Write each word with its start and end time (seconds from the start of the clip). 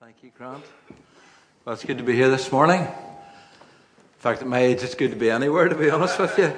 Thank 0.00 0.22
you, 0.22 0.30
Grant. 0.34 0.64
Well, 1.62 1.74
it's 1.74 1.84
good 1.84 1.98
to 1.98 2.04
be 2.04 2.14
here 2.14 2.30
this 2.30 2.50
morning. 2.50 2.80
In 2.80 2.88
fact, 4.16 4.40
at 4.40 4.48
my 4.48 4.60
age, 4.60 4.82
it's 4.82 4.94
good 4.94 5.10
to 5.10 5.16
be 5.16 5.30
anywhere, 5.30 5.68
to 5.68 5.74
be 5.74 5.90
honest 5.90 6.18
with 6.18 6.38
you. 6.38 6.54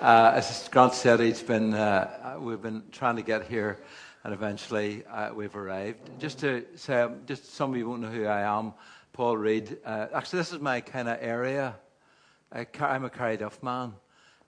Uh, 0.00 0.34
as 0.36 0.68
Grant 0.68 0.94
said, 0.94 1.18
he's 1.18 1.42
been, 1.42 1.74
uh, 1.74 2.36
we've 2.38 2.62
been 2.62 2.84
trying 2.92 3.16
to 3.16 3.22
get 3.22 3.48
here, 3.48 3.80
and 4.22 4.32
eventually 4.32 5.04
uh, 5.06 5.34
we've 5.34 5.56
arrived. 5.56 5.98
Just 6.20 6.38
to 6.40 6.64
say, 6.76 7.00
um, 7.00 7.16
just 7.26 7.52
some 7.52 7.72
of 7.72 7.76
you 7.76 7.88
won't 7.88 8.02
know 8.02 8.08
who 8.08 8.26
I 8.26 8.42
am. 8.42 8.72
Paul 9.14 9.36
Reid. 9.36 9.78
Uh, 9.84 10.06
actually, 10.14 10.38
this 10.38 10.52
is 10.52 10.60
my 10.60 10.80
kind 10.80 11.08
of 11.08 11.18
area. 11.20 11.74
I, 12.52 12.68
I'm 12.82 13.04
a 13.04 13.10
Carryduff 13.10 13.64
man. 13.64 13.94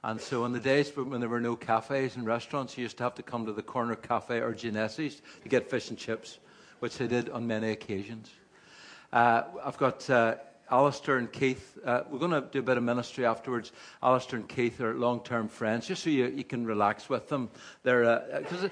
And 0.04 0.20
so, 0.20 0.45
in 0.45 0.52
the 0.52 0.61
days 0.61 0.96
when 0.96 1.18
there 1.18 1.29
were 1.29 1.41
no 1.41 1.57
cafes 1.57 2.14
and 2.14 2.25
restaurants, 2.25 2.79
you 2.79 2.82
used 2.82 2.98
to 2.98 3.02
have 3.02 3.16
to 3.16 3.25
come 3.25 3.46
to 3.46 3.52
the 3.52 3.62
corner 3.62 3.96
cafe 3.96 4.39
or 4.39 4.54
Genesis 4.54 5.20
to 5.43 5.48
get 5.48 5.68
fish 5.68 5.91
and 5.91 5.98
chips 5.98 6.39
which 6.82 7.00
I 7.00 7.06
did 7.06 7.30
on 7.30 7.46
many 7.46 7.70
occasions. 7.70 8.28
Uh, 9.12 9.42
I've 9.64 9.79
got 9.79 10.11
uh, 10.11 10.34
Alistair 10.68 11.18
and 11.18 11.30
Keith. 11.30 11.79
Uh, 11.84 12.02
we're 12.11 12.18
going 12.18 12.32
to 12.32 12.40
do 12.40 12.58
a 12.58 12.62
bit 12.62 12.76
of 12.76 12.82
ministry 12.82 13.24
afterwards. 13.24 13.70
Alistair 14.02 14.40
and 14.40 14.48
Keith 14.48 14.80
are 14.80 14.93
long 14.93 15.21
term 15.21 15.46
friends, 15.46 15.86
just 15.86 16.02
so 16.02 16.10
you, 16.10 16.26
you 16.26 16.43
can 16.43 16.66
relax 16.66 17.08
with 17.08 17.29
them. 17.29 17.50
They're 17.84 18.21
because 18.36 18.64
uh, 18.64 18.68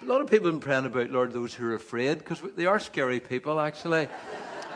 a 0.00 0.06
lot 0.06 0.22
of 0.22 0.30
people 0.30 0.46
have 0.46 0.54
been 0.54 0.60
praying 0.60 0.86
about 0.86 1.10
Lord 1.10 1.34
those 1.34 1.52
who 1.52 1.66
are 1.66 1.74
afraid 1.74 2.20
because 2.20 2.40
they 2.56 2.64
are 2.64 2.80
scary 2.80 3.20
people 3.20 3.60
actually. 3.60 4.08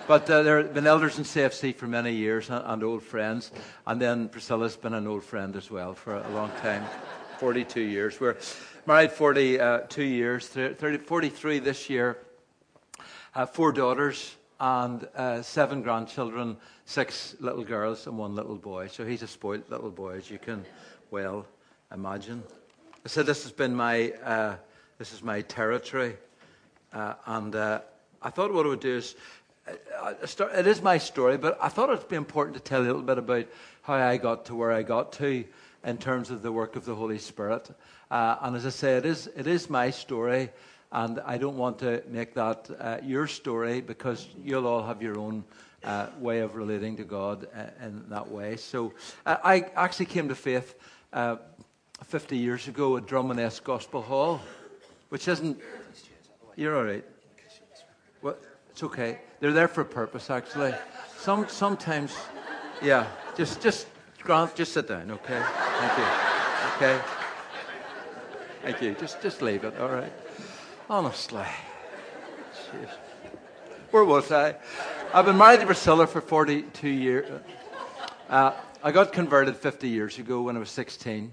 But 0.06 0.28
uh, 0.28 0.42
they've 0.42 0.74
been 0.74 0.86
elders 0.86 1.16
in 1.16 1.24
CFC 1.24 1.74
for 1.74 1.86
many 1.86 2.12
years 2.12 2.50
and, 2.50 2.62
and, 2.66 2.84
old 2.84 3.02
friends. 3.02 3.50
And 3.86 3.98
then 3.98 4.28
Priscilla's 4.28 4.76
been 4.76 4.92
an 4.92 5.06
old 5.06 5.24
friend 5.24 5.56
as 5.56 5.70
well 5.70 5.94
for 5.94 6.16
a 6.16 6.28
long 6.32 6.50
time 6.60 6.84
42 7.38 7.80
years. 7.80 8.20
We're 8.20 8.36
married 8.84 9.12
42 9.12 9.62
uh, 9.62 10.04
years, 10.04 10.46
30, 10.46 10.98
43 10.98 11.58
this 11.60 11.88
year 11.88 12.18
uh, 13.34 13.46
four 13.46 13.72
daughters 13.72 14.36
and 14.60 15.08
uh, 15.16 15.42
seven 15.42 15.82
grandchildren, 15.82 16.56
six 16.84 17.34
little 17.40 17.64
girls 17.64 18.06
and 18.06 18.16
one 18.16 18.34
little 18.34 18.56
boy. 18.56 18.86
So 18.86 19.04
he's 19.04 19.22
a 19.22 19.26
spoiled 19.26 19.68
little 19.68 19.90
boy, 19.90 20.16
as 20.16 20.30
you 20.30 20.38
can 20.38 20.64
well 21.10 21.46
imagine. 21.92 22.42
I 23.04 23.08
said 23.08 23.26
this 23.26 23.42
has 23.42 23.52
been 23.52 23.74
my 23.74 24.10
uh, 24.24 24.56
this 24.98 25.12
is 25.12 25.22
my 25.22 25.42
territory, 25.42 26.16
uh, 26.92 27.14
and 27.26 27.54
uh, 27.54 27.80
I 28.22 28.30
thought 28.30 28.52
what 28.52 28.66
I 28.66 28.70
would 28.70 28.80
do 28.80 28.96
is. 28.96 29.14
Uh, 29.66 30.12
it 30.54 30.66
is 30.66 30.82
my 30.82 30.98
story, 30.98 31.38
but 31.38 31.56
I 31.58 31.70
thought 31.70 31.88
it'd 31.88 32.06
be 32.06 32.16
important 32.16 32.54
to 32.54 32.62
tell 32.62 32.82
you 32.82 32.88
a 32.88 32.92
little 32.92 33.00
bit 33.00 33.16
about 33.16 33.46
how 33.80 33.94
I 33.94 34.18
got 34.18 34.44
to 34.46 34.54
where 34.54 34.70
I 34.70 34.82
got 34.82 35.12
to 35.14 35.42
in 35.86 35.96
terms 35.96 36.30
of 36.30 36.42
the 36.42 36.52
work 36.52 36.76
of 36.76 36.84
the 36.84 36.94
Holy 36.94 37.18
Spirit. 37.18 37.70
and 38.10 38.56
as 38.56 38.66
I 38.66 38.68
say, 38.68 38.98
it 38.98 39.06
is, 39.06 39.26
it 39.34 39.46
is 39.46 39.70
my 39.70 39.88
story. 39.88 40.50
And 40.94 41.20
I 41.26 41.38
don't 41.38 41.56
want 41.56 41.80
to 41.80 42.04
make 42.08 42.34
that 42.34 42.70
uh, 42.78 42.98
your 43.02 43.26
story 43.26 43.80
because 43.80 44.28
you'll 44.44 44.68
all 44.68 44.86
have 44.86 45.02
your 45.02 45.18
own 45.18 45.42
uh, 45.82 46.06
way 46.20 46.38
of 46.38 46.54
relating 46.54 46.96
to 46.98 47.02
God 47.02 47.48
uh, 47.52 47.84
in 47.84 48.08
that 48.10 48.30
way. 48.30 48.56
So 48.56 48.92
uh, 49.26 49.38
I 49.42 49.66
actually 49.74 50.06
came 50.06 50.28
to 50.28 50.36
faith 50.36 50.76
uh, 51.12 51.36
50 52.04 52.36
years 52.36 52.68
ago 52.68 52.96
at 52.96 53.06
Drummond 53.06 53.40
Gospel 53.64 54.02
Hall, 54.02 54.40
which 55.08 55.26
isn't. 55.26 55.60
You're 56.54 56.76
all 56.76 56.84
right. 56.84 57.04
Well, 58.22 58.36
it's 58.70 58.84
okay. 58.84 59.18
They're 59.40 59.52
there 59.52 59.68
for 59.68 59.80
a 59.80 59.84
purpose, 59.84 60.30
actually. 60.30 60.74
Some, 61.18 61.48
sometimes, 61.48 62.16
yeah, 62.80 63.08
just, 63.36 63.60
just, 63.60 63.88
Grant, 64.20 64.54
just 64.54 64.72
sit 64.72 64.86
down, 64.86 65.10
okay? 65.10 65.42
Thank 65.80 65.98
you. 65.98 66.04
Okay? 66.76 67.00
Thank 68.62 68.80
you. 68.80 68.94
Just, 68.94 69.20
just 69.20 69.42
leave 69.42 69.64
it, 69.64 69.76
all 69.80 69.90
right? 69.90 70.12
Honestly. 70.88 71.46
Jeez. 72.52 72.90
Where 73.90 74.04
was 74.04 74.30
I? 74.30 74.54
I've 75.14 75.24
been 75.24 75.38
married 75.38 75.60
to 75.60 75.66
Priscilla 75.66 76.06
for 76.06 76.20
42 76.20 76.88
years. 76.88 77.40
Uh, 78.28 78.52
I 78.82 78.92
got 78.92 79.10
converted 79.10 79.56
50 79.56 79.88
years 79.88 80.18
ago 80.18 80.42
when 80.42 80.56
I 80.56 80.58
was 80.58 80.68
16 80.68 81.32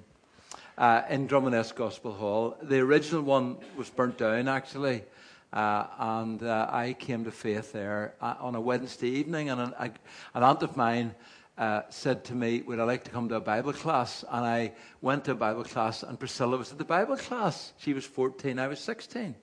uh, 0.78 1.02
in 1.09 1.28
Drummond 1.28 1.74
Gospel 1.75 2.14
Hall. 2.14 2.56
The 2.62 2.80
original 2.80 3.24
one 3.24 3.58
was 3.75 3.90
burnt 3.90 4.20
down, 4.20 4.48
actually. 4.48 5.03
Uh, 5.52 5.86
and 6.00 6.44
uh, 6.44 6.70
I 6.72 6.94
came 6.94 7.25
to 7.25 7.31
faith 7.31 7.74
there 7.74 8.14
uh, 8.22 8.36
on 8.40 8.56
a 8.56 8.62
Wednesday 8.62 9.09
evening, 9.09 9.50
and 9.50 9.59
an, 9.59 9.74
an 9.78 10.44
aunt 10.44 10.64
of 10.64 10.78
mine 10.78 11.14
uh, 11.58 11.81
said 11.90 12.24
to 12.25 12.34
me, 12.34 12.62
Would 12.62 12.80
I 12.80 12.84
like 12.84 13.04
to 13.04 13.12
come 13.12 13.30
to 13.30 13.36
a 13.36 13.42
Bible 13.42 13.74
class? 13.74 14.24
And 14.31 14.46
I 14.46 14.72
went 15.02 15.25
to 15.25 15.31
a 15.31 15.36
Bible 15.36 15.64
class, 15.64 16.04
and 16.04 16.18
Priscilla 16.18 16.58
was 16.58 16.72
at 16.72 16.78
the 16.78 16.86
Bible 16.86 17.18
class. 17.18 17.74
She 17.78 17.94
was 17.94 18.06
14, 18.06 18.58
I 18.58 18.68
was 18.68 18.80
16. 18.80 19.36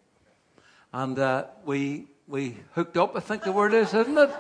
And 0.93 1.19
uh, 1.19 1.44
we, 1.66 2.06
we 2.26 2.56
hooked 2.72 2.97
up, 2.97 3.15
I 3.15 3.21
think 3.21 3.43
the 3.43 3.53
word 3.53 3.75
is, 3.75 3.93
isn't 3.93 4.16
it? 4.16 4.31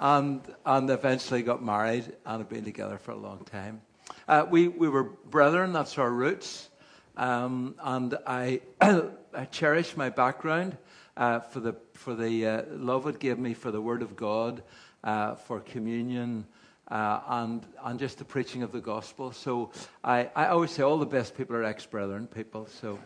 And, 0.00 0.40
and 0.64 0.90
eventually 0.90 1.42
got 1.42 1.62
married 1.62 2.12
and 2.26 2.38
have 2.38 2.48
been 2.48 2.64
together 2.64 2.98
for 2.98 3.12
a 3.12 3.16
long 3.16 3.44
time. 3.44 3.80
Uh, 4.26 4.44
we, 4.48 4.66
we 4.66 4.88
were 4.88 5.04
brethren, 5.04 5.72
that's 5.72 5.96
our 5.96 6.10
roots. 6.10 6.70
Um, 7.16 7.76
and 7.80 8.18
I, 8.26 8.60
I 8.80 9.44
cherish 9.50 9.96
my 9.96 10.10
background 10.10 10.76
uh, 11.16 11.40
for 11.40 11.60
the, 11.60 11.76
for 11.94 12.14
the 12.14 12.46
uh, 12.46 12.62
love 12.70 13.06
it 13.06 13.20
gave 13.20 13.38
me 13.38 13.54
for 13.54 13.70
the 13.70 13.80
Word 13.80 14.02
of 14.02 14.16
God, 14.16 14.62
uh, 15.04 15.36
for 15.36 15.60
communion, 15.60 16.46
uh, 16.88 17.20
and, 17.28 17.64
and 17.84 17.98
just 17.98 18.18
the 18.18 18.24
preaching 18.24 18.64
of 18.64 18.72
the 18.72 18.80
gospel. 18.80 19.30
So 19.30 19.70
I, 20.02 20.30
I 20.34 20.48
always 20.48 20.72
say 20.72 20.82
all 20.82 20.98
the 20.98 21.06
best 21.06 21.36
people 21.36 21.54
are 21.54 21.64
ex 21.64 21.86
brethren 21.86 22.26
people. 22.26 22.66
So 22.66 22.98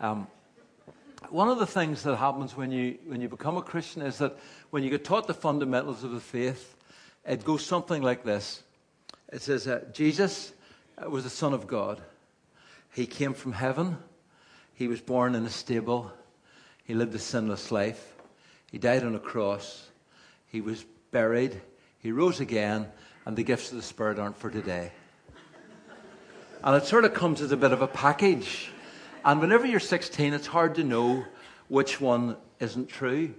um, 0.00 0.26
one 1.30 1.48
of 1.48 1.58
the 1.58 1.66
things 1.66 2.02
that 2.02 2.16
happens 2.16 2.56
when 2.56 2.70
you, 2.70 2.98
when 3.06 3.20
you 3.20 3.28
become 3.28 3.56
a 3.56 3.62
Christian 3.62 4.02
is 4.02 4.18
that 4.18 4.38
when 4.70 4.82
you 4.82 4.90
get 4.90 5.04
taught 5.04 5.26
the 5.26 5.34
fundamentals 5.34 6.04
of 6.04 6.12
the 6.12 6.20
faith, 6.20 6.76
it 7.26 7.44
goes 7.44 7.64
something 7.64 8.02
like 8.02 8.24
this 8.24 8.62
It 9.32 9.42
says, 9.42 9.66
uh, 9.66 9.84
Jesus 9.92 10.52
was 11.06 11.24
the 11.24 11.30
Son 11.30 11.52
of 11.54 11.66
God. 11.66 12.00
He 12.92 13.06
came 13.06 13.34
from 13.34 13.52
heaven. 13.52 13.98
He 14.74 14.88
was 14.88 15.00
born 15.00 15.34
in 15.34 15.44
a 15.44 15.50
stable. 15.50 16.12
He 16.84 16.94
lived 16.94 17.14
a 17.14 17.18
sinless 17.18 17.70
life. 17.70 18.14
He 18.70 18.78
died 18.78 19.04
on 19.04 19.14
a 19.14 19.20
cross. 19.20 19.88
He 20.46 20.60
was 20.60 20.84
buried. 21.10 21.60
He 21.98 22.12
rose 22.12 22.40
again 22.40 22.88
and 23.24 23.36
the 23.36 23.44
gifts 23.44 23.70
of 23.70 23.76
the 23.76 23.82
Spirit 23.82 24.18
aren't 24.18 24.36
for 24.36 24.50
today. 24.50 24.92
And 26.64 26.76
it 26.76 26.86
sort 26.86 27.04
of 27.04 27.14
comes 27.14 27.40
as 27.40 27.52
a 27.52 27.56
bit 27.56 27.72
of 27.72 27.82
a 27.82 27.88
package. 27.88 28.70
And 29.24 29.40
whenever 29.40 29.66
you're 29.66 29.80
16, 29.80 30.32
it's 30.32 30.46
hard 30.46 30.74
to 30.76 30.84
know 30.84 31.24
which 31.68 32.00
one 32.00 32.36
isn't 32.60 32.88
true. 32.88 33.34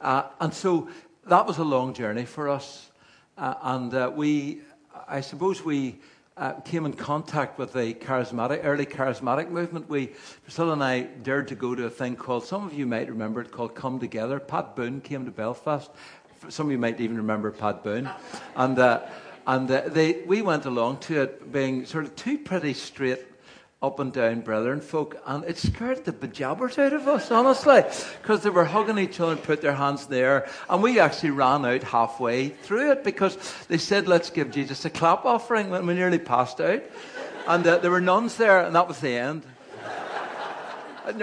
Uh, 0.00 0.24
and 0.40 0.52
so 0.52 0.88
that 1.26 1.46
was 1.46 1.58
a 1.58 1.64
long 1.64 1.94
journey 1.94 2.24
for 2.24 2.48
us. 2.48 2.90
Uh, 3.36 3.54
and 3.62 3.94
uh, 3.94 4.12
we, 4.14 4.60
I 5.08 5.20
suppose 5.20 5.64
we 5.64 5.98
uh, 6.36 6.52
came 6.60 6.86
in 6.86 6.92
contact 6.92 7.58
with 7.58 7.72
the 7.72 7.94
charismatic, 7.94 8.60
early 8.64 8.86
charismatic 8.86 9.50
movement. 9.50 9.88
We, 9.88 10.12
Priscilla 10.44 10.74
and 10.74 10.84
I 10.84 11.02
dared 11.02 11.48
to 11.48 11.54
go 11.54 11.74
to 11.74 11.86
a 11.86 11.90
thing 11.90 12.14
called, 12.16 12.44
some 12.44 12.64
of 12.64 12.74
you 12.74 12.86
might 12.86 13.08
remember 13.08 13.40
it, 13.40 13.50
called 13.50 13.74
Come 13.74 13.98
Together. 13.98 14.38
Pat 14.38 14.76
Boone 14.76 15.00
came 15.00 15.24
to 15.24 15.30
Belfast 15.30 15.90
some 16.48 16.66
of 16.66 16.72
you 16.72 16.78
might 16.78 17.00
even 17.00 17.16
remember 17.16 17.50
Pat 17.50 17.82
Boone. 17.82 18.08
And, 18.56 18.78
uh, 18.78 19.06
and 19.46 19.70
uh, 19.70 19.82
they, 19.88 20.22
we 20.26 20.42
went 20.42 20.66
along 20.66 20.98
to 20.98 21.22
it 21.22 21.52
being 21.52 21.84
sort 21.84 22.04
of 22.04 22.14
two 22.16 22.38
pretty 22.38 22.74
straight 22.74 23.20
up 23.80 24.00
and 24.00 24.12
down 24.12 24.40
brethren 24.40 24.80
folk, 24.80 25.16
and 25.24 25.44
it 25.44 25.56
scared 25.56 26.04
the 26.04 26.12
bejabbers 26.12 26.78
out 26.78 26.92
of 26.92 27.06
us, 27.06 27.30
honestly, 27.30 27.82
because 28.20 28.42
they 28.42 28.50
were 28.50 28.64
hugging 28.64 28.98
each 28.98 29.20
other 29.20 29.32
and 29.32 29.42
put 29.42 29.60
their 29.60 29.74
hands 29.74 30.04
in 30.04 30.10
the 30.10 30.18
air, 30.18 30.48
and 30.68 30.82
we 30.82 30.98
actually 30.98 31.30
ran 31.30 31.64
out 31.64 31.84
halfway 31.84 32.48
through 32.48 32.90
it 32.90 33.04
because 33.04 33.38
they 33.68 33.78
said, 33.78 34.08
"Let's 34.08 34.30
give 34.30 34.50
Jesus 34.50 34.84
a 34.84 34.90
clap 34.90 35.24
offering." 35.24 35.70
When 35.70 35.86
we 35.86 35.94
nearly 35.94 36.18
passed 36.18 36.60
out, 36.60 36.82
and 37.46 37.64
uh, 37.64 37.78
there 37.78 37.92
were 37.92 38.00
nuns 38.00 38.36
there, 38.36 38.66
and 38.66 38.74
that 38.74 38.88
was 38.88 38.98
the 38.98 39.16
end. 39.16 39.44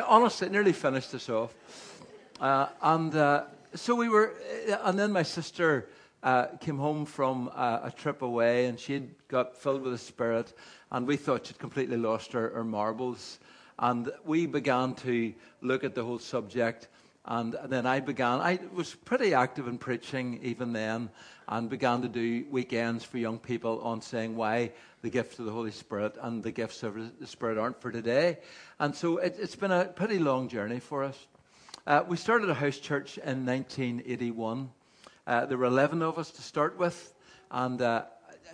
honestly, 0.08 0.48
it 0.48 0.52
nearly 0.54 0.74
finished 0.74 1.14
us 1.14 1.28
off, 1.30 1.54
uh, 2.40 2.68
and 2.82 3.14
uh, 3.16 3.44
so 3.74 3.96
we 3.96 4.08
were, 4.08 4.34
uh, 4.70 4.78
and 4.86 4.98
then 4.98 5.12
my 5.12 5.24
sister 5.24 5.90
uh, 6.25 6.48
came 6.60 6.80
home 6.80 7.06
from 7.06 7.51
uh, 7.54 7.81
a 7.83 7.92
trip 7.92 8.24
away, 8.24 8.66
and 8.66 8.80
she 8.80 9.04
got 9.27 9.56
filled 9.56 9.83
with 9.83 9.92
the 9.92 9.98
Spirit, 9.98 10.54
and 10.92 11.06
we 11.06 11.18
thought 11.18 11.45
she'd 11.45 11.60
completely 11.60 11.98
lost 11.98 12.33
her, 12.33 12.50
her 12.50 12.63
marbles. 12.63 13.38
And 13.77 14.12
we 14.25 14.48
began 14.48 14.95
to 14.95 15.33
look 15.62 15.83
at 15.83 15.94
the 15.94 16.04
whole 16.04 16.18
subject. 16.18 16.88
And 17.25 17.56
then 17.68 17.86
I 17.86 18.00
began, 18.00 18.39
I 18.42 18.60
was 18.74 18.95
pretty 18.95 19.36
active 19.36 19.68
in 19.68 19.77
preaching 19.77 20.39
even 20.42 20.74
then, 20.74 21.10
and 21.48 21.69
began 21.69 22.01
to 22.01 22.07
do 22.07 22.45
weekends 22.50 23.04
for 23.04 23.19
young 23.19 23.38
people 23.38 23.81
on 23.81 24.01
saying 24.01 24.36
why 24.36 24.72
the 25.04 25.12
gifts 25.12 25.38
of 25.38 25.45
the 25.45 25.51
Holy 25.51 25.72
Spirit 25.72 26.18
and 26.19 26.42
the 26.42 26.51
gifts 26.51 26.81
of 26.81 26.95
the 27.19 27.27
Spirit 27.27 27.60
aren't 27.60 27.80
for 27.80 27.92
today. 27.92 28.39
And 28.80 28.95
so 28.95 29.18
it, 29.18 29.36
it's 29.39 29.56
been 29.56 29.72
a 29.72 29.86
pretty 29.86 30.18
long 30.18 30.48
journey 30.48 30.80
for 30.80 31.04
us. 31.04 31.27
Uh, 31.86 32.04
we 32.07 32.18
started 32.18 32.50
a 32.50 32.56
house 32.56 32.80
church 32.80 33.19
in 33.19 33.45
1981. 33.45 34.72
Uh, 35.27 35.45
there 35.45 35.57
were 35.57 35.66
11 35.66 36.01
of 36.01 36.19
us 36.19 36.30
to 36.31 36.42
start 36.42 36.77
with, 36.77 37.13
and 37.50 37.81
uh, 37.81 38.04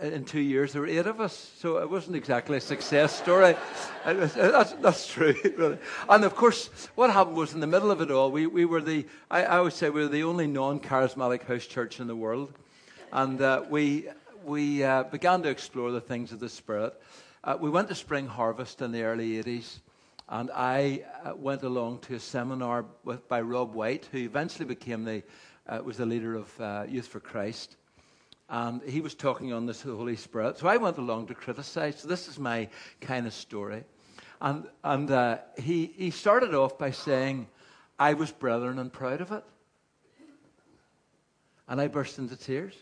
in 0.01 0.23
two 0.23 0.39
years, 0.39 0.73
there 0.73 0.81
were 0.81 0.87
eight 0.87 1.05
of 1.05 1.19
us, 1.19 1.51
so 1.57 1.77
it 1.77 1.89
wasn't 1.89 2.15
exactly 2.15 2.57
a 2.57 2.61
success 2.61 3.13
story. 3.13 3.55
Was, 4.05 4.33
that's, 4.33 4.71
that's, 4.73 5.07
true, 5.07 5.35
really. 5.57 5.77
And 6.09 6.23
of 6.23 6.35
course, 6.35 6.69
what 6.95 7.11
happened 7.11 7.35
was 7.35 7.53
in 7.53 7.59
the 7.59 7.67
middle 7.67 7.91
of 7.91 8.01
it 8.01 8.09
all, 8.09 8.31
we, 8.31 8.47
we 8.47 8.65
were 8.65 8.81
the, 8.81 9.05
I, 9.29 9.43
I 9.43 9.59
would 9.59 9.73
say, 9.73 9.89
we 9.89 10.01
were 10.01 10.07
the 10.07 10.23
only 10.23 10.47
non 10.47 10.79
charismatic 10.79 11.43
house 11.43 11.65
church 11.65 11.99
in 11.99 12.07
the 12.07 12.15
world. 12.15 12.53
And 13.11 13.41
uh, 13.41 13.63
we, 13.69 14.07
we 14.43 14.83
uh, 14.83 15.03
began 15.03 15.43
to 15.43 15.49
explore 15.49 15.91
the 15.91 16.01
things 16.01 16.31
of 16.31 16.39
the 16.39 16.49
Spirit. 16.49 16.93
Uh, 17.43 17.57
we 17.59 17.69
went 17.69 17.89
to 17.89 17.95
Spring 17.95 18.27
Harvest 18.27 18.81
in 18.81 18.91
the 18.91 19.03
early 19.03 19.43
80s, 19.43 19.79
and 20.29 20.49
I 20.51 21.03
uh, 21.23 21.35
went 21.35 21.63
along 21.63 21.99
to 22.03 22.15
a 22.15 22.19
seminar 22.19 22.85
with, 23.03 23.27
by 23.27 23.41
Rob 23.41 23.73
White, 23.73 24.07
who 24.11 24.19
eventually 24.19 24.65
became 24.65 25.03
the, 25.03 25.23
uh, 25.71 25.79
was 25.83 25.97
the 25.97 26.05
leader 26.05 26.35
of 26.35 26.61
uh, 26.61 26.85
Youth 26.87 27.07
for 27.07 27.19
Christ 27.19 27.77
and 28.51 28.81
he 28.83 28.99
was 28.99 29.15
talking 29.15 29.53
on 29.53 29.65
this 29.65 29.81
Holy 29.81 30.17
Spirit. 30.17 30.57
So 30.57 30.67
I 30.67 30.75
went 30.75 30.97
along 30.97 31.27
to 31.27 31.33
criticize. 31.33 31.99
So 31.99 32.09
this 32.09 32.27
is 32.27 32.37
my 32.37 32.67
kind 32.99 33.25
of 33.25 33.33
story. 33.33 33.85
And, 34.41 34.67
and 34.83 35.09
uh, 35.09 35.37
he, 35.57 35.85
he 35.95 36.11
started 36.11 36.53
off 36.53 36.77
by 36.77 36.91
saying, 36.91 37.47
I 37.97 38.13
was 38.13 38.29
brethren 38.29 38.77
and 38.77 38.91
proud 38.91 39.21
of 39.21 39.31
it. 39.31 39.45
And 41.69 41.79
I 41.79 41.87
burst 41.87 42.19
into 42.19 42.35
tears, 42.35 42.73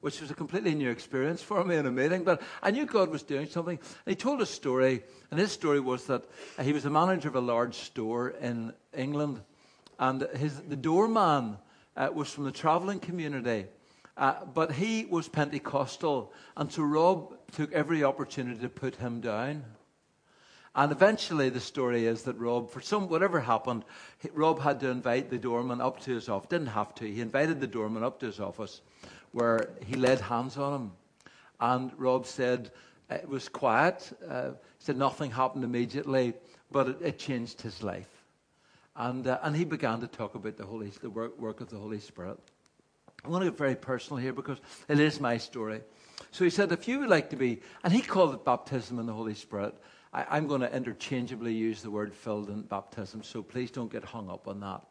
which 0.00 0.20
was 0.20 0.32
a 0.32 0.34
completely 0.34 0.74
new 0.74 0.90
experience 0.90 1.42
for 1.42 1.62
me 1.62 1.76
in 1.76 1.86
a 1.86 1.92
meeting. 1.92 2.24
But 2.24 2.42
I 2.60 2.72
knew 2.72 2.86
God 2.86 3.10
was 3.10 3.22
doing 3.22 3.46
something. 3.46 3.78
And 3.78 4.10
he 4.10 4.16
told 4.16 4.42
a 4.42 4.46
story, 4.46 5.04
and 5.30 5.38
his 5.38 5.52
story 5.52 5.78
was 5.78 6.06
that 6.06 6.24
he 6.60 6.72
was 6.72 6.84
a 6.86 6.90
manager 6.90 7.28
of 7.28 7.36
a 7.36 7.40
large 7.40 7.76
store 7.76 8.30
in 8.30 8.72
England. 8.92 9.40
And 9.96 10.22
his, 10.34 10.60
the 10.62 10.74
doorman 10.74 11.58
uh, 11.96 12.08
was 12.12 12.30
from 12.30 12.44
the 12.44 12.52
traveling 12.52 13.00
community. 13.00 13.66
Uh, 14.16 14.44
but 14.54 14.72
he 14.72 15.04
was 15.04 15.28
Pentecostal, 15.28 16.32
and 16.56 16.72
so 16.72 16.82
Rob 16.82 17.34
took 17.52 17.72
every 17.72 18.02
opportunity 18.02 18.60
to 18.60 18.68
put 18.68 18.96
him 18.96 19.20
down. 19.20 19.64
And 20.74 20.92
eventually, 20.92 21.48
the 21.48 21.60
story 21.60 22.06
is 22.06 22.22
that 22.22 22.38
Rob, 22.38 22.70
for 22.70 22.80
some 22.80 23.08
whatever 23.08 23.40
happened, 23.40 23.84
Rob 24.32 24.60
had 24.60 24.80
to 24.80 24.90
invite 24.90 25.30
the 25.30 25.38
doorman 25.38 25.80
up 25.80 26.00
to 26.00 26.14
his 26.14 26.28
office. 26.28 26.48
Didn't 26.48 26.68
have 26.68 26.94
to. 26.96 27.10
He 27.10 27.20
invited 27.20 27.60
the 27.60 27.66
doorman 27.66 28.02
up 28.02 28.20
to 28.20 28.26
his 28.26 28.40
office, 28.40 28.82
where 29.32 29.70
he 29.86 29.96
laid 29.96 30.20
hands 30.20 30.56
on 30.56 30.74
him. 30.74 30.92
And 31.60 31.92
Rob 31.98 32.26
said 32.26 32.70
it 33.10 33.28
was 33.28 33.48
quiet. 33.48 34.12
Uh, 34.26 34.50
he 34.50 34.84
said 34.84 34.96
nothing 34.96 35.30
happened 35.30 35.64
immediately, 35.64 36.34
but 36.70 36.88
it, 36.88 36.96
it 37.02 37.18
changed 37.18 37.62
his 37.62 37.82
life. 37.82 38.15
And 38.96 39.26
uh, 39.26 39.38
and 39.42 39.54
he 39.54 39.64
began 39.64 40.00
to 40.00 40.06
talk 40.06 40.34
about 40.34 40.56
the 40.56 40.64
Holy, 40.64 40.88
the 40.88 41.10
work, 41.10 41.38
work 41.38 41.60
of 41.60 41.68
the 41.68 41.78
Holy 41.78 42.00
Spirit. 42.00 42.38
I 43.24 43.28
want 43.28 43.44
to 43.44 43.50
get 43.50 43.58
very 43.58 43.74
personal 43.74 44.18
here 44.18 44.32
because 44.32 44.58
it 44.88 45.00
is 45.00 45.20
my 45.20 45.36
story. 45.36 45.80
So 46.30 46.44
he 46.44 46.50
said, 46.50 46.72
if 46.72 46.86
you 46.88 47.00
would 47.00 47.08
like 47.08 47.30
to 47.30 47.36
be, 47.36 47.60
and 47.82 47.92
he 47.92 48.00
called 48.00 48.34
it 48.34 48.44
baptism 48.44 48.98
in 48.98 49.06
the 49.06 49.12
Holy 49.12 49.34
Spirit. 49.34 49.74
I, 50.12 50.38
am 50.38 50.46
going 50.46 50.62
to 50.62 50.74
interchangeably 50.74 51.52
use 51.52 51.82
the 51.82 51.90
word 51.90 52.14
filled 52.14 52.48
in 52.48 52.62
baptism, 52.62 53.22
so 53.22 53.42
please 53.42 53.70
don't 53.70 53.92
get 53.92 54.02
hung 54.02 54.30
up 54.30 54.48
on 54.48 54.60
that. 54.60 54.82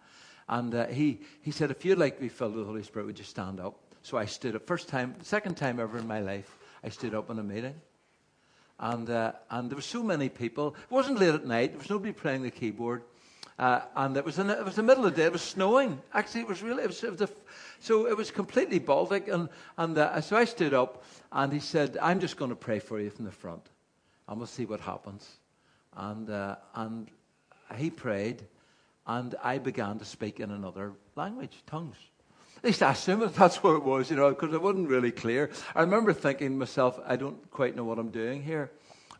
And 0.47 0.75
uh, 0.75 0.85
he, 0.87 1.21
he 1.41 1.49
said, 1.49 1.71
if 1.71 1.83
you'd 1.83 1.97
like 1.97 2.17
to 2.17 2.21
be 2.21 2.29
filled 2.29 2.53
with 2.53 2.63
the 2.63 2.67
Holy 2.67 2.83
Spirit, 2.83 3.07
would 3.07 3.17
you 3.17 3.25
stand 3.25 3.59
up? 3.59 3.79
So 4.03 4.17
I 4.17 4.25
stood 4.25 4.55
up. 4.55 4.67
First 4.67 4.87
time, 4.87 5.15
second 5.23 5.55
time 5.55 5.79
ever 5.79 5.97
in 5.97 6.07
my 6.07 6.19
life, 6.19 6.59
I 6.83 6.89
stood 6.89 7.15
up 7.15 7.31
in 7.31 7.39
a 7.39 7.43
meeting. 7.43 7.73
And, 8.79 9.09
uh, 9.09 9.31
and 9.49 9.69
there 9.69 9.75
were 9.75 9.81
so 9.81 10.03
many 10.03 10.29
people. 10.29 10.75
It 10.75 10.91
wasn't 10.91 11.19
late 11.19 11.33
at 11.33 11.45
night. 11.45 11.71
There 11.71 11.79
was 11.79 11.89
nobody 11.89 12.13
playing 12.13 12.43
the 12.43 12.51
keyboard. 12.51 13.01
Uh, 13.57 13.81
and 13.95 14.17
it 14.17 14.25
was, 14.25 14.37
in, 14.37 14.49
it 14.49 14.65
was 14.65 14.75
the 14.75 14.83
middle 14.83 15.05
of 15.05 15.15
the 15.15 15.21
day. 15.21 15.25
It 15.27 15.31
was 15.31 15.41
snowing. 15.41 16.01
Actually, 16.13 16.41
it 16.41 16.47
was 16.47 16.61
really, 16.61 16.83
it 16.83 16.87
was, 16.87 17.03
it 17.03 17.11
was 17.11 17.21
a, 17.21 17.29
so 17.79 18.07
it 18.07 18.17
was 18.17 18.31
completely 18.31 18.79
Baltic. 18.79 19.27
And, 19.27 19.47
and 19.77 19.97
uh, 19.97 20.19
so 20.21 20.35
I 20.35 20.45
stood 20.45 20.73
up 20.73 21.03
and 21.31 21.53
he 21.53 21.59
said, 21.59 21.97
I'm 22.01 22.19
just 22.19 22.35
going 22.35 22.49
to 22.49 22.55
pray 22.55 22.79
for 22.79 22.99
you 22.99 23.09
from 23.09 23.25
the 23.25 23.31
front. 23.31 23.65
And 24.27 24.37
we'll 24.37 24.47
see 24.47 24.65
what 24.65 24.81
happens. 24.81 25.29
And, 25.95 26.29
uh, 26.29 26.57
and 26.75 27.09
he 27.77 27.89
prayed 27.89 28.43
and 29.07 29.35
I 29.43 29.57
began 29.57 29.99
to 29.99 30.05
speak 30.05 30.39
in 30.39 30.51
another 30.51 30.93
language, 31.15 31.63
tongues. 31.67 31.95
At 32.57 32.63
least 32.63 32.81
I 32.81 32.91
assume 32.91 33.19
that 33.19 33.35
that's 33.35 33.61
what 33.61 33.75
it 33.75 33.83
was, 33.83 34.09
you 34.09 34.15
know, 34.15 34.29
because 34.29 34.53
it 34.53 34.61
wasn't 34.61 34.89
really 34.89 35.11
clear. 35.11 35.51
I 35.75 35.81
remember 35.81 36.13
thinking 36.13 36.49
to 36.49 36.55
myself, 36.55 36.99
I 37.05 37.15
don't 37.15 37.49
quite 37.51 37.75
know 37.75 37.83
what 37.83 37.99
I'm 37.99 38.09
doing 38.09 38.41
here. 38.41 38.71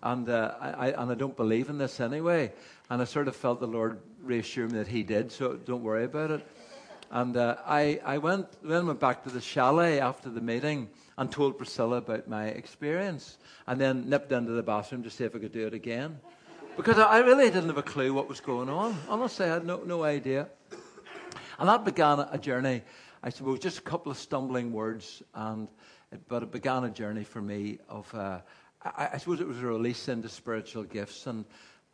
And, 0.04 0.30
uh, 0.30 0.54
I, 0.60 0.92
and 0.92 1.12
I 1.12 1.16
don't 1.16 1.36
believe 1.36 1.70
in 1.70 1.78
this 1.78 2.00
anyway. 2.00 2.52
And 2.90 3.02
I 3.02 3.06
sort 3.06 3.28
of 3.28 3.36
felt 3.36 3.60
the 3.60 3.68
Lord 3.68 4.00
reassure 4.22 4.68
me 4.68 4.78
that 4.78 4.88
He 4.88 5.04
did, 5.04 5.32
so 5.32 5.54
don't 5.54 5.84
worry 5.84 6.06
about 6.06 6.32
it. 6.32 6.48
And 7.12 7.38
uh, 7.38 7.58
I, 7.66 8.00
I 8.04 8.18
went, 8.18 8.48
then 8.64 8.88
went 8.88 9.00
back 9.00 9.24
to 9.24 9.30
the 9.30 9.42
chalet 9.42 10.00
after 10.00 10.30
the 10.30 10.42
meeting 10.42 10.90
and 11.18 11.32
told 11.32 11.58
Priscilla 11.58 11.98
about 11.98 12.28
my 12.28 12.48
experience. 12.48 13.38
And 13.68 13.80
then 13.80 14.10
nipped 14.10 14.32
into 14.32 14.52
the 14.52 14.64
bathroom 14.64 15.04
to 15.04 15.10
see 15.10 15.24
if 15.24 15.36
I 15.36 15.40
could 15.40 15.54
do 15.54 15.66
it 15.68 15.74
again. 15.74 16.20
Because 16.76 17.00
I 17.00 17.20
really 17.20 17.46
didn't 17.46 17.68
have 17.68 17.78
a 17.78 17.84
clue 17.84 18.14
what 18.14 18.28
was 18.28 18.42
going 18.42 18.70
on. 18.70 18.98
Honestly, 19.08 19.46
I 19.46 19.54
had 19.54 19.66
no, 19.66 19.82
no 19.86 20.04
idea. 20.04 20.50
And 21.58 21.70
that 21.70 21.86
began 21.86 22.20
a 22.20 22.38
journey, 22.38 22.82
I 23.24 23.30
suppose, 23.30 23.60
just 23.60 23.78
a 23.78 23.82
couple 23.82 24.12
of 24.12 24.18
stumbling 24.18 24.74
words, 24.74 25.24
and 25.34 25.70
but 26.28 26.44
it 26.44 26.52
began 26.52 26.84
a 26.84 26.90
journey 26.90 27.24
for 27.24 27.42
me 27.42 27.80
of, 27.90 28.14
uh, 28.14 28.40
I, 28.86 29.10
I, 29.14 29.18
suppose 29.18 29.42
it 29.42 29.48
was 29.48 29.60
a 29.60 29.66
release 29.66 30.08
into 30.08 30.30
spiritual 30.30 30.84
gifts. 30.84 31.28
And 31.28 31.46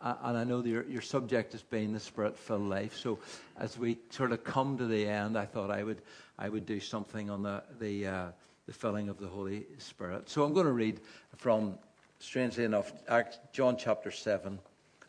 uh, 0.04 0.16
and 0.24 0.38
I 0.38 0.44
know 0.44 0.64
your, 0.64 0.84
your 0.86 1.02
subject 1.02 1.52
has 1.52 1.62
been 1.62 1.94
the 1.94 2.00
spirit 2.00 2.38
filled 2.38 2.68
life. 2.68 2.98
So 2.98 3.20
as 3.60 3.78
we 3.78 4.00
sort 4.10 4.32
of 4.32 4.44
come 4.44 4.78
to 4.78 4.88
the 4.88 5.08
end, 5.08 5.38
I 5.38 5.46
thought 5.46 5.70
I 5.70 5.84
would, 5.84 6.02
I 6.40 6.50
would 6.50 6.66
do 6.66 6.80
something 6.80 7.30
on 7.30 7.44
the, 7.44 7.64
the, 7.80 8.08
uh, 8.08 8.26
the 8.66 8.74
filling 8.74 9.10
of 9.10 9.20
the 9.20 9.28
Holy 9.28 9.66
Spirit. 9.78 10.28
So 10.30 10.44
I'm 10.44 10.54
going 10.54 10.66
to 10.66 10.72
read 10.72 11.02
from, 11.36 11.76
strangely 12.20 12.64
enough, 12.64 12.92
John 13.54 13.78
chapter 13.78 14.10
7. 14.10 14.58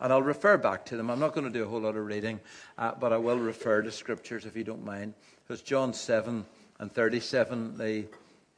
And 0.01 0.13
I'll 0.13 0.23
refer 0.23 0.59
back 0.59 0.85
to 0.87 0.97
them. 0.97 1.11
I'm 1.11 1.21
not 1.21 1.33
going 1.33 1.47
to 1.47 1.53
do 1.53 1.65
a 1.65 1.69
whole 1.69 1.81
lot 1.81 1.97
of 1.97 2.05
reading, 2.05 2.41
uh, 2.77 2.93
but 2.99 3.13
I 3.13 3.17
will 3.17 3.39
refer 3.39 3.83
to 3.83 3.93
scriptures 3.93 4.45
if 4.45 4.57
you 4.57 4.65
don't 4.65 4.85
mind. 4.85 5.15
Because 5.47 5.63
John 5.63 5.95
7 5.95 6.45
and 6.81 6.93
37, 6.93 7.79
the 7.79 8.07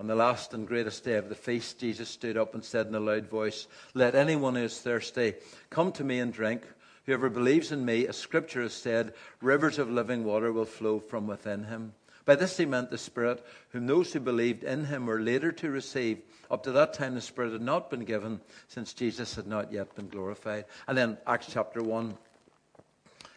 on 0.01 0.07
the 0.09 0.15
last 0.15 0.55
and 0.55 0.67
greatest 0.67 1.05
day 1.05 1.15
of 1.15 1.29
the 1.29 1.35
feast, 1.35 1.79
Jesus 1.79 2.09
stood 2.09 2.37
up 2.37 2.55
and 2.55 2.65
said 2.65 2.89
in 2.89 2.95
a 2.95 3.01
loud 3.01 3.29
voice, 3.29 3.69
Let 3.95 4.15
anyone 4.15 4.57
who 4.57 4.63
is 4.63 4.81
thirsty 4.81 5.35
come 5.71 5.93
to 5.93 6.05
me 6.05 6.19
and 6.19 6.33
drink. 6.33 6.63
Whoever 7.07 7.29
believes 7.29 7.71
in 7.71 7.85
me, 7.85 8.07
as 8.09 8.17
scripture 8.17 8.63
has 8.63 8.73
said, 8.73 9.15
rivers 9.41 9.79
of 9.79 9.91
living 9.91 10.25
water 10.25 10.53
will 10.53 10.65
flow 10.65 10.99
from 10.99 11.27
within 11.27 11.65
him. 11.65 11.93
By 12.25 12.35
this 12.35 12.57
he 12.57 12.65
meant 12.65 12.91
the 12.91 12.99
Spirit, 12.99 13.45
whom 13.71 13.87
those 13.87 14.13
who 14.13 14.21
believed 14.21 14.65
in 14.65 14.87
him 14.87 15.07
were 15.07 15.21
later 15.21 15.53
to 15.53 15.71
receive. 15.71 16.23
Up 16.51 16.63
to 16.65 16.73
that 16.73 16.95
time, 16.95 17.15
the 17.15 17.21
Spirit 17.21 17.53
had 17.53 17.61
not 17.61 17.91
been 17.91 18.05
given, 18.05 18.41
since 18.69 18.95
Jesus 18.95 19.35
had 19.35 19.47
not 19.47 19.73
yet 19.73 19.95
been 19.95 20.09
glorified. 20.09 20.65
And 20.89 20.97
then 20.97 21.19
Acts 21.27 21.49
chapter 21.51 21.83
1. 21.83 22.17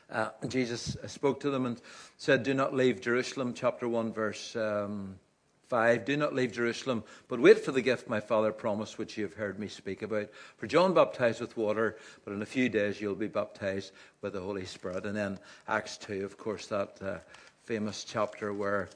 Uh, 0.10 0.30
Jesus 0.48 0.96
spoke 1.08 1.42
to 1.42 1.50
them 1.50 1.66
and 1.66 1.82
said, 2.16 2.44
Do 2.44 2.54
not 2.54 2.74
leave 2.74 3.02
Jerusalem, 3.02 3.54
chapter 3.54 3.90
1, 3.90 4.14
verse. 4.14 4.56
Um, 4.56 5.20
5 5.68 6.06
Do 6.06 6.16
not 6.16 6.34
leave 6.34 6.54
Jerusalem, 6.54 7.04
but 7.28 7.40
wait 7.40 7.60
for 7.60 7.72
the 7.72 7.82
gift 7.82 8.08
my 8.08 8.20
Father 8.20 8.52
promised, 8.52 8.98
which 8.98 9.18
you 9.18 9.24
have 9.24 9.34
heard 9.34 9.60
me 9.60 9.68
speak 9.68 10.02
about. 10.02 10.30
For 10.56 10.68
John 10.68 10.94
baptized 10.94 11.42
with 11.42 11.58
water, 11.58 11.98
but 12.24 12.34
in 12.34 12.42
a 12.42 12.46
few 12.46 12.70
days 12.70 13.02
you'll 13.02 13.16
be 13.16 13.28
baptized 13.28 13.92
with 14.22 14.34
the 14.34 14.42
Holy 14.42 14.66
Spirit. 14.66 15.06
And 15.06 15.16
then 15.16 15.40
Acts 15.68 15.98
2, 15.98 16.24
of 16.24 16.38
course, 16.38 16.68
that 16.68 16.98
uh, 17.02 17.18
famous 17.64 18.06
chapter 18.06 18.54
where 18.54 18.88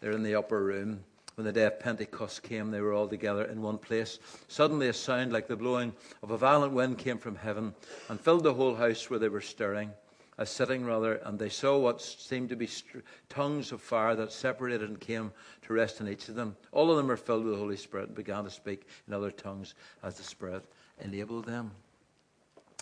they're 0.00 0.12
in 0.12 0.22
the 0.22 0.34
upper 0.34 0.62
room. 0.62 1.00
When 1.36 1.46
the 1.46 1.52
day 1.52 1.64
of 1.64 1.80
Pentecost 1.80 2.42
came, 2.42 2.70
they 2.70 2.80
were 2.80 2.92
all 2.92 3.08
together 3.08 3.44
in 3.44 3.62
one 3.62 3.78
place. 3.78 4.18
Suddenly, 4.48 4.88
a 4.88 4.92
sound 4.92 5.32
like 5.32 5.46
the 5.46 5.56
blowing 5.56 5.94
of 6.22 6.32
a 6.32 6.36
violent 6.36 6.72
wind 6.72 6.98
came 6.98 7.18
from 7.18 7.36
heaven 7.36 7.74
and 8.08 8.20
filled 8.20 8.42
the 8.42 8.54
whole 8.54 8.74
house 8.74 9.08
where 9.08 9.20
they 9.20 9.28
were 9.28 9.40
stirring 9.40 9.92
uh, 10.38 10.44
sitting 10.44 10.84
rather, 10.84 11.14
and 11.24 11.38
they 11.38 11.48
saw 11.48 11.76
what 11.76 12.00
seemed 12.00 12.48
to 12.48 12.56
be 12.56 12.68
tongues 13.28 13.72
of 13.72 13.80
fire 13.80 14.14
that 14.14 14.32
separated 14.32 14.88
and 14.88 15.00
came 15.00 15.32
to 15.62 15.72
rest 15.72 16.00
on 16.00 16.08
each 16.08 16.28
of 16.28 16.34
them. 16.34 16.56
All 16.72 16.90
of 16.90 16.96
them 16.96 17.08
were 17.08 17.16
filled 17.16 17.44
with 17.44 17.54
the 17.54 17.58
Holy 17.58 17.76
Spirit 17.76 18.08
and 18.08 18.16
began 18.16 18.44
to 18.44 18.50
speak 18.50 18.86
in 19.06 19.14
other 19.14 19.30
tongues 19.30 19.74
as 20.02 20.16
the 20.16 20.22
Spirit 20.22 20.64
enabled 21.00 21.44
them. 21.44 21.72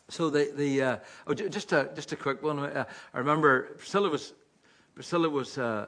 So 0.08 0.30
the 0.30 0.52
the 0.54 0.82
uh, 0.82 0.96
oh, 1.26 1.34
just 1.34 1.72
a 1.72 1.90
just 1.94 2.12
a 2.12 2.16
quick 2.16 2.42
one. 2.42 2.60
Uh, 2.60 2.84
I 3.12 3.18
remember 3.18 3.75
Priscilla 3.76 4.08
was 4.08 4.34
Priscilla 4.94 5.28
was 5.28 5.58
uh, 5.58 5.86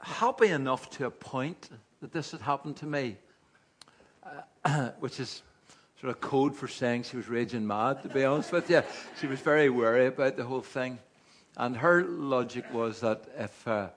happy 0.00 0.48
enough 0.48 0.90
to 0.90 1.06
a 1.06 1.10
point 1.10 1.70
that 2.00 2.12
this 2.12 2.32
had 2.32 2.40
happened 2.40 2.76
to 2.78 2.86
me, 2.86 3.16
uh, 4.64 4.90
which 4.98 5.20
is 5.20 5.42
sort 6.00 6.14
of 6.14 6.20
code 6.20 6.56
for 6.56 6.66
saying 6.66 7.02
she 7.02 7.16
was 7.16 7.28
raging 7.28 7.66
mad, 7.66 8.02
to 8.02 8.08
be 8.08 8.24
honest 8.24 8.52
with 8.52 8.70
you. 8.70 8.82
She 9.20 9.26
was 9.26 9.38
very 9.40 9.68
worried 9.68 10.06
about 10.06 10.36
the 10.36 10.44
whole 10.44 10.62
thing. 10.62 10.98
And 11.58 11.76
her 11.76 12.04
logic 12.04 12.64
was 12.72 13.00
that 13.00 13.24
if, 13.36 13.68
uh, 13.68 13.88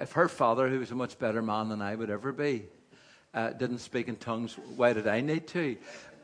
if 0.00 0.12
her 0.12 0.28
father, 0.28 0.68
who 0.68 0.80
was 0.80 0.90
a 0.90 0.94
much 0.94 1.18
better 1.18 1.40
man 1.40 1.70
than 1.70 1.80
I 1.80 1.94
would 1.94 2.10
ever 2.10 2.30
be, 2.30 2.64
uh, 3.32 3.50
didn't 3.50 3.78
speak 3.78 4.08
in 4.08 4.16
tongues, 4.16 4.58
why 4.76 4.92
did 4.92 5.06
I 5.06 5.22
need 5.22 5.46
to? 5.48 5.76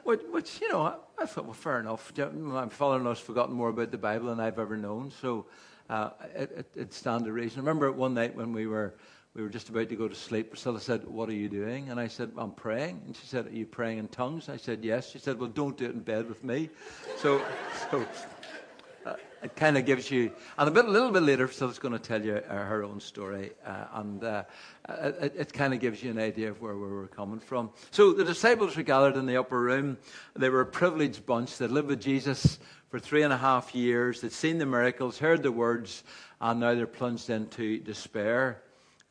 Which, 0.05 0.21
which, 0.31 0.61
you 0.61 0.69
know, 0.69 0.83
I, 0.83 0.95
I 1.19 1.25
thought, 1.25 1.45
well, 1.45 1.55
fair 1.55 1.81
enough. 1.81 2.13
My 2.19 2.69
father-in-law's 2.69 3.21
forgotten 3.21 3.55
more 3.55 3.71
about 3.71 3.91
the 3.93 3.99
Bible 3.99 4.27
than 4.27 4.39
I've 4.39 4.59
ever 4.59 4.77
known, 4.77 5.13
so 5.23 5.47
uh, 5.89 6.11
it, 6.35 6.51
it, 6.57 6.67
it 6.77 6.93
stand 6.93 7.25
to 7.25 7.33
reason. 7.33 7.61
I 7.61 7.63
remember 7.63 7.91
one 7.91 8.13
night 8.13 8.37
when 8.37 8.53
we 8.53 8.67
were 8.67 8.95
we 9.35 9.43
were 9.43 9.49
just 9.49 9.69
about 9.69 9.89
to 9.89 9.97
go 9.97 10.09
to 10.09 10.15
sleep. 10.15 10.51
Priscilla 10.51 10.81
said, 10.81 11.07
What 11.07 11.29
are 11.29 11.35
you 11.35 11.49
doing? 11.49 11.89
And 11.89 12.01
I 12.01 12.09
said, 12.09 12.33
I'm 12.37 12.51
praying. 12.51 13.03
And 13.07 13.15
she 13.15 13.27
said, 13.27 13.47
Are 13.47 13.51
you 13.51 13.67
praying 13.67 13.99
in 13.99 14.09
tongues? 14.09 14.49
I 14.49 14.57
said, 14.57 14.85
Yes. 14.85 15.11
She 15.11 15.19
said, 15.19 15.39
Well, 15.39 15.49
don't 15.49 15.77
do 15.77 15.85
it 15.85 15.93
in 15.93 16.01
bed 16.01 16.29
with 16.29 16.43
me. 16.43 16.69
So, 17.19 17.41
so 17.91 18.05
uh, 19.07 19.15
it 19.43 19.55
kind 19.55 19.79
of 19.79 19.87
gives 19.87 20.11
you, 20.11 20.33
and 20.59 20.69
a 20.69 20.73
bit, 20.73 20.85
a 20.85 20.91
little 20.91 21.13
bit 21.13 21.23
later, 21.23 21.47
Priscilla's 21.47 21.79
going 21.79 21.93
to 21.93 22.01
tell 22.01 22.23
you 22.23 22.35
uh, 22.37 22.55
her 22.55 22.83
own 22.83 23.01
story, 23.01 23.53
uh, 23.65 23.85
and 23.95 24.23
uh, 24.23 24.43
it, 24.89 25.35
it 25.37 25.53
kind 25.53 25.73
of 25.73 25.81
gives 25.81 26.03
you 26.03 26.11
an 26.11 26.19
idea 26.19 26.51
of 26.51 26.61
where 26.61 26.75
we 26.75 26.89
were 26.89 27.07
coming 27.07 27.39
from. 27.41 27.71
So 27.93 28.13
the 28.13 28.25
disciples 28.25 28.77
were 28.77 28.83
gathered 28.83 29.17
in 29.17 29.27
the 29.27 29.39
upper 29.39 29.61
room. 29.61 29.97
They 30.35 30.51
were 30.51 30.61
a 30.61 30.67
privileged 30.67 31.25
bunch. 31.25 31.57
They'd 31.57 31.71
lived 31.71 31.89
with 31.89 32.03
Jesus 32.03 32.59
for 32.91 32.99
three 32.99 33.23
and 33.23 33.33
a 33.33 33.39
half 33.39 33.75
years. 33.75 34.21
They'd 34.21 34.33
seen 34.33 34.59
the 34.59 34.67
miracles, 34.67 35.19
heard 35.19 35.43
the 35.43 35.53
words, 35.53 36.03
and 36.41 36.61
now 36.61 36.75
they're 36.75 36.87
plunged 36.87 37.31
into 37.31 37.79
despair. 37.79 38.61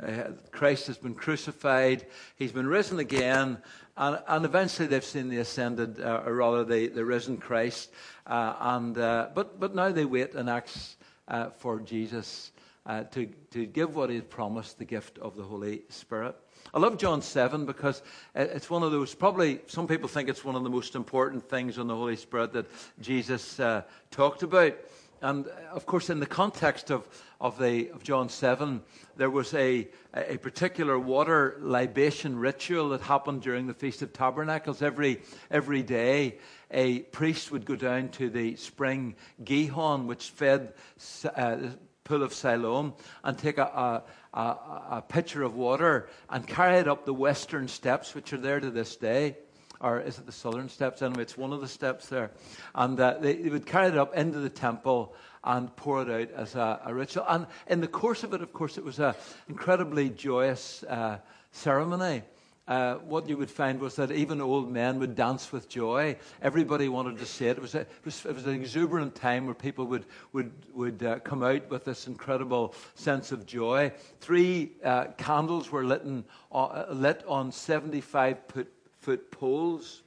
Uh, 0.02 0.32
Christ 0.52 0.88
has 0.88 0.98
been 0.98 1.14
crucified, 1.14 2.06
he's 2.38 2.54
been 2.54 2.68
risen 2.68 3.00
again, 3.00 3.58
and, 3.98 4.20
and 4.28 4.46
eventually 4.46 4.88
they've 4.88 5.04
seen 5.04 5.28
the 5.28 5.40
ascended, 5.40 6.00
uh, 6.00 6.24
or 6.26 6.36
rather 6.36 6.64
the, 6.64 6.88
the 6.88 7.04
risen 7.04 7.38
Christ. 7.38 7.92
Uh, 8.26 8.56
and, 8.60 8.98
uh, 8.98 9.28
but, 9.36 9.60
but 9.60 9.76
now 9.76 9.92
they 9.92 10.06
wait 10.06 10.36
in 10.36 10.48
Acts 10.48 10.96
uh, 11.28 11.50
for 11.50 11.82
Jesus 11.82 12.52
to, 13.12 13.28
to 13.52 13.66
give 13.66 13.96
what 13.96 14.10
he 14.10 14.16
had 14.16 14.30
promised, 14.30 14.80
the 14.80 14.86
gift 14.86 15.20
of 15.20 15.36
the 15.36 15.44
Holy 15.44 15.84
Spirit. 15.90 16.36
I 16.74 16.80
love 16.80 16.98
John 16.98 17.22
7 17.22 17.66
because 17.66 18.02
it's 18.34 18.70
one 18.70 18.84
of 18.84 18.92
those, 18.92 19.14
probably 19.14 19.60
some 19.68 19.88
people 19.88 20.08
think 20.08 20.28
it's 20.28 20.44
one 20.44 20.56
of 20.56 20.64
the 20.64 20.70
most 20.70 20.96
important 20.96 21.48
things 21.48 21.78
on 21.78 21.88
the 21.88 21.96
Holy 21.96 22.16
Spirit 22.16 22.54
that 22.54 22.66
Jesus 23.00 23.60
talked 24.12 24.44
about. 24.44 24.74
And 25.22 25.48
of 25.72 25.86
course, 25.86 26.10
in 26.10 26.20
the 26.20 26.26
context 26.26 26.90
of, 26.90 27.08
of, 27.42 27.60
the, 27.60 27.90
of 27.90 28.04
John 28.04 28.30
7, 28.30 28.82
there 29.18 29.30
was 29.30 29.54
a, 29.54 29.88
a 30.14 30.38
particular 30.38 30.98
water 30.98 31.58
libation 31.60 32.38
ritual 32.40 32.90
that 32.90 33.02
happened 33.02 33.42
during 33.42 33.68
the 33.68 33.74
Feast 33.74 34.02
of 34.02 34.14
Tabernacles. 34.14 34.82
Every, 34.82 35.22
every 35.52 35.84
day, 35.84 36.38
a 36.72 37.00
priest 37.00 37.52
would 37.52 37.66
go 37.66 37.76
down 37.76 38.10
to 38.10 38.30
the 38.30 38.56
spring 38.56 39.16
Gihon, 39.44 40.08
which 40.08 40.30
fed 40.30 40.74
uh, 41.36 41.56
the 41.56 41.78
pool 42.06 42.24
of 42.24 42.34
Siloam, 42.34 42.94
and 43.24 43.38
take 43.38 43.58
a, 43.58 43.64
a, 43.64 44.04
a, 44.34 44.42
a 44.92 45.04
pitcher 45.06 45.44
of 45.44 45.56
water 45.56 46.08
and 46.30 46.48
carry 46.48 46.78
it 46.78 46.88
up 46.88 47.06
the 47.06 47.14
western 47.14 47.68
steps, 47.68 48.16
which 48.16 48.32
are 48.32 48.38
there 48.38 48.62
to 48.62 48.72
this 48.72 48.96
day 48.96 49.36
or 49.82 50.00
is 50.00 50.18
it 50.18 50.26
the 50.26 50.32
southern 50.32 50.70
steps? 50.70 51.02
Anyway, 51.02 51.22
it's 51.22 51.38
one 51.38 51.54
of 51.54 51.62
the 51.62 51.68
steps 51.68 52.08
there. 52.08 52.32
And 52.76 53.00
uh, 53.00 53.18
they, 53.20 53.36
they, 53.36 53.50
would 53.50 53.66
carry 53.66 53.88
it 53.88 53.98
up 53.98 54.14
into 54.16 54.40
the 54.40 54.50
temple 54.50 55.16
and 55.44 55.74
pour 55.76 56.02
it 56.02 56.10
out 56.10 56.36
as 56.36 56.56
a, 56.56 56.82
a 56.86 56.94
ritual. 56.94 57.26
And 57.30 57.48
in 57.68 57.80
the 57.82 57.88
course 57.88 58.24
of 58.24 58.34
it, 58.34 58.42
of 58.42 58.52
course, 58.52 58.78
it 58.78 58.84
was 58.84 59.00
an 59.00 59.14
incredibly 59.48 60.10
joyous 60.10 60.84
uh, 60.84 61.20
ceremony. 61.52 62.24
Uh, 62.68 62.98
what 62.98 63.28
you 63.28 63.36
would 63.36 63.50
find 63.50 63.80
was 63.80 63.96
that 63.96 64.12
even 64.12 64.40
old 64.40 64.72
men 64.72 65.00
would 65.00 65.16
dance 65.16 65.52
with 65.52 65.68
joy. 65.68 66.16
Everybody 66.40 66.88
wanted 66.88 67.18
to 67.18 67.26
see 67.26 67.48
it. 67.48 67.58
It 67.58 67.62
was, 67.62 67.74
a, 67.74 67.80
it 67.80 68.06
was, 68.06 68.24
it 68.26 68.36
was 68.36 68.46
an 68.46 68.54
exuberant 68.54 69.16
time 69.16 69.48
where 69.48 69.56
people 69.56 69.86
would, 69.88 70.06
would, 70.34 70.52
would 70.76 71.02
uh, 71.02 71.18
come 71.20 71.42
out 71.42 71.68
with 71.72 71.84
this 71.84 72.06
incredible 72.06 72.76
sense 72.94 73.32
of 73.32 73.48
joy. 73.48 73.92
Three 74.20 74.74
uh, 74.84 75.06
candles 75.18 75.72
were 75.72 75.84
lit, 75.84 76.04
in, 76.04 76.24
uh, 76.52 76.86
lit 76.92 77.24
on 77.28 77.52
75 77.52 78.38
foot 78.50 78.72
foot 79.10 79.32
poles, 79.32 80.04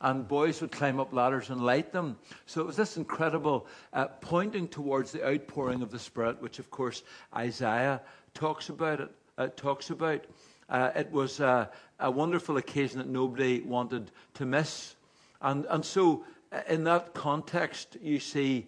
and 0.00 0.26
boys 0.26 0.62
would 0.62 0.72
climb 0.72 0.98
up 0.98 1.12
ladders 1.12 1.50
and 1.50 1.60
light 1.60 1.92
them. 1.92 2.16
So 2.46 2.62
it 2.62 2.66
was 2.66 2.76
this 2.76 2.96
incredible 2.96 3.66
uh, 3.92 4.06
pointing 4.22 4.68
towards 4.68 5.12
the 5.12 5.28
outpouring 5.28 5.82
of 5.82 5.90
the 5.90 5.98
Spirit, 5.98 6.40
which 6.40 6.58
of 6.58 6.70
course 6.70 7.02
Isaiah 7.36 8.00
talks 8.32 8.70
about. 8.70 9.02
It 9.02 9.10
uh, 9.36 9.48
talks 9.48 9.90
about. 9.90 10.24
Uh, 10.70 10.92
it 10.96 11.12
was 11.12 11.40
a 11.40 11.68
wonderful 12.00 12.56
occasion 12.56 12.96
that 12.96 13.08
nobody 13.08 13.60
wanted 13.60 14.12
to 14.32 14.46
miss, 14.46 14.94
and 15.42 15.66
and 15.66 15.84
so 15.84 16.24
uh, 16.50 16.62
in 16.70 16.84
that 16.84 17.12
context, 17.12 17.98
you 18.00 18.18
see 18.18 18.66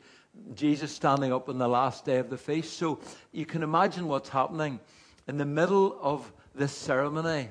Jesus 0.54 0.92
standing 0.92 1.32
up 1.32 1.48
on 1.48 1.56
the 1.56 1.68
last 1.68 2.04
day 2.04 2.18
of 2.18 2.28
the 2.28 2.36
feast. 2.36 2.74
So 2.76 2.98
you 3.32 3.46
can 3.46 3.62
imagine 3.62 4.08
what's 4.08 4.28
happening 4.28 4.78
in 5.26 5.38
the 5.38 5.46
middle 5.46 5.98
of 6.02 6.30
this 6.54 6.72
ceremony 6.72 7.48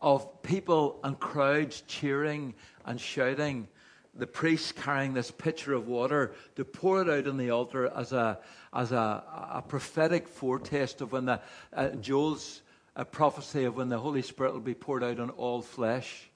of 0.00 0.42
people 0.42 1.00
and 1.04 1.18
crowds 1.18 1.82
cheering 1.86 2.54
and 2.84 3.00
shouting. 3.00 3.68
The 4.14 4.26
priest 4.26 4.76
carrying 4.76 5.12
this 5.12 5.30
pitcher 5.30 5.74
of 5.74 5.88
water 5.88 6.34
to 6.56 6.64
pour 6.64 7.02
it 7.02 7.10
out 7.10 7.28
on 7.28 7.36
the 7.36 7.50
altar 7.50 7.92
as 7.94 8.12
a, 8.12 8.38
as 8.72 8.92
a, 8.92 9.24
a 9.52 9.62
prophetic 9.66 10.26
foretaste 10.26 11.02
of 11.02 11.12
when 11.12 11.26
the, 11.26 11.40
uh, 11.72 11.90
Joel's 11.90 12.62
uh, 12.96 13.04
prophecy 13.04 13.64
of 13.64 13.76
when 13.76 13.90
the 13.90 13.98
Holy 13.98 14.22
Spirit 14.22 14.54
will 14.54 14.60
be 14.60 14.74
poured 14.74 15.04
out 15.04 15.20
on 15.20 15.30
all 15.30 15.60
flesh. 15.60 16.30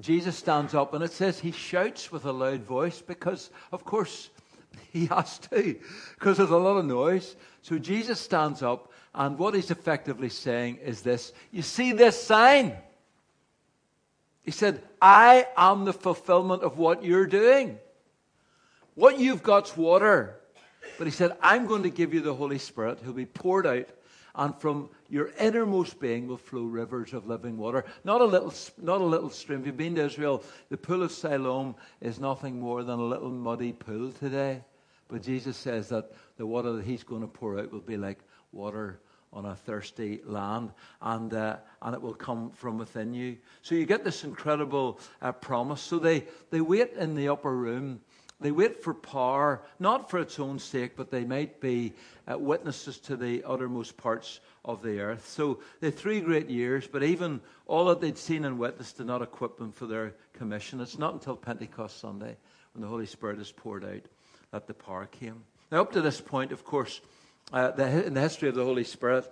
Jesus 0.00 0.36
stands 0.36 0.74
up 0.74 0.94
and 0.94 1.02
it 1.02 1.12
says 1.12 1.38
he 1.38 1.52
shouts 1.52 2.12
with 2.12 2.24
a 2.24 2.32
loud 2.32 2.62
voice 2.62 3.00
because, 3.00 3.50
of 3.72 3.84
course, 3.84 4.30
he 4.92 5.06
has 5.06 5.38
to, 5.38 5.76
because 6.14 6.38
there's 6.38 6.50
a 6.50 6.56
lot 6.56 6.76
of 6.76 6.84
noise. 6.84 7.36
So 7.62 7.78
Jesus 7.78 8.20
stands 8.20 8.62
up 8.62 8.92
and 9.16 9.38
what 9.38 9.54
he's 9.54 9.70
effectively 9.70 10.28
saying 10.28 10.76
is 10.84 11.00
this 11.00 11.32
You 11.50 11.62
see 11.62 11.92
this 11.92 12.22
sign? 12.22 12.76
He 14.42 14.50
said, 14.52 14.82
I 15.02 15.46
am 15.56 15.86
the 15.86 15.92
fulfillment 15.92 16.62
of 16.62 16.78
what 16.78 17.02
you're 17.02 17.26
doing. 17.26 17.78
What 18.94 19.18
you've 19.18 19.42
got's 19.42 19.76
water. 19.76 20.36
But 20.98 21.06
he 21.06 21.10
said, 21.10 21.36
I'm 21.40 21.66
going 21.66 21.82
to 21.82 21.90
give 21.90 22.14
you 22.14 22.20
the 22.20 22.34
Holy 22.34 22.58
Spirit 22.58 23.00
who'll 23.02 23.12
be 23.12 23.26
poured 23.26 23.66
out, 23.66 23.88
and 24.36 24.54
from 24.54 24.88
your 25.08 25.30
innermost 25.40 25.98
being 25.98 26.28
will 26.28 26.36
flow 26.36 26.62
rivers 26.62 27.12
of 27.12 27.26
living 27.26 27.58
water. 27.58 27.84
Not 28.04 28.20
a 28.20 28.24
little, 28.24 28.54
not 28.80 29.00
a 29.00 29.04
little 29.04 29.30
stream. 29.30 29.60
If 29.60 29.66
you've 29.66 29.76
been 29.76 29.96
to 29.96 30.04
Israel, 30.04 30.44
the 30.68 30.76
pool 30.76 31.02
of 31.02 31.10
Siloam 31.10 31.74
is 32.00 32.20
nothing 32.20 32.60
more 32.60 32.84
than 32.84 33.00
a 33.00 33.04
little 33.04 33.30
muddy 33.30 33.72
pool 33.72 34.12
today. 34.12 34.62
But 35.08 35.22
Jesus 35.22 35.56
says 35.56 35.88
that 35.88 36.12
the 36.36 36.46
water 36.46 36.72
that 36.72 36.84
he's 36.84 37.02
going 37.02 37.22
to 37.22 37.28
pour 37.28 37.58
out 37.58 37.72
will 37.72 37.80
be 37.80 37.96
like 37.96 38.18
water 38.52 39.00
on 39.36 39.44
a 39.44 39.54
thirsty 39.54 40.22
land, 40.24 40.72
and, 41.02 41.34
uh, 41.34 41.58
and 41.82 41.94
it 41.94 42.00
will 42.00 42.14
come 42.14 42.50
from 42.50 42.78
within 42.78 43.12
you. 43.12 43.36
So 43.60 43.74
you 43.74 43.84
get 43.84 44.02
this 44.02 44.24
incredible 44.24 44.98
uh, 45.20 45.32
promise. 45.32 45.82
So 45.82 45.98
they, 45.98 46.24
they 46.50 46.62
wait 46.62 46.94
in 46.94 47.14
the 47.14 47.28
upper 47.28 47.54
room. 47.54 48.00
They 48.40 48.50
wait 48.50 48.82
for 48.82 48.94
power, 48.94 49.62
not 49.78 50.10
for 50.10 50.18
its 50.20 50.38
own 50.38 50.58
sake, 50.58 50.96
but 50.96 51.10
they 51.10 51.24
might 51.24 51.60
be 51.60 51.92
uh, 52.30 52.38
witnesses 52.38 52.98
to 53.00 53.16
the 53.16 53.44
uttermost 53.44 53.98
parts 53.98 54.40
of 54.64 54.82
the 54.82 55.00
earth. 55.00 55.28
So 55.28 55.60
they 55.80 55.90
three 55.90 56.20
great 56.20 56.48
years, 56.48 56.86
but 56.86 57.02
even 57.02 57.40
all 57.66 57.84
that 57.86 58.00
they'd 58.00 58.16
seen 58.16 58.46
and 58.46 58.58
witnessed 58.58 58.96
did 58.96 59.06
not 59.06 59.20
equip 59.20 59.58
them 59.58 59.70
for 59.70 59.86
their 59.86 60.14
commission. 60.32 60.80
It's 60.80 60.98
not 60.98 61.12
until 61.12 61.36
Pentecost 61.36 62.00
Sunday, 62.00 62.36
when 62.72 62.80
the 62.80 62.88
Holy 62.88 63.06
Spirit 63.06 63.38
is 63.38 63.52
poured 63.52 63.84
out, 63.84 64.02
that 64.50 64.66
the 64.66 64.74
power 64.74 65.06
came. 65.06 65.42
Now, 65.70 65.82
up 65.82 65.92
to 65.92 66.00
this 66.00 66.20
point, 66.20 66.52
of 66.52 66.64
course, 66.64 67.00
uh, 67.52 67.70
the, 67.72 68.06
in 68.06 68.14
the 68.14 68.20
history 68.20 68.48
of 68.48 68.54
the 68.54 68.64
Holy 68.64 68.84
Spirit. 68.84 69.30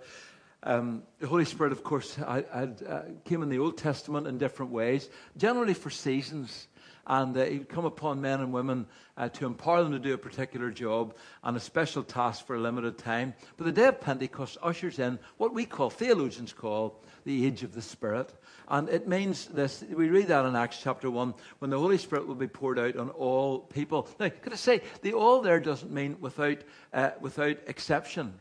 Um, 0.63 1.03
the 1.19 1.27
Holy 1.27 1.45
Spirit, 1.45 1.71
of 1.71 1.83
course, 1.83 2.17
I, 2.19 2.39
uh, 2.41 3.03
came 3.23 3.43
in 3.43 3.49
the 3.49 3.59
Old 3.59 3.77
Testament 3.77 4.25
in 4.25 4.37
different 4.37 4.71
ways, 4.71 5.09
generally 5.37 5.75
for 5.75 5.89
seasons. 5.89 6.67
And 7.07 7.37
uh, 7.37 7.45
he 7.45 7.59
would 7.59 7.69
come 7.69 7.85
upon 7.85 8.21
men 8.21 8.39
and 8.39 8.51
women 8.51 8.87
uh, 9.17 9.29
to 9.29 9.45
empower 9.45 9.83
them 9.83 9.91
to 9.91 9.99
do 9.99 10.13
a 10.13 10.17
particular 10.17 10.71
job 10.71 11.15
and 11.43 11.55
a 11.55 11.59
special 11.59 12.03
task 12.03 12.45
for 12.45 12.55
a 12.55 12.59
limited 12.59 12.97
time. 12.97 13.33
But 13.57 13.65
the 13.65 13.71
day 13.71 13.87
of 13.87 14.01
Pentecost 14.01 14.57
ushers 14.61 14.99
in 14.99 15.19
what 15.37 15.53
we 15.53 15.65
call, 15.65 15.89
theologians 15.89 16.53
call, 16.53 17.01
the 17.25 17.45
age 17.45 17.63
of 17.63 17.73
the 17.73 17.81
Spirit. 17.81 18.33
And 18.67 18.89
it 18.89 19.07
means 19.07 19.45
this. 19.47 19.83
We 19.83 20.09
read 20.09 20.27
that 20.27 20.45
in 20.45 20.55
Acts 20.55 20.79
chapter 20.81 21.09
1 21.09 21.33
when 21.59 21.71
the 21.71 21.79
Holy 21.79 21.97
Spirit 21.97 22.27
will 22.27 22.35
be 22.35 22.47
poured 22.47 22.79
out 22.79 22.97
on 22.97 23.09
all 23.09 23.59
people. 23.59 24.07
Now, 24.19 24.29
could 24.29 24.53
I 24.53 24.57
say, 24.57 24.81
the 25.01 25.13
all 25.13 25.41
there 25.41 25.59
doesn't 25.59 25.91
mean 25.91 26.17
without, 26.19 26.59
uh, 26.93 27.11
without 27.21 27.57
exception. 27.67 28.33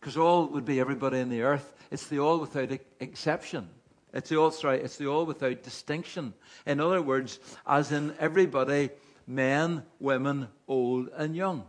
Because 0.00 0.16
all 0.16 0.46
would 0.48 0.64
be 0.64 0.80
everybody 0.80 1.18
in 1.18 1.28
the 1.28 1.42
earth. 1.42 1.72
It's 1.90 2.06
the 2.06 2.20
all 2.20 2.38
without 2.38 2.70
exception. 3.00 3.68
It's 4.12 4.30
the 4.30 4.36
all, 4.36 4.50
sorry, 4.50 4.80
it's 4.80 4.96
the 4.96 5.06
all 5.06 5.26
without 5.26 5.62
distinction. 5.62 6.34
In 6.66 6.80
other 6.80 7.02
words, 7.02 7.38
as 7.66 7.92
in 7.92 8.14
everybody, 8.18 8.90
men, 9.26 9.82
women, 10.00 10.48
old 10.66 11.10
and 11.14 11.36
young. 11.36 11.64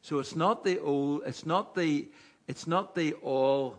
So 0.00 0.18
it's 0.18 0.34
not 0.34 0.64
the 0.64 0.80
old, 0.80 1.22
it's 1.26 1.46
not 1.46 1.74
the, 1.74 2.08
it's 2.48 2.66
not 2.66 2.94
the 2.94 3.12
all 3.14 3.78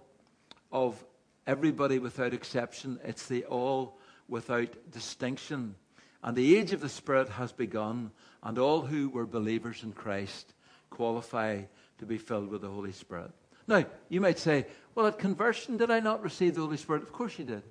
of 0.71 1.03
everybody 1.47 1.99
without 1.99 2.33
exception. 2.33 2.99
It's 3.03 3.27
the 3.27 3.45
all 3.45 3.97
without 4.27 4.91
distinction. 4.91 5.75
And 6.23 6.37
the 6.37 6.55
age 6.55 6.71
of 6.71 6.79
the 6.79 6.89
Spirit 6.89 7.29
has 7.29 7.51
begun, 7.51 8.11
and 8.41 8.57
all 8.57 8.81
who 8.81 9.09
were 9.09 9.25
believers 9.25 9.83
in 9.83 9.91
Christ 9.91 10.53
qualify 10.89 11.63
to 11.97 12.05
be 12.05 12.17
filled 12.17 12.49
with 12.49 12.61
the 12.61 12.69
Holy 12.69 12.93
Spirit. 12.93 13.31
Now, 13.67 13.85
you 14.09 14.21
might 14.21 14.39
say, 14.39 14.67
well, 14.95 15.07
at 15.07 15.17
conversion, 15.17 15.77
did 15.77 15.91
I 15.91 15.99
not 15.99 16.21
receive 16.21 16.55
the 16.55 16.61
Holy 16.61 16.77
Spirit? 16.77 17.03
Of 17.03 17.11
course 17.11 17.37
you 17.39 17.45
did. 17.45 17.63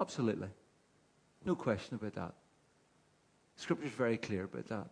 Absolutely. 0.00 0.48
No 1.44 1.54
question 1.54 1.96
about 1.96 2.14
that. 2.14 2.34
Scripture 3.56 3.86
is 3.86 3.92
very 3.92 4.16
clear 4.16 4.44
about 4.44 4.68
that. 4.68 4.86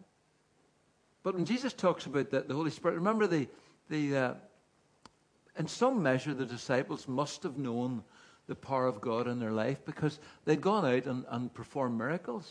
But 1.23 1.35
when 1.35 1.45
Jesus 1.45 1.73
talks 1.73 2.07
about 2.07 2.31
the, 2.31 2.41
the 2.43 2.55
Holy 2.55 2.71
Spirit, 2.71 2.97
remember 2.97 3.27
the, 3.27 3.49
the, 3.89 4.17
uh, 4.17 4.35
in 5.59 5.67
some 5.67 6.03
measure, 6.03 6.35
the 6.35 6.47
disciples 6.47 7.09
must 7.09 7.43
have 7.43 7.59
known 7.59 8.03
the 8.47 8.55
power 8.55 8.87
of 8.87 9.01
God 9.01 9.27
in 9.27 9.39
their 9.39 9.53
life 9.53 9.85
because 9.85 10.19
they'd 10.45 10.61
gone 10.61 10.85
out 10.85 11.07
and, 11.07 11.25
and 11.31 11.53
performed 11.53 11.99
miracles. 11.99 12.51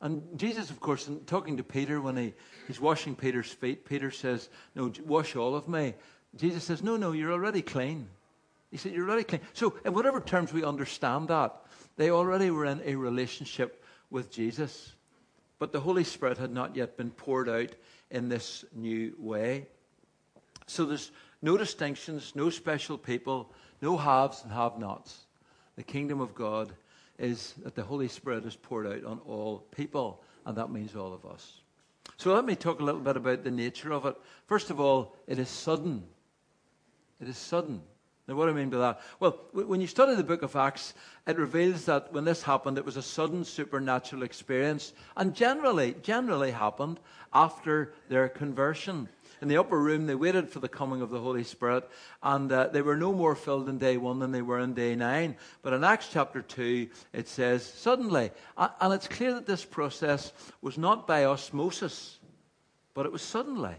And 0.00 0.22
Jesus, 0.36 0.70
of 0.70 0.80
course, 0.80 1.08
in 1.08 1.20
talking 1.20 1.56
to 1.56 1.64
Peter 1.64 2.00
when 2.00 2.16
he, 2.16 2.34
he's 2.66 2.80
washing 2.80 3.16
Peter's 3.16 3.50
feet, 3.50 3.86
Peter 3.86 4.10
says, 4.10 4.50
No, 4.74 4.92
wash 5.06 5.36
all 5.36 5.54
of 5.54 5.68
me. 5.68 5.94
Jesus 6.36 6.64
says, 6.64 6.82
No, 6.82 6.96
no, 6.96 7.12
you're 7.12 7.32
already 7.32 7.62
clean. 7.62 8.08
He 8.70 8.76
said, 8.76 8.92
You're 8.92 9.08
already 9.08 9.24
clean. 9.24 9.40
So, 9.52 9.74
in 9.84 9.94
whatever 9.94 10.20
terms 10.20 10.52
we 10.52 10.64
understand 10.64 11.28
that, 11.28 11.54
they 11.96 12.10
already 12.10 12.50
were 12.50 12.64
in 12.66 12.82
a 12.84 12.96
relationship 12.96 13.84
with 14.10 14.30
Jesus. 14.30 14.92
But 15.58 15.72
the 15.72 15.80
Holy 15.80 16.04
Spirit 16.04 16.38
had 16.38 16.52
not 16.52 16.76
yet 16.76 16.96
been 16.96 17.10
poured 17.10 17.48
out 17.48 17.70
in 18.10 18.28
this 18.28 18.64
new 18.74 19.14
way. 19.18 19.66
So 20.66 20.84
there's 20.84 21.10
no 21.42 21.56
distinctions, 21.56 22.32
no 22.34 22.50
special 22.50 22.98
people, 22.98 23.52
no 23.82 23.96
haves 23.96 24.42
and 24.42 24.52
have 24.52 24.78
nots. 24.78 25.26
The 25.76 25.82
kingdom 25.82 26.20
of 26.20 26.34
God 26.34 26.72
is 27.18 27.54
that 27.62 27.74
the 27.74 27.82
Holy 27.82 28.08
Spirit 28.08 28.44
is 28.44 28.56
poured 28.56 28.86
out 28.86 29.04
on 29.04 29.20
all 29.26 29.64
people, 29.70 30.22
and 30.46 30.56
that 30.56 30.70
means 30.70 30.96
all 30.96 31.12
of 31.12 31.24
us. 31.26 31.60
So 32.16 32.34
let 32.34 32.44
me 32.44 32.54
talk 32.54 32.80
a 32.80 32.84
little 32.84 33.00
bit 33.00 33.16
about 33.16 33.44
the 33.44 33.50
nature 33.50 33.92
of 33.92 34.06
it. 34.06 34.16
First 34.46 34.70
of 34.70 34.80
all, 34.80 35.16
it 35.26 35.38
is 35.38 35.48
sudden. 35.48 36.04
It 37.20 37.28
is 37.28 37.36
sudden. 37.36 37.82
Now, 38.26 38.36
what 38.36 38.46
do 38.46 38.52
I 38.52 38.54
mean 38.54 38.70
by 38.70 38.78
that? 38.78 39.00
Well, 39.20 39.38
when 39.52 39.80
you 39.80 39.86
study 39.86 40.14
the 40.14 40.24
book 40.24 40.42
of 40.42 40.56
Acts, 40.56 40.94
it 41.26 41.38
reveals 41.38 41.84
that 41.84 42.12
when 42.12 42.24
this 42.24 42.42
happened, 42.42 42.78
it 42.78 42.84
was 42.84 42.96
a 42.96 43.02
sudden 43.02 43.44
supernatural 43.44 44.22
experience, 44.22 44.94
and 45.16 45.34
generally, 45.34 45.94
generally 46.02 46.50
happened 46.50 47.00
after 47.34 47.92
their 48.08 48.28
conversion 48.28 49.08
in 49.44 49.48
the 49.48 49.58
upper 49.58 49.78
room, 49.78 50.06
they 50.06 50.14
waited 50.14 50.48
for 50.48 50.60
the 50.60 50.70
coming 50.70 51.02
of 51.02 51.10
the 51.10 51.20
Holy 51.20 51.44
Spirit, 51.44 51.86
and 52.22 52.50
uh, 52.50 52.68
they 52.68 52.80
were 52.80 52.96
no 52.96 53.12
more 53.12 53.34
filled 53.34 53.68
in 53.68 53.76
day 53.76 53.98
one 53.98 54.18
than 54.18 54.32
they 54.32 54.40
were 54.40 54.58
in 54.58 54.72
day 54.72 54.94
nine. 54.94 55.36
But 55.60 55.74
in 55.74 55.84
Acts 55.84 56.08
chapter 56.10 56.40
2, 56.40 56.88
it 57.12 57.28
says, 57.28 57.62
suddenly, 57.62 58.30
and 58.56 58.94
it's 58.94 59.06
clear 59.06 59.34
that 59.34 59.44
this 59.44 59.62
process 59.62 60.32
was 60.62 60.78
not 60.78 61.06
by 61.06 61.26
osmosis, 61.26 62.18
but 62.94 63.04
it 63.04 63.12
was 63.12 63.20
suddenly. 63.20 63.74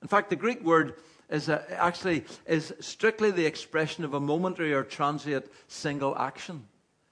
In 0.00 0.08
fact, 0.08 0.30
the 0.30 0.36
Greek 0.36 0.64
word 0.64 0.94
is 1.34 1.48
uh, 1.48 1.62
actually 1.70 2.24
is 2.46 2.72
strictly 2.80 3.30
the 3.30 3.46
expression 3.46 4.04
of 4.04 4.14
a 4.14 4.20
momentary 4.20 4.72
or 4.72 4.84
transient 4.84 5.46
single 5.68 6.16
action. 6.16 6.66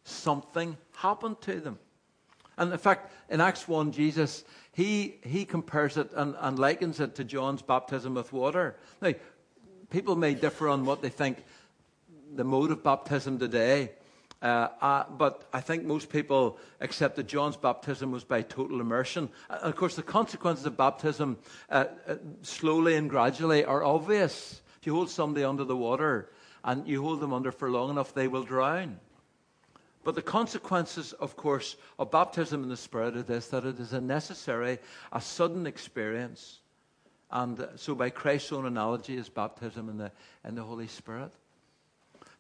Something 0.05 0.77
happened 0.97 1.41
to 1.43 1.61
them. 1.61 1.79
And 2.57 2.73
in 2.73 2.79
fact, 2.79 3.13
in 3.31 3.41
Acts 3.41 3.67
1, 3.67 3.93
Jesus 3.93 4.45
he, 4.73 5.17
he 5.23 5.45
compares 5.45 5.99
it 5.99 6.11
and, 6.15 6.35
and 6.41 6.59
likens 6.59 6.99
it 6.99 7.15
to 7.17 7.25
John's 7.25 7.63
baptism 7.63 8.15
with 8.15 8.33
water. 8.33 8.77
Now, 9.03 9.13
people 9.91 10.17
may 10.17 10.35
differ 10.35 10.69
on 10.69 10.87
what 10.87 11.03
they 11.03 11.11
think 11.11 11.45
the 12.35 12.45
mode 12.45 12.71
of 12.71 12.83
baptism 12.83 13.39
today. 13.39 13.93
Uh, 14.43 14.69
uh, 14.81 15.05
but 15.09 15.45
I 15.53 15.61
think 15.61 15.85
most 15.85 16.09
people 16.09 16.59
accept 16.81 17.15
that 17.15 17.29
John's 17.29 17.57
baptism 17.57 18.11
was 18.11 18.25
by 18.25 18.43
total 18.43 18.81
immersion. 18.81 19.29
And 19.49 19.61
of 19.61 19.77
course, 19.77 19.95
the 19.95 20.03
consequences 20.03 20.67
of 20.67 20.77
baptism, 20.77 21.39
uh, 21.71 21.85
uh, 22.09 22.17
slowly 22.43 22.97
and 22.97 23.09
gradually, 23.09 23.65
are 23.65 23.85
obvious. 23.85 24.61
If 24.81 24.87
you 24.87 24.95
hold 24.95 25.11
somebody 25.11 25.45
under 25.45 25.63
the 25.63 25.77
water 25.77 26.29
and 26.65 26.89
you 26.89 27.03
hold 27.03 27.21
them 27.21 27.33
under 27.33 27.53
for 27.53 27.71
long 27.71 27.91
enough, 27.91 28.15
they 28.15 28.27
will 28.27 28.43
drown. 28.43 28.99
But 30.03 30.17
the 30.17 30.23
consequences, 30.23 31.13
of 31.13 31.37
course, 31.37 31.77
of 31.97 32.11
baptism 32.11 32.65
in 32.65 32.69
the 32.69 32.77
Spirit 32.77 33.15
is 33.15 33.25
this 33.27 33.47
that 33.49 33.65
it 33.65 33.79
is 33.79 33.93
a 33.93 34.01
necessary, 34.01 34.81
a 35.13 35.21
sudden 35.21 35.69
experience. 35.69 36.59
And 37.31 37.69
so, 37.77 37.95
by 37.95 38.11
Christ's 38.11 38.51
own 38.53 38.67
analogy, 38.67 39.17
is 39.17 39.29
baptism 39.29 39.89
in 39.89 39.99
the, 39.99 40.11
in 40.45 40.57
the 40.57 40.65
Holy 40.65 40.89
Spirit. 40.89 41.31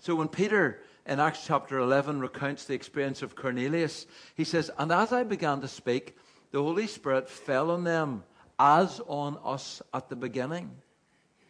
So, 0.01 0.17
when 0.17 0.27
Peter 0.27 0.81
in 1.07 1.21
Acts 1.21 1.45
chapter 1.47 1.79
11 1.79 2.21
recounts 2.21 2.65
the 2.65 2.75
experience 2.75 3.23
of 3.23 3.35
Cornelius, 3.35 4.07
he 4.35 4.45
says, 4.45 4.71
And 4.79 4.93
as 4.93 5.13
I 5.13 5.25
began 5.25 5.61
to 5.61 5.69
speak, 5.69 6.17
the 6.53 6.63
Holy 6.63 6.87
Spirit 6.87 7.29
fell 7.29 7.71
on 7.71 7.85
them 7.85 8.23
as 8.59 9.01
on 9.09 9.39
us 9.45 9.83
at 9.93 10.09
the 10.09 10.17
beginning. 10.17 10.71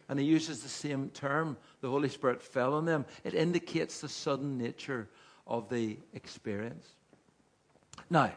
And 0.09 0.19
he 0.19 0.25
uses 0.25 0.61
the 0.61 0.69
same 0.69 1.09
term, 1.09 1.57
the 1.81 1.89
Holy 1.89 2.09
Spirit 2.09 2.41
fell 2.41 2.73
on 2.73 2.85
them. 2.85 3.05
It 3.23 3.33
indicates 3.33 4.01
the 4.01 4.09
sudden 4.09 4.57
nature 4.57 5.07
of 5.47 5.69
the 5.69 5.97
experience. 6.13 6.87
Now, 8.09 8.31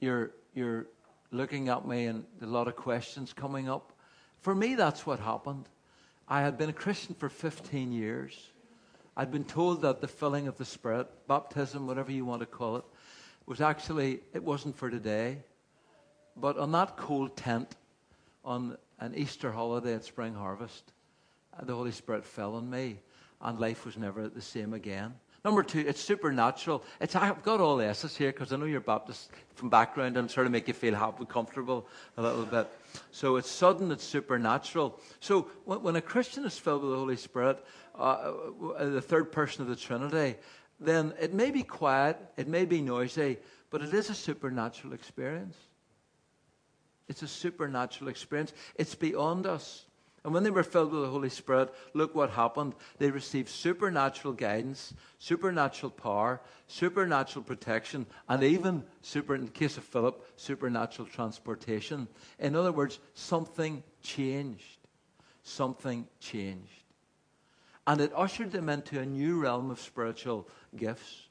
you're, 0.00 0.32
you're 0.54 0.86
looking 1.30 1.68
at 1.68 1.86
me 1.86 2.06
and 2.06 2.24
a 2.40 2.46
lot 2.46 2.68
of 2.68 2.76
questions 2.76 3.32
coming 3.32 3.68
up. 3.68 3.92
For 4.40 4.54
me, 4.54 4.74
that's 4.74 5.06
what 5.06 5.20
happened. 5.20 5.68
I 6.28 6.40
had 6.40 6.56
been 6.56 6.70
a 6.70 6.74
Christian 6.74 7.14
for 7.14 7.28
15 7.28 7.92
years. 7.92 8.51
I'd 9.16 9.30
been 9.30 9.44
told 9.44 9.82
that 9.82 10.00
the 10.00 10.08
filling 10.08 10.48
of 10.48 10.56
the 10.56 10.64
Spirit, 10.64 11.06
baptism, 11.28 11.86
whatever 11.86 12.10
you 12.10 12.24
want 12.24 12.40
to 12.40 12.46
call 12.46 12.76
it, 12.76 12.84
was 13.44 13.60
actually, 13.60 14.20
it 14.32 14.42
wasn't 14.42 14.76
for 14.76 14.88
today. 14.88 15.38
But 16.36 16.56
on 16.56 16.72
that 16.72 16.96
cold 16.96 17.36
tent 17.36 17.76
on 18.44 18.78
an 19.00 19.14
Easter 19.14 19.52
holiday 19.52 19.94
at 19.94 20.04
Spring 20.04 20.34
Harvest, 20.34 20.92
the 21.62 21.74
Holy 21.74 21.92
Spirit 21.92 22.24
fell 22.24 22.54
on 22.54 22.70
me, 22.70 23.00
and 23.42 23.58
life 23.58 23.84
was 23.84 23.98
never 23.98 24.28
the 24.28 24.40
same 24.40 24.72
again. 24.72 25.14
Number 25.44 25.64
two, 25.64 25.80
it's 25.80 26.00
supernatural. 26.00 26.84
It's, 27.00 27.16
I've 27.16 27.42
got 27.42 27.60
all 27.60 27.80
S's 27.80 28.16
here 28.16 28.30
because 28.30 28.52
I 28.52 28.56
know 28.56 28.64
you're 28.64 28.80
Baptist 28.80 29.30
from 29.56 29.70
background 29.70 30.16
and 30.16 30.30
sort 30.30 30.46
of 30.46 30.52
make 30.52 30.68
you 30.68 30.74
feel 30.74 30.94
happy, 30.94 31.24
comfortable 31.24 31.88
a 32.16 32.22
little 32.22 32.44
bit. 32.44 32.68
So 33.10 33.36
it's 33.36 33.50
sudden, 33.50 33.90
it's 33.90 34.04
supernatural. 34.04 35.00
So 35.18 35.48
when, 35.64 35.96
a 35.96 36.00
Christian 36.00 36.44
is 36.44 36.56
filled 36.56 36.82
with 36.82 36.92
the 36.92 36.96
Holy 36.96 37.16
Spirit, 37.16 37.64
uh, 37.98 38.32
uh, 38.76 38.84
the 38.84 39.02
third 39.02 39.32
person 39.32 39.62
of 39.62 39.68
the 39.68 39.74
Trinity, 39.74 40.36
then 40.78 41.12
it 41.20 41.34
may 41.34 41.50
be 41.50 41.64
quiet, 41.64 42.18
it 42.36 42.46
may 42.46 42.64
be 42.64 42.80
noisy, 42.80 43.38
but 43.70 43.82
it 43.82 43.92
is 43.92 44.10
a 44.10 44.14
supernatural 44.14 44.92
experience. 44.92 45.56
It's 47.08 47.22
a 47.22 47.28
supernatural 47.28 48.10
experience. 48.10 48.52
It's 48.76 48.94
beyond 48.94 49.46
us. 49.46 49.86
And 50.24 50.32
when 50.32 50.44
they 50.44 50.50
were 50.50 50.62
filled 50.62 50.92
with 50.92 51.02
the 51.02 51.08
Holy 51.08 51.28
Spirit, 51.28 51.74
look 51.94 52.14
what 52.14 52.30
happened. 52.30 52.74
They 52.98 53.10
received 53.10 53.48
supernatural 53.48 54.34
guidance, 54.34 54.94
supernatural 55.18 55.90
power, 55.90 56.40
supernatural 56.68 57.44
protection, 57.44 58.06
and 58.28 58.42
even, 58.44 58.84
super, 59.00 59.34
in 59.34 59.46
the 59.46 59.50
case 59.50 59.76
of 59.76 59.84
Philip, 59.84 60.24
supernatural 60.36 61.08
transportation. 61.08 62.06
In 62.38 62.54
other 62.54 62.70
words, 62.70 63.00
something 63.14 63.82
changed. 64.00 64.78
Something 65.42 66.06
changed. 66.20 66.68
And 67.84 68.00
it 68.00 68.12
ushered 68.14 68.52
them 68.52 68.68
into 68.68 69.00
a 69.00 69.06
new 69.06 69.40
realm 69.40 69.72
of 69.72 69.80
spiritual 69.80 70.48
gifts. 70.76 71.22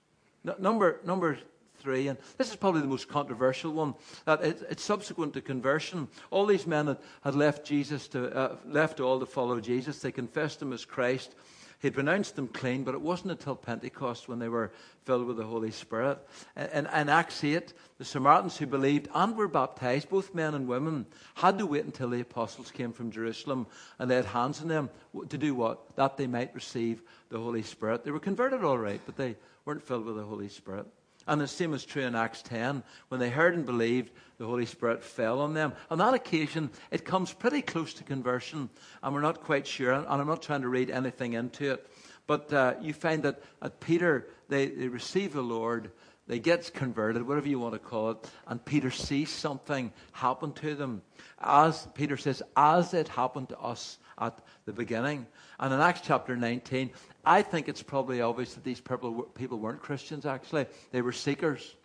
number, 0.60 1.00
number 1.06 1.38
three, 1.82 2.08
and 2.08 2.18
this 2.38 2.50
is 2.50 2.56
probably 2.56 2.82
the 2.82 2.88
most 2.88 3.08
controversial 3.08 3.72
one. 3.72 3.96
That 4.26 4.44
it, 4.44 4.62
it's 4.70 4.84
subsequent 4.84 5.34
to 5.34 5.42
conversion. 5.42 6.08
All 6.30 6.46
these 6.46 6.68
men 6.68 6.88
had, 6.88 6.98
had 7.24 7.36
left 7.36 7.66
Jesus 7.66 8.08
to 8.10 8.34
uh, 8.36 8.56
left 8.66 9.00
all 9.00 9.20
to 9.20 9.26
follow 9.26 9.60
Jesus. 9.60 10.00
They 10.00 10.12
confessed 10.12 10.62
him 10.62 10.74
as 10.74 10.86
Christ. 10.86 11.36
He 11.82 11.90
pronounced 11.90 12.36
them 12.36 12.48
clean, 12.48 12.84
but 12.84 12.94
it 12.94 13.02
wasn't 13.02 13.32
until 13.32 13.56
Pentecost 13.56 14.30
when 14.30 14.38
they 14.38 14.50
were 14.50 14.72
filled 15.04 15.26
with 15.26 15.38
the 15.38 15.44
Holy 15.44 15.72
Spirit. 15.72 16.20
And 16.56 16.88
in 16.88 17.10
Acts 17.10 17.44
8, 17.44 17.74
the 17.98 18.06
Samaritans 18.06 18.58
who 18.58 18.68
believed 18.68 19.08
and 19.16 19.36
were 19.36 19.48
baptized, 19.48 20.10
both 20.10 20.36
men 20.36 20.54
and 20.54 20.68
women, 20.68 21.08
had 21.34 21.58
to 21.58 21.66
wait 21.66 21.86
until 21.86 22.12
the 22.12 22.22
apostles 22.22 22.70
came 22.70 22.94
from 22.94 23.10
Jerusalem 23.10 23.66
and 23.98 24.12
laid 24.12 24.26
hands 24.26 24.62
on 24.62 24.68
them 24.68 24.92
to 25.30 25.38
do 25.40 25.56
what? 25.56 25.96
That 25.96 26.18
they 26.18 26.28
might 26.28 26.54
receive 26.54 27.02
the 27.30 27.40
Holy 27.40 27.64
Spirit. 27.64 28.04
They 28.04 28.12
were 28.12 28.20
converted 28.20 28.64
all 28.64 28.78
right, 28.78 29.02
but 29.08 29.18
they 29.18 29.36
weren't 29.66 29.82
filled 29.82 30.06
with 30.06 30.18
the 30.18 30.24
Holy 30.24 30.50
Spirit. 30.50 30.86
And 31.28 31.40
the 31.40 31.48
same 31.48 31.74
is 31.74 31.86
true 31.86 32.04
in 32.04 32.16
Acts 32.16 32.42
10. 32.42 32.84
When 33.10 33.20
they 33.20 33.30
heard 33.30 33.54
and 33.54 33.66
believed, 33.66 34.12
the 34.38 34.46
Holy 34.46 34.66
Spirit 34.66 35.04
fell 35.04 35.40
on 35.40 35.54
them. 35.54 35.74
On 35.90 36.00
that 36.00 36.14
occasion, 36.14 36.72
it 36.90 37.06
comes 37.06 37.34
pretty 37.34 37.62
close 37.62 37.94
to 37.96 38.04
conversion, 38.04 38.70
and 39.04 39.14
we're 39.14 39.22
not 39.22 39.44
quite 39.44 39.68
sure, 39.68 39.94
and 39.94 40.08
I'm 40.08 40.28
not 40.28 40.42
trying 40.42 40.62
to 40.62 40.70
read 40.70 40.90
anything 40.90 41.34
into 41.34 41.74
it. 41.74 41.88
But 42.26 42.52
uh, 42.52 42.76
you 42.82 42.94
find 42.94 43.24
that 43.24 43.42
at 43.62 43.80
Peter, 43.80 44.30
they, 44.48 44.68
they 44.68 44.88
receive 44.88 45.34
the 45.34 45.42
Lord, 45.42 45.92
they 46.28 46.40
get 46.40 46.74
converted, 46.74 47.28
whatever 47.28 47.50
you 47.50 47.60
want 47.60 47.74
to 47.74 47.80
call 47.80 48.12
it, 48.12 48.32
and 48.48 48.64
Peter 48.64 48.90
sees 48.90 49.30
something 49.30 49.92
happen 50.14 50.54
to 50.54 50.76
them. 50.76 51.02
As 51.40 51.88
Peter 51.94 52.18
says, 52.18 52.42
as 52.56 52.94
it 52.94 53.10
happened 53.10 53.50
to 53.50 53.60
us 53.60 53.98
at 54.22 54.40
the 54.66 54.72
beginning. 54.72 55.26
And 55.60 55.74
in 55.74 55.82
Acts 55.82 56.02
chapter 56.04 56.38
19, 56.38 56.92
I 57.26 57.42
think 57.42 57.68
it's 57.68 57.84
probably 57.84 58.22
obvious 58.22 58.54
that 58.54 58.64
these 58.64 58.80
people, 58.80 59.24
people 59.24 59.60
weren't 59.60 59.82
Christians, 59.82 60.26
actually. 60.26 60.68
They 60.92 61.02
were 61.02 61.12
seekers. 61.12 61.76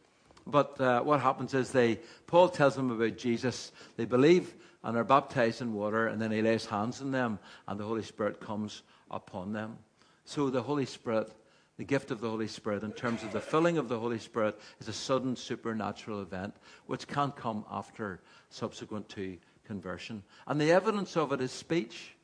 But 0.47 0.81
uh, 0.81 1.03
what 1.03 1.21
happens 1.21 1.55
is 1.55 1.73
they, 1.73 1.99
Paul 2.27 2.49
tells 2.49 2.77
them 2.77 2.91
about 2.91 3.17
Jesus. 3.17 3.73
They 3.97 4.05
believe 4.05 4.55
and 4.85 4.97
are 4.97 5.05
baptized 5.05 5.61
in 5.61 5.75
water, 5.75 6.07
and 6.07 6.23
then 6.23 6.31
he 6.31 6.43
lays 6.43 6.67
hands 6.67 7.03
on 7.03 7.11
them, 7.11 7.41
and 7.67 7.81
the 7.81 7.85
Holy 7.85 8.05
Spirit 8.05 8.41
comes 8.41 8.83
upon 9.11 9.53
them. 9.53 9.79
So 10.25 10.49
the 10.49 10.63
Holy 10.63 10.87
Spirit, 10.87 11.33
the 11.77 11.85
gift 11.85 12.13
of 12.13 12.21
the 12.21 12.31
Holy 12.31 12.47
Spirit, 12.47 12.85
in 12.85 12.93
terms 12.93 13.25
of 13.25 13.33
the 13.33 13.41
filling 13.41 13.79
of 13.79 13.89
the 13.89 13.99
Holy 13.99 14.21
Spirit, 14.21 14.61
is 14.81 14.87
a 14.87 14.93
sudden 14.93 15.35
supernatural 15.35 16.23
event 16.23 16.55
which 16.87 17.09
can't 17.09 17.35
come 17.35 17.65
after 17.69 18.21
subsequent 18.51 19.09
to 19.09 19.37
conversion. 19.65 20.23
And 20.47 20.61
the 20.61 20.71
evidence 20.71 21.17
of 21.17 21.33
it 21.33 21.41
is 21.41 21.51
speech 21.51 22.16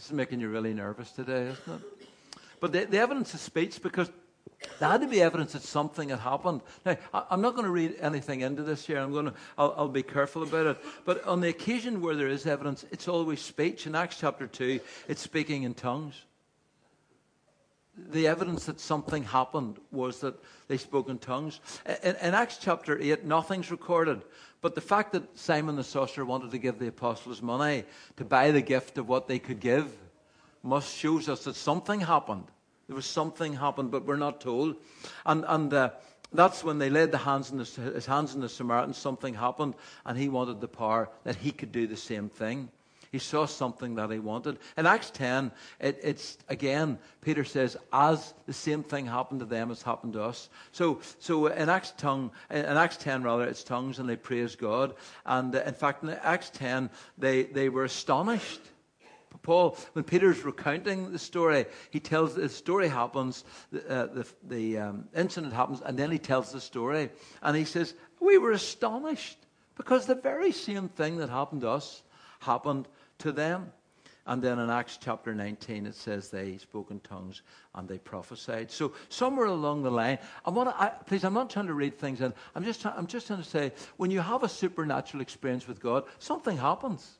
This 0.00 0.06
is 0.06 0.12
making 0.14 0.40
you 0.40 0.48
really 0.48 0.72
nervous 0.72 1.10
today, 1.12 1.48
isn't 1.48 1.74
it? 1.74 2.08
But 2.58 2.72
the, 2.72 2.86
the 2.86 2.96
evidence 2.96 3.34
of 3.34 3.40
speech, 3.40 3.82
because 3.82 4.10
there 4.78 4.88
had 4.88 5.02
to 5.02 5.06
be 5.06 5.20
evidence 5.20 5.52
that 5.52 5.60
something 5.60 6.08
had 6.08 6.20
happened. 6.20 6.62
Now, 6.86 6.96
I, 7.12 7.24
am 7.32 7.42
not 7.42 7.50
going 7.50 7.66
to 7.66 7.70
read 7.70 7.96
anything 8.00 8.40
into 8.40 8.62
this 8.62 8.86
here. 8.86 8.98
I'm 8.98 9.12
going 9.12 9.26
to, 9.26 9.34
I'll, 9.58 9.74
I'll, 9.76 9.88
be 9.88 10.02
careful 10.02 10.42
about 10.42 10.64
it. 10.68 10.78
But 11.04 11.22
on 11.26 11.42
the 11.42 11.50
occasion 11.50 12.00
where 12.00 12.14
there 12.14 12.28
is 12.28 12.46
evidence, 12.46 12.86
it's 12.90 13.08
always 13.08 13.42
speech. 13.42 13.86
In 13.86 13.94
Acts 13.94 14.16
chapter 14.18 14.46
2, 14.46 14.80
it's 15.06 15.20
speaking 15.20 15.64
in 15.64 15.74
tongues. 15.74 16.14
The 18.08 18.26
evidence 18.26 18.66
that 18.66 18.80
something 18.80 19.24
happened 19.24 19.78
was 19.90 20.20
that 20.20 20.34
they 20.68 20.76
spoke 20.76 21.08
in 21.08 21.18
tongues. 21.18 21.60
In, 22.02 22.16
in 22.16 22.34
Acts 22.34 22.58
chapter 22.60 22.98
8, 22.98 23.24
nothing's 23.24 23.70
recorded. 23.70 24.22
But 24.60 24.74
the 24.74 24.80
fact 24.80 25.12
that 25.12 25.38
Simon 25.38 25.76
the 25.76 25.84
sorcerer 25.84 26.24
wanted 26.24 26.50
to 26.50 26.58
give 26.58 26.78
the 26.78 26.88
apostles 26.88 27.40
money 27.40 27.84
to 28.16 28.24
buy 28.24 28.50
the 28.50 28.60
gift 28.60 28.98
of 28.98 29.08
what 29.08 29.28
they 29.28 29.38
could 29.38 29.60
give 29.60 29.96
must 30.62 30.94
shows 30.94 31.28
us 31.28 31.44
that 31.44 31.56
something 31.56 32.00
happened. 32.00 32.44
There 32.86 32.96
was 32.96 33.06
something 33.06 33.54
happened, 33.54 33.90
but 33.90 34.04
we're 34.04 34.16
not 34.16 34.40
told. 34.40 34.76
And, 35.24 35.44
and 35.46 35.72
uh, 35.72 35.90
that's 36.32 36.62
when 36.62 36.78
they 36.78 36.90
laid 36.90 37.12
the 37.12 37.18
hands 37.18 37.50
the, 37.50 37.82
his 37.82 38.06
hands 38.06 38.34
on 38.34 38.40
the 38.40 38.48
Samaritan, 38.48 38.94
something 38.94 39.34
happened, 39.34 39.74
and 40.04 40.18
he 40.18 40.28
wanted 40.28 40.60
the 40.60 40.68
power 40.68 41.08
that 41.24 41.36
he 41.36 41.52
could 41.52 41.72
do 41.72 41.86
the 41.86 41.96
same 41.96 42.28
thing. 42.28 42.68
He 43.10 43.18
saw 43.18 43.46
something 43.46 43.96
that 43.96 44.10
he 44.10 44.20
wanted. 44.20 44.58
In 44.76 44.86
Acts 44.86 45.10
10, 45.10 45.50
it, 45.80 45.98
it's 46.00 46.38
again, 46.48 46.98
Peter 47.20 47.44
says, 47.44 47.76
as 47.92 48.34
the 48.46 48.52
same 48.52 48.84
thing 48.84 49.06
happened 49.06 49.40
to 49.40 49.46
them 49.46 49.72
as 49.72 49.82
happened 49.82 50.12
to 50.12 50.22
us. 50.22 50.48
So, 50.70 51.00
so 51.18 51.46
in 51.48 51.68
Acts 51.68 51.92
tongue, 51.96 52.30
in 52.50 52.64
Acts 52.64 52.96
10 52.98 53.24
rather, 53.24 53.44
it's 53.44 53.64
tongues 53.64 53.98
and 53.98 54.08
they 54.08 54.14
praise 54.14 54.54
God. 54.54 54.94
And 55.26 55.54
uh, 55.54 55.62
in 55.66 55.74
fact, 55.74 56.04
in 56.04 56.10
Acts 56.10 56.50
10, 56.50 56.88
they, 57.18 57.44
they 57.44 57.68
were 57.68 57.84
astonished. 57.84 58.60
Paul, 59.42 59.76
when 59.94 60.04
Peter's 60.04 60.44
recounting 60.44 61.12
the 61.12 61.18
story, 61.18 61.66
he 61.90 61.98
tells 61.98 62.34
the 62.34 62.48
story 62.48 62.88
happens, 62.88 63.44
uh, 63.74 64.06
the, 64.06 64.26
the 64.46 64.78
um, 64.78 65.08
incident 65.16 65.52
happens, 65.52 65.80
and 65.80 65.98
then 65.98 66.10
he 66.10 66.18
tells 66.18 66.52
the 66.52 66.60
story. 66.60 67.10
And 67.42 67.56
he 67.56 67.64
says, 67.64 67.94
We 68.20 68.38
were 68.38 68.52
astonished 68.52 69.38
because 69.76 70.06
the 70.06 70.14
very 70.14 70.52
same 70.52 70.88
thing 70.88 71.16
that 71.16 71.30
happened 71.30 71.62
to 71.62 71.70
us 71.70 72.02
happened 72.40 72.86
to 73.20 73.32
them. 73.32 73.72
And 74.26 74.42
then 74.42 74.58
in 74.58 74.70
Acts 74.70 74.98
chapter 75.00 75.34
19, 75.34 75.86
it 75.86 75.94
says 75.94 76.30
they 76.30 76.58
spoke 76.58 76.90
in 76.90 77.00
tongues 77.00 77.42
and 77.74 77.88
they 77.88 77.98
prophesied. 77.98 78.70
So 78.70 78.92
somewhere 79.08 79.46
along 79.46 79.82
the 79.82 79.90
line, 79.90 80.18
I 80.44 80.50
want 80.50 80.68
to, 80.68 80.80
I, 80.80 80.90
please, 80.90 81.24
I'm 81.24 81.34
not 81.34 81.50
trying 81.50 81.66
to 81.66 81.74
read 81.74 81.98
things 81.98 82.20
in. 82.20 82.32
I'm 82.54 82.62
just, 82.62 82.84
I'm 82.84 83.06
just 83.06 83.26
trying 83.26 83.42
to 83.42 83.48
say, 83.48 83.72
when 83.96 84.10
you 84.10 84.20
have 84.20 84.42
a 84.42 84.48
supernatural 84.48 85.20
experience 85.20 85.66
with 85.66 85.80
God, 85.80 86.04
something 86.18 86.56
happens. 86.56 87.18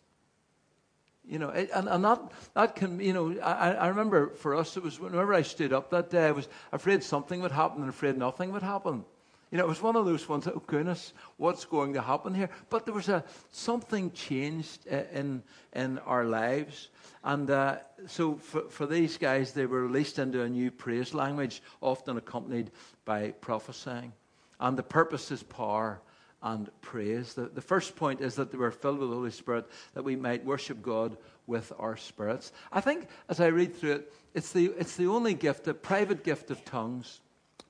You 1.26 1.38
know, 1.38 1.50
and, 1.50 1.88
and 1.88 2.04
that, 2.04 2.32
that 2.54 2.76
can, 2.76 3.00
you 3.00 3.12
know, 3.12 3.38
I, 3.40 3.72
I 3.72 3.88
remember 3.88 4.30
for 4.30 4.54
us, 4.54 4.76
it 4.76 4.82
was 4.82 5.00
whenever 5.00 5.32
I 5.34 5.42
stood 5.42 5.72
up 5.72 5.90
that 5.90 6.10
day, 6.10 6.26
I 6.26 6.32
was 6.32 6.48
afraid 6.72 7.02
something 7.02 7.40
would 7.40 7.52
happen 7.52 7.80
and 7.80 7.90
afraid 7.90 8.18
nothing 8.18 8.52
would 8.52 8.62
happen. 8.62 9.04
You 9.50 9.58
know, 9.58 9.64
it 9.64 9.68
was 9.68 9.82
one 9.82 9.96
of 9.96 10.06
those 10.06 10.28
ones, 10.28 10.46
oh 10.46 10.62
goodness, 10.64 11.12
what's 11.36 11.64
going 11.64 11.94
to 11.94 12.00
happen 12.00 12.34
here? 12.34 12.50
But 12.68 12.84
there 12.84 12.94
was 12.94 13.08
a, 13.08 13.24
something 13.50 14.12
changed 14.12 14.86
in, 14.86 15.42
in 15.72 15.98
our 16.00 16.24
lives. 16.24 16.88
And 17.24 17.50
uh, 17.50 17.78
so 18.06 18.36
for, 18.36 18.68
for 18.68 18.86
these 18.86 19.18
guys, 19.18 19.52
they 19.52 19.66
were 19.66 19.82
released 19.82 20.20
into 20.20 20.42
a 20.42 20.48
new 20.48 20.70
praise 20.70 21.14
language, 21.14 21.62
often 21.80 22.16
accompanied 22.16 22.70
by 23.04 23.32
prophesying. 23.40 24.12
And 24.60 24.78
the 24.78 24.84
purpose 24.84 25.32
is 25.32 25.42
power 25.42 26.00
and 26.42 26.70
praise. 26.80 27.34
The, 27.34 27.46
the 27.46 27.60
first 27.60 27.96
point 27.96 28.20
is 28.20 28.36
that 28.36 28.52
they 28.52 28.58
were 28.58 28.70
filled 28.70 29.00
with 29.00 29.10
the 29.10 29.16
Holy 29.16 29.32
Spirit, 29.32 29.66
that 29.94 30.04
we 30.04 30.14
might 30.14 30.44
worship 30.44 30.80
God 30.80 31.16
with 31.48 31.72
our 31.76 31.96
spirits. 31.96 32.52
I 32.70 32.80
think 32.80 33.08
as 33.28 33.40
I 33.40 33.46
read 33.46 33.74
through 33.74 33.92
it, 33.92 34.12
it's 34.32 34.52
the, 34.52 34.66
it's 34.78 34.94
the 34.94 35.08
only 35.08 35.34
gift, 35.34 35.66
a 35.66 35.74
private 35.74 36.22
gift 36.22 36.52
of 36.52 36.64
tongues, 36.64 37.20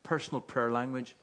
personal 0.03 0.43
prayer 0.43 0.71
language 0.71 1.16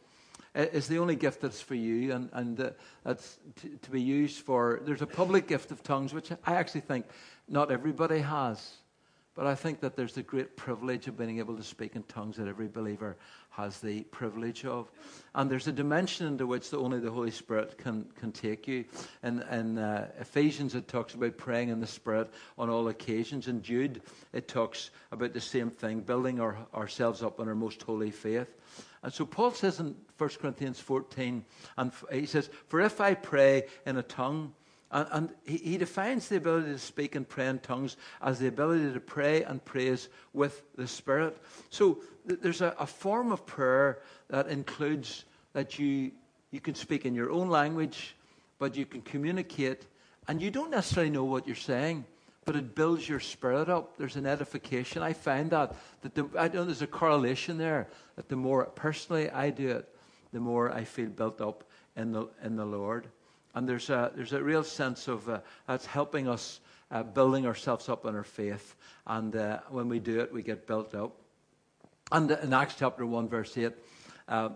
is 0.57 0.87
the 0.87 0.97
only 0.99 1.15
gift 1.15 1.41
that's 1.41 1.61
for 1.61 1.75
you 1.75 2.13
and, 2.13 2.29
and 2.33 2.59
uh, 2.59 2.69
that's 3.03 3.37
to, 3.61 3.69
to, 3.69 3.91
be 3.91 4.01
used 4.01 4.39
for. 4.43 4.81
There's 4.83 5.01
a 5.01 5.07
public 5.07 5.47
gift 5.47 5.71
of 5.71 5.83
tongues, 5.83 6.13
which 6.13 6.31
I 6.31 6.55
actually 6.55 6.81
think 6.81 7.05
not 7.47 7.71
everybody 7.71 8.19
has. 8.19 8.77
But 9.37 9.45
I 9.45 9.53
think 9.53 9.81
that 9.81 9.95
there's 9.95 10.13
the 10.13 10.23
great 10.23 10.55
privilege 10.55 11.05
of 11.07 11.15
being 11.15 11.37
able 11.37 11.55
to 11.57 11.63
speak 11.63 11.95
in 11.95 12.01
tongues 12.03 12.37
that 12.37 12.47
every 12.47 12.67
believer 12.67 13.17
has 13.51 13.79
the 13.79 14.01
privilege 14.05 14.65
of. 14.65 14.89
And 15.35 15.47
there's 15.49 15.67
a 15.67 15.71
dimension 15.71 16.25
into 16.25 16.47
which 16.47 16.71
the, 16.71 16.79
only 16.79 16.99
the 16.99 17.11
Holy 17.11 17.29
Spirit 17.29 17.77
can, 17.77 18.07
can 18.19 18.31
take 18.31 18.67
you. 18.67 18.83
In, 19.21 19.43
in 19.43 19.77
uh, 19.77 20.07
Ephesians, 20.19 20.73
it 20.73 20.87
talks 20.87 21.13
about 21.13 21.37
praying 21.37 21.69
in 21.69 21.79
the 21.79 21.85
Spirit 21.85 22.33
on 22.57 22.71
all 22.71 22.87
occasions. 22.87 23.47
In 23.47 23.61
Jude, 23.61 24.01
it 24.33 24.47
talks 24.47 24.89
about 25.11 25.33
the 25.33 25.41
same 25.41 25.69
thing, 25.69 26.01
building 26.01 26.39
our, 26.39 26.57
ourselves 26.73 27.21
up 27.21 27.39
in 27.39 27.47
our 27.47 27.53
most 27.53 27.83
holy 27.83 28.09
faith. 28.09 28.49
And 29.03 29.13
so 29.13 29.23
Paul 29.23 29.51
says 29.51 29.79
in 29.79 29.95
1 30.17 30.29
Corinthians 30.41 30.79
14, 30.79 31.45
and 31.77 31.91
he 32.11 32.25
says, 32.25 32.49
For 32.69 32.81
if 32.81 32.99
I 32.99 33.13
pray 33.13 33.65
in 33.85 33.97
a 33.97 34.03
tongue, 34.03 34.55
and, 34.91 35.07
and 35.11 35.29
he, 35.45 35.57
he, 35.57 35.77
defines 35.77 36.29
the 36.29 36.37
ability 36.37 36.71
to 36.71 36.79
speak 36.79 37.15
and 37.15 37.27
pray 37.27 37.47
in 37.47 37.59
tongues 37.59 37.97
as 38.21 38.39
the 38.39 38.47
ability 38.47 38.93
to 38.93 38.99
pray 38.99 39.43
and 39.43 39.63
praise 39.63 40.07
with 40.33 40.63
the 40.75 40.87
Spirit. 40.87 41.37
So 41.69 41.99
th- 42.27 42.39
there's 42.41 42.61
a, 42.61 42.73
a, 42.79 42.87
form 42.87 43.31
of 43.31 43.45
prayer 43.45 43.99
that 44.29 44.47
includes 44.47 45.25
that 45.53 45.77
you, 45.77 46.11
you 46.51 46.61
can 46.61 46.75
speak 46.75 47.05
in 47.05 47.15
your 47.15 47.31
own 47.31 47.49
language, 47.49 48.15
but 48.59 48.77
you 48.77 48.85
can 48.85 49.01
communicate, 49.01 49.85
and 50.27 50.41
you 50.41 50.51
don't 50.51 50.71
necessarily 50.71 51.11
know 51.11 51.25
what 51.25 51.47
you're 51.47 51.55
saying 51.55 52.05
but 52.47 52.55
it 52.55 52.75
builds 52.75 53.09
your 53.09 53.19
spirit 53.19 53.67
up. 53.67 53.97
There's 53.97 54.15
an 54.15 54.25
edification. 54.25 55.03
I 55.03 55.11
find 55.11 55.51
that 55.51 55.75
that 56.01 56.15
the, 56.15 56.29
I 56.39 56.47
know 56.47 56.63
there's 56.63 56.81
a 56.81 56.87
correlation 56.87 57.57
there. 57.57 57.89
That 58.15 58.29
the 58.29 58.37
more 58.37 58.63
personally 58.63 59.29
I 59.29 59.49
do 59.49 59.67
it, 59.67 59.89
the 60.31 60.39
more 60.39 60.71
I 60.71 60.85
feel 60.85 61.09
built 61.09 61.41
up 61.41 61.65
in 61.97 62.13
the 62.13 62.29
in 62.41 62.55
the 62.55 62.65
Lord. 62.65 63.09
And 63.57 63.67
there's 63.67 63.89
a 63.89 64.11
there's 64.15 64.33
a 64.33 64.43
real 64.43 64.63
sense 64.63 65.07
of 65.07 65.27
uh, 65.27 65.39
that's 65.65 65.87
helping 65.87 66.27
us 66.27 66.59
uh, 66.91 67.01
building 67.01 67.47
ourselves 67.47 67.89
up 67.89 68.05
in 68.05 68.15
our 68.15 68.23
faith. 68.23 68.75
And 69.07 69.35
uh, 69.35 69.61
when 69.69 69.89
we 69.89 69.99
do 69.99 70.19
it, 70.19 70.31
we 70.31 70.43
get 70.43 70.67
built 70.67 70.93
up. 70.93 71.15
And 72.11 72.29
in 72.29 72.53
Acts 72.53 72.75
chapter 72.77 73.03
one 73.03 73.27
verse 73.27 73.57
eight, 73.57 73.73
uh, 74.27 74.49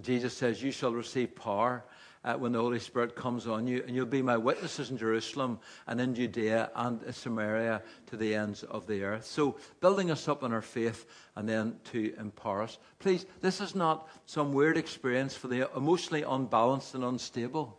Jesus 0.00 0.36
says, 0.36 0.62
"You 0.62 0.70
shall 0.70 0.92
receive 0.92 1.34
power." 1.34 1.84
uh, 2.24 2.34
when 2.34 2.52
the 2.52 2.60
Holy 2.60 2.78
Spirit 2.78 3.14
comes 3.14 3.46
on 3.46 3.66
you, 3.66 3.84
and 3.86 3.94
you'll 3.94 4.06
be 4.06 4.22
my 4.22 4.36
witnesses 4.36 4.90
in 4.90 4.96
Jerusalem 4.96 5.58
and 5.86 6.00
in 6.00 6.14
Judea 6.14 6.70
and 6.74 7.02
in 7.02 7.12
Samaria 7.12 7.82
to 8.06 8.16
the 8.16 8.34
ends 8.34 8.62
of 8.62 8.86
the 8.86 9.04
earth. 9.04 9.26
So, 9.26 9.56
building 9.80 10.10
us 10.10 10.26
up 10.26 10.42
in 10.42 10.52
our 10.52 10.62
faith 10.62 11.06
and 11.36 11.48
then 11.48 11.76
to 11.92 12.14
empower 12.18 12.62
us. 12.62 12.78
Please, 12.98 13.26
this 13.42 13.60
is 13.60 13.74
not 13.74 14.08
some 14.24 14.52
weird 14.52 14.78
experience 14.78 15.36
for 15.36 15.48
the 15.48 15.68
emotionally 15.76 16.22
unbalanced 16.22 16.94
and 16.94 17.04
unstable. 17.04 17.78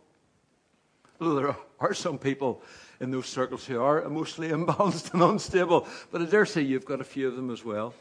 There 1.18 1.56
are 1.80 1.94
some 1.94 2.18
people 2.18 2.62
in 3.00 3.10
those 3.10 3.26
circles 3.26 3.64
who 3.64 3.80
are 3.80 4.02
emotionally 4.02 4.50
imbalanced 4.52 5.14
and 5.14 5.22
unstable, 5.22 5.86
but 6.10 6.20
I 6.20 6.26
dare 6.26 6.46
say 6.46 6.62
you've 6.62 6.84
got 6.84 7.00
a 7.00 7.04
few 7.04 7.28
of 7.28 7.36
them 7.36 7.50
as 7.50 7.64
well. 7.64 7.94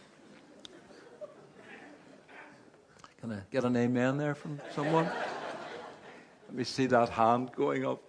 Can 3.22 3.32
I 3.32 3.40
get 3.52 3.64
an 3.64 3.76
amen 3.76 4.18
there 4.18 4.36
from 4.36 4.60
someone? 4.76 5.06
Let 5.06 6.54
me 6.54 6.64
see 6.64 6.86
that 6.88 7.10
hand 7.10 7.52
going 7.56 7.86
up. 7.86 8.04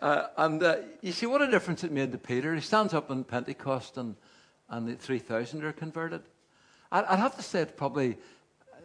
Uh, 0.00 0.26
and 0.36 0.62
uh, 0.62 0.76
you 1.00 1.12
see 1.12 1.26
what 1.26 1.40
a 1.40 1.50
difference 1.50 1.84
it 1.84 1.92
made 1.92 2.12
to 2.12 2.18
Peter. 2.18 2.54
He 2.54 2.60
stands 2.60 2.92
up 2.92 3.10
on 3.10 3.24
Pentecost 3.24 3.96
and, 3.96 4.16
and 4.68 4.88
the 4.88 4.96
3,000 4.96 5.64
are 5.64 5.72
converted. 5.72 6.22
I'd, 6.92 7.04
I'd 7.04 7.18
have 7.20 7.36
to 7.36 7.42
say 7.42 7.62
it 7.62 7.76
probably, 7.76 8.18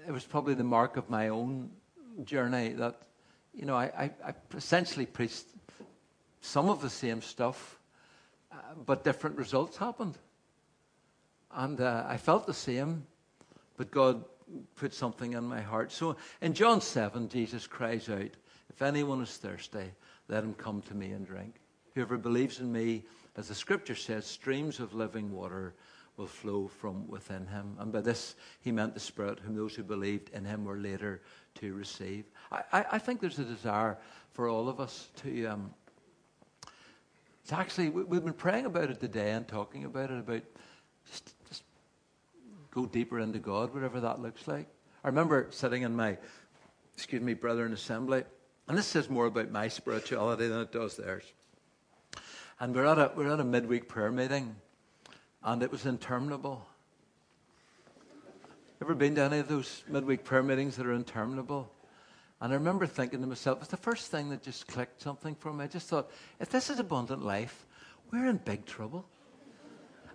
it 0.07 0.11
was 0.11 0.23
probably 0.23 0.53
the 0.53 0.63
mark 0.63 0.95
of 0.95 1.09
my 1.09 1.27
own 1.27 1.71
journey 2.23 2.69
that, 2.69 3.01
you 3.59 3.65
know, 3.65 3.75
I, 3.75 3.91
I, 3.97 4.29
I 4.29 4.33
essentially 4.55 5.05
preached 5.05 5.43
some 6.39 6.69
of 6.69 6.81
the 6.81 6.89
same 6.89 7.21
stuff, 7.21 7.77
uh, 8.53 8.55
but 8.85 9.03
different 9.03 9.37
results 9.37 9.75
happened. 9.75 10.17
And 11.51 11.81
uh, 11.81 12.05
I 12.07 12.15
felt 12.15 12.47
the 12.47 12.53
same, 12.53 13.05
but 13.75 13.91
God 13.91 14.23
put 14.77 14.93
something 14.93 15.33
in 15.33 15.43
my 15.43 15.59
heart. 15.59 15.91
So 15.91 16.15
in 16.41 16.53
John 16.53 16.79
7, 16.79 17.27
Jesus 17.27 17.67
cries 17.67 18.07
out, 18.07 18.31
if 18.69 18.81
anyone 18.81 19.21
is 19.21 19.35
thirsty, 19.35 19.91
let 20.29 20.45
him 20.45 20.53
come 20.53 20.81
to 20.83 20.93
me 20.93 21.11
and 21.11 21.27
drink. 21.27 21.55
Whoever 21.95 22.17
believes 22.17 22.61
in 22.61 22.71
me, 22.71 23.03
as 23.35 23.49
the 23.49 23.55
scripture 23.55 23.95
says, 23.95 24.25
streams 24.25 24.79
of 24.79 24.93
living 24.93 25.33
water 25.33 25.73
will 26.19 26.27
flow 26.27 26.67
from 26.67 27.07
within 27.07 27.47
him. 27.47 27.75
And 27.79 27.91
by 27.91 28.01
this, 28.01 28.35
he 28.61 28.71
meant 28.71 28.93
the 28.93 28.99
Spirit, 28.99 29.39
whom 29.39 29.55
those 29.55 29.73
who 29.73 29.81
believed 29.81 30.29
in 30.33 30.45
him 30.45 30.65
were 30.65 30.77
later 30.77 31.21
to 31.55 31.73
receive. 31.73 32.25
I, 32.51 32.61
I, 32.71 32.85
I 32.91 32.99
think 32.99 33.21
there's 33.21 33.39
a 33.39 33.43
desire 33.43 33.97
for 34.33 34.47
all 34.47 34.69
of 34.69 34.79
us 34.79 35.07
to. 35.23 35.47
Um, 35.47 35.73
actually, 37.51 37.89
we, 37.89 38.03
we've 38.03 38.23
been 38.23 38.33
praying 38.33 38.67
about 38.67 38.91
it 38.91 38.99
today 38.99 39.31
and 39.31 39.47
talking 39.47 39.85
about 39.85 40.11
it, 40.11 40.19
about 40.19 40.43
just, 41.09 41.33
just 41.47 41.63
go 42.69 42.85
deeper 42.85 43.19
into 43.19 43.39
God, 43.39 43.73
whatever 43.73 43.99
that 44.01 44.21
looks 44.21 44.47
like. 44.47 44.67
I 45.03 45.07
remember 45.07 45.47
sitting 45.49 45.81
in 45.81 45.95
my, 45.95 46.17
excuse 46.95 47.23
me, 47.23 47.33
brother 47.33 47.65
in 47.65 47.73
assembly 47.73 48.23
and 48.69 48.77
this 48.77 48.85
says 48.85 49.09
more 49.09 49.25
about 49.25 49.49
my 49.49 49.67
spirituality 49.67 50.47
than 50.47 50.61
it 50.61 50.71
does 50.71 50.95
theirs. 50.95 51.23
And 52.59 52.75
we're 52.75 52.85
at 52.85 52.99
a, 52.99 53.11
we're 53.15 53.33
at 53.33 53.39
a 53.39 53.43
midweek 53.43 53.89
prayer 53.89 54.11
meeting. 54.11 54.55
And 55.43 55.63
it 55.63 55.71
was 55.71 55.85
interminable. 55.85 56.65
Ever 58.81 58.95
been 58.95 59.15
to 59.15 59.21
any 59.23 59.39
of 59.39 59.47
those 59.47 59.83
midweek 59.87 60.23
prayer 60.23 60.43
meetings 60.43 60.77
that 60.77 60.85
are 60.85 60.93
interminable? 60.93 61.71
And 62.41 62.53
I 62.53 62.55
remember 62.55 62.87
thinking 62.87 63.19
to 63.21 63.27
myself, 63.27 63.59
it's 63.59 63.71
the 63.71 63.77
first 63.77 64.09
thing 64.09 64.29
that 64.29 64.41
just 64.41 64.67
clicked 64.67 65.01
something 65.01 65.35
for 65.35 65.51
me. 65.51 65.65
I 65.65 65.67
just 65.67 65.89
thought, 65.89 66.09
if 66.39 66.49
this 66.49 66.69
is 66.69 66.79
abundant 66.79 67.23
life, 67.23 67.65
we're 68.11 68.27
in 68.27 68.37
big 68.37 68.65
trouble. 68.65 69.05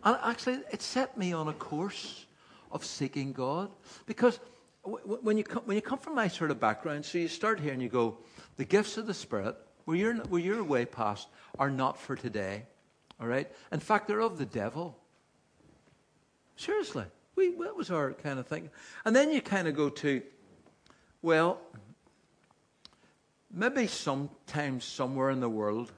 And 0.03 0.17
actually, 0.23 0.61
it 0.71 0.81
set 0.81 1.19
me 1.19 1.33
on 1.33 1.49
a 1.49 1.53
course 1.53 2.27
of 2.73 2.85
seeking 2.85 3.33
God. 3.33 3.71
Because 4.07 4.41
when 4.83 5.37
you, 5.37 5.45
come, 5.45 5.63
when 5.65 5.77
you 5.77 5.83
come 5.83 5.99
from 5.99 6.15
my 6.15 6.29
sort 6.29 6.51
of 6.51 6.59
background, 6.59 7.05
so 7.05 7.19
you 7.19 7.29
start 7.29 7.61
here 7.61 7.73
and 7.73 7.83
you 7.83 7.89
go, 7.89 8.19
the 8.57 8.65
gifts 8.65 8.97
of 8.97 9.07
the 9.07 9.15
Spirit, 9.15 9.57
where 9.85 9.97
you're, 9.97 10.15
where 10.15 10.41
you're 10.41 10.65
way 10.65 10.87
past, 10.87 11.29
are 11.59 11.71
not 11.71 11.99
for 11.99 12.17
today. 12.17 12.65
All 13.21 13.27
right? 13.27 13.51
In 13.73 13.81
fact, 13.81 14.09
they're 14.09 14.21
of 14.21 14.39
the 14.39 14.47
devil. 14.47 14.99
Seriously. 16.57 17.05
We, 17.37 17.51
that 17.57 17.77
was 17.77 17.91
our 17.91 18.13
kind 18.13 18.39
of 18.39 18.47
thing. 18.47 18.71
And 19.05 19.15
then 19.15 19.33
you 19.33 19.41
kind 19.41 19.67
of 19.67 19.75
go 19.75 19.89
to, 19.89 20.23
well, 21.23 21.61
maybe 23.51 23.87
sometimes 23.87 24.85
somewhere 24.85 25.31
in 25.31 25.41
the 25.41 25.49
world 25.49 25.93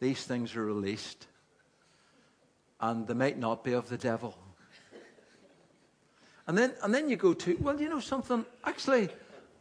these 0.00 0.24
things 0.24 0.56
are 0.56 0.64
released 0.64 1.26
and 2.80 3.06
they 3.06 3.14
might 3.14 3.38
not 3.38 3.64
be 3.64 3.72
of 3.72 3.88
the 3.88 3.96
devil. 3.96 4.36
And 6.46 6.56
then, 6.56 6.74
and 6.82 6.94
then 6.94 7.08
you 7.08 7.16
go 7.16 7.34
to, 7.34 7.56
well, 7.60 7.80
you 7.80 7.88
know 7.88 8.00
something? 8.00 8.44
Actually, 8.64 9.08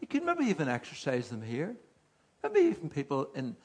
you 0.02 0.08
could 0.08 0.24
maybe 0.24 0.46
even 0.46 0.68
exercise 0.68 1.30
them 1.30 1.42
here. 1.42 1.76
Maybe 2.44 2.60
even 2.68 2.90
people 2.90 3.30
in, 3.34 3.56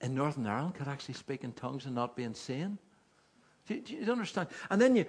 in 0.00 0.14
Northern 0.14 0.46
Ireland 0.46 0.74
could 0.74 0.88
actually 0.88 1.14
speak 1.14 1.44
in 1.44 1.52
tongues 1.52 1.86
and 1.86 1.94
not 1.94 2.14
be 2.14 2.24
insane. 2.24 2.78
Do 3.68 3.74
you, 3.74 3.80
do 3.82 3.94
you, 3.94 4.12
understand? 4.12 4.48
And 4.70 4.80
then 4.80 4.96
you, 4.96 5.04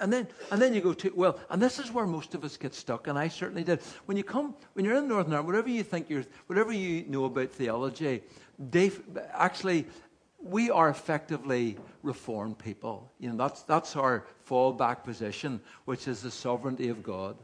and 0.00 0.12
then, 0.12 0.26
and 0.50 0.60
then 0.60 0.74
you 0.74 0.80
go 0.80 0.92
to 0.92 1.12
well, 1.14 1.38
and 1.50 1.62
this 1.62 1.78
is 1.78 1.92
where 1.92 2.04
most 2.04 2.34
of 2.34 2.44
us 2.44 2.56
get 2.56 2.74
stuck, 2.74 3.06
and 3.06 3.16
I 3.18 3.28
certainly 3.28 3.64
did. 3.64 3.80
When 4.06 4.16
you 4.16 4.24
come, 4.24 4.54
when 4.74 4.84
you're 4.84 4.96
in 4.96 5.08
Northern 5.08 5.32
Ireland, 5.32 5.46
whatever 5.46 5.68
you 5.68 5.84
think 5.84 6.10
you're, 6.10 6.24
whatever 6.48 6.72
you 6.72 7.04
know 7.06 7.26
about 7.26 7.50
theology, 7.50 8.22
they 8.58 8.90
actually 9.32 9.86
we 10.42 10.70
are 10.70 10.88
effectively 10.88 11.78
reformed 12.02 12.58
people. 12.58 13.12
You 13.18 13.30
know, 13.30 13.36
that's, 13.36 13.62
that's 13.62 13.94
our 13.94 14.26
fallback 14.48 15.04
position, 15.04 15.60
which 15.84 16.08
is 16.08 16.20
the 16.20 16.30
sovereignty 16.30 16.88
of 16.88 17.02
God. 17.02 17.36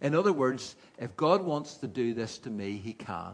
In 0.00 0.14
other 0.14 0.32
words, 0.32 0.76
if 0.98 1.14
God 1.16 1.42
wants 1.42 1.74
to 1.74 1.86
do 1.86 2.14
this 2.14 2.38
to 2.38 2.50
me, 2.50 2.78
he 2.78 2.94
can. 2.94 3.32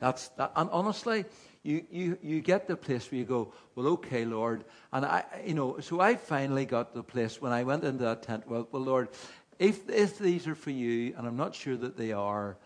That's 0.00 0.28
that. 0.30 0.52
And 0.56 0.68
honestly, 0.70 1.26
you, 1.62 1.84
you, 1.90 2.18
you 2.22 2.40
get 2.40 2.66
the 2.66 2.76
place 2.76 3.10
where 3.10 3.18
you 3.18 3.24
go, 3.24 3.52
well, 3.74 3.86
okay, 3.88 4.24
Lord. 4.24 4.64
And 4.92 5.04
I, 5.04 5.24
you 5.44 5.54
know, 5.54 5.78
so 5.80 6.00
I 6.00 6.16
finally 6.16 6.64
got 6.64 6.94
the 6.94 7.02
place 7.02 7.40
when 7.40 7.52
I 7.52 7.64
went 7.64 7.84
into 7.84 8.04
that 8.04 8.22
tent, 8.22 8.48
well, 8.48 8.66
well 8.72 8.82
Lord, 8.82 9.08
if, 9.58 9.88
if 9.90 10.18
these 10.18 10.46
are 10.46 10.54
for 10.54 10.70
you, 10.70 11.14
and 11.16 11.26
I'm 11.26 11.36
not 11.36 11.54
sure 11.54 11.76
that 11.76 11.96
they 11.96 12.12
are, 12.12 12.56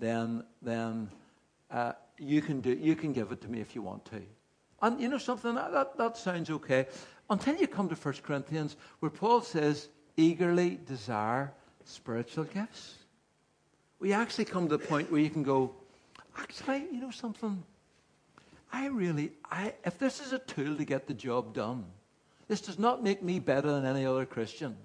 then, 0.00 0.42
then 0.62 1.10
uh, 1.70 1.92
you, 2.18 2.42
can 2.42 2.60
do, 2.60 2.70
you 2.70 2.96
can 2.96 3.12
give 3.12 3.30
it 3.30 3.40
to 3.42 3.48
me 3.48 3.60
if 3.60 3.74
you 3.74 3.82
want 3.82 4.04
to. 4.06 4.20
And 4.82 5.00
you 5.00 5.08
know 5.08 5.18
something, 5.18 5.54
that, 5.54 5.72
that, 5.72 5.96
that 5.96 6.16
sounds 6.16 6.50
okay. 6.50 6.86
Until 7.28 7.54
you 7.54 7.68
come 7.68 7.88
to 7.88 7.94
1 7.94 8.14
Corinthians, 8.24 8.76
where 8.98 9.10
Paul 9.10 9.42
says, 9.42 9.88
eagerly 10.16 10.80
desire 10.86 11.52
spiritual 11.84 12.44
gifts. 12.44 12.94
We 14.00 14.12
actually 14.12 14.46
come 14.46 14.68
to 14.68 14.76
the 14.76 14.84
point 14.84 15.10
where 15.12 15.20
you 15.20 15.30
can 15.30 15.42
go, 15.42 15.72
actually, 16.36 16.86
you 16.90 17.00
know 17.00 17.10
something? 17.10 17.62
I 18.72 18.86
really, 18.86 19.32
I, 19.50 19.74
if 19.84 19.98
this 19.98 20.20
is 20.20 20.32
a 20.32 20.38
tool 20.38 20.76
to 20.76 20.84
get 20.84 21.06
the 21.06 21.14
job 21.14 21.54
done, 21.54 21.84
this 22.48 22.60
does 22.60 22.78
not 22.78 23.02
make 23.02 23.22
me 23.22 23.38
better 23.38 23.70
than 23.70 23.84
any 23.84 24.06
other 24.06 24.26
Christian, 24.26 24.76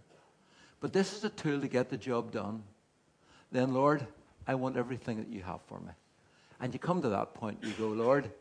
but 0.79 0.93
this 0.93 1.15
is 1.15 1.23
a 1.23 1.29
tool 1.29 1.61
to 1.61 1.67
get 1.67 1.89
the 1.89 1.97
job 1.97 2.31
done, 2.31 2.63
then, 3.51 3.73
Lord, 3.73 4.05
I 4.47 4.55
want 4.55 4.77
everything 4.77 5.17
that 5.17 5.29
you 5.29 5.41
have 5.43 5.61
for 5.67 5.79
me. 5.79 5.91
And 6.59 6.73
you 6.73 6.79
come 6.79 7.01
to 7.01 7.09
that 7.09 7.33
point, 7.33 7.59
you 7.63 7.71
go, 7.73 7.87
Lord, 7.89 8.31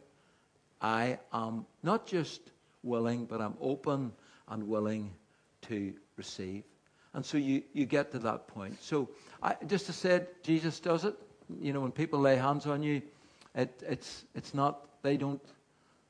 I 0.80 1.18
am 1.32 1.66
not 1.82 2.06
just 2.06 2.40
willing, 2.82 3.24
but 3.24 3.40
I'm 3.40 3.54
open 3.60 4.12
and 4.48 4.68
willing 4.68 5.10
to 5.62 5.94
receive. 6.16 6.64
And 7.14 7.24
so 7.24 7.38
you, 7.38 7.62
you 7.72 7.86
get 7.86 8.10
to 8.12 8.18
that 8.20 8.48
point. 8.48 8.82
So 8.82 9.08
I, 9.42 9.56
just 9.66 9.86
to 9.86 9.92
say, 9.92 10.22
Jesus 10.42 10.80
does 10.80 11.04
it. 11.04 11.14
You 11.60 11.72
know, 11.72 11.80
when 11.80 11.92
people 11.92 12.20
lay 12.20 12.36
hands 12.36 12.66
on 12.66 12.82
you, 12.82 13.02
it, 13.54 13.82
it's, 13.86 14.24
it's 14.34 14.52
not, 14.52 14.86
they 15.04 15.16
don't, 15.16 15.40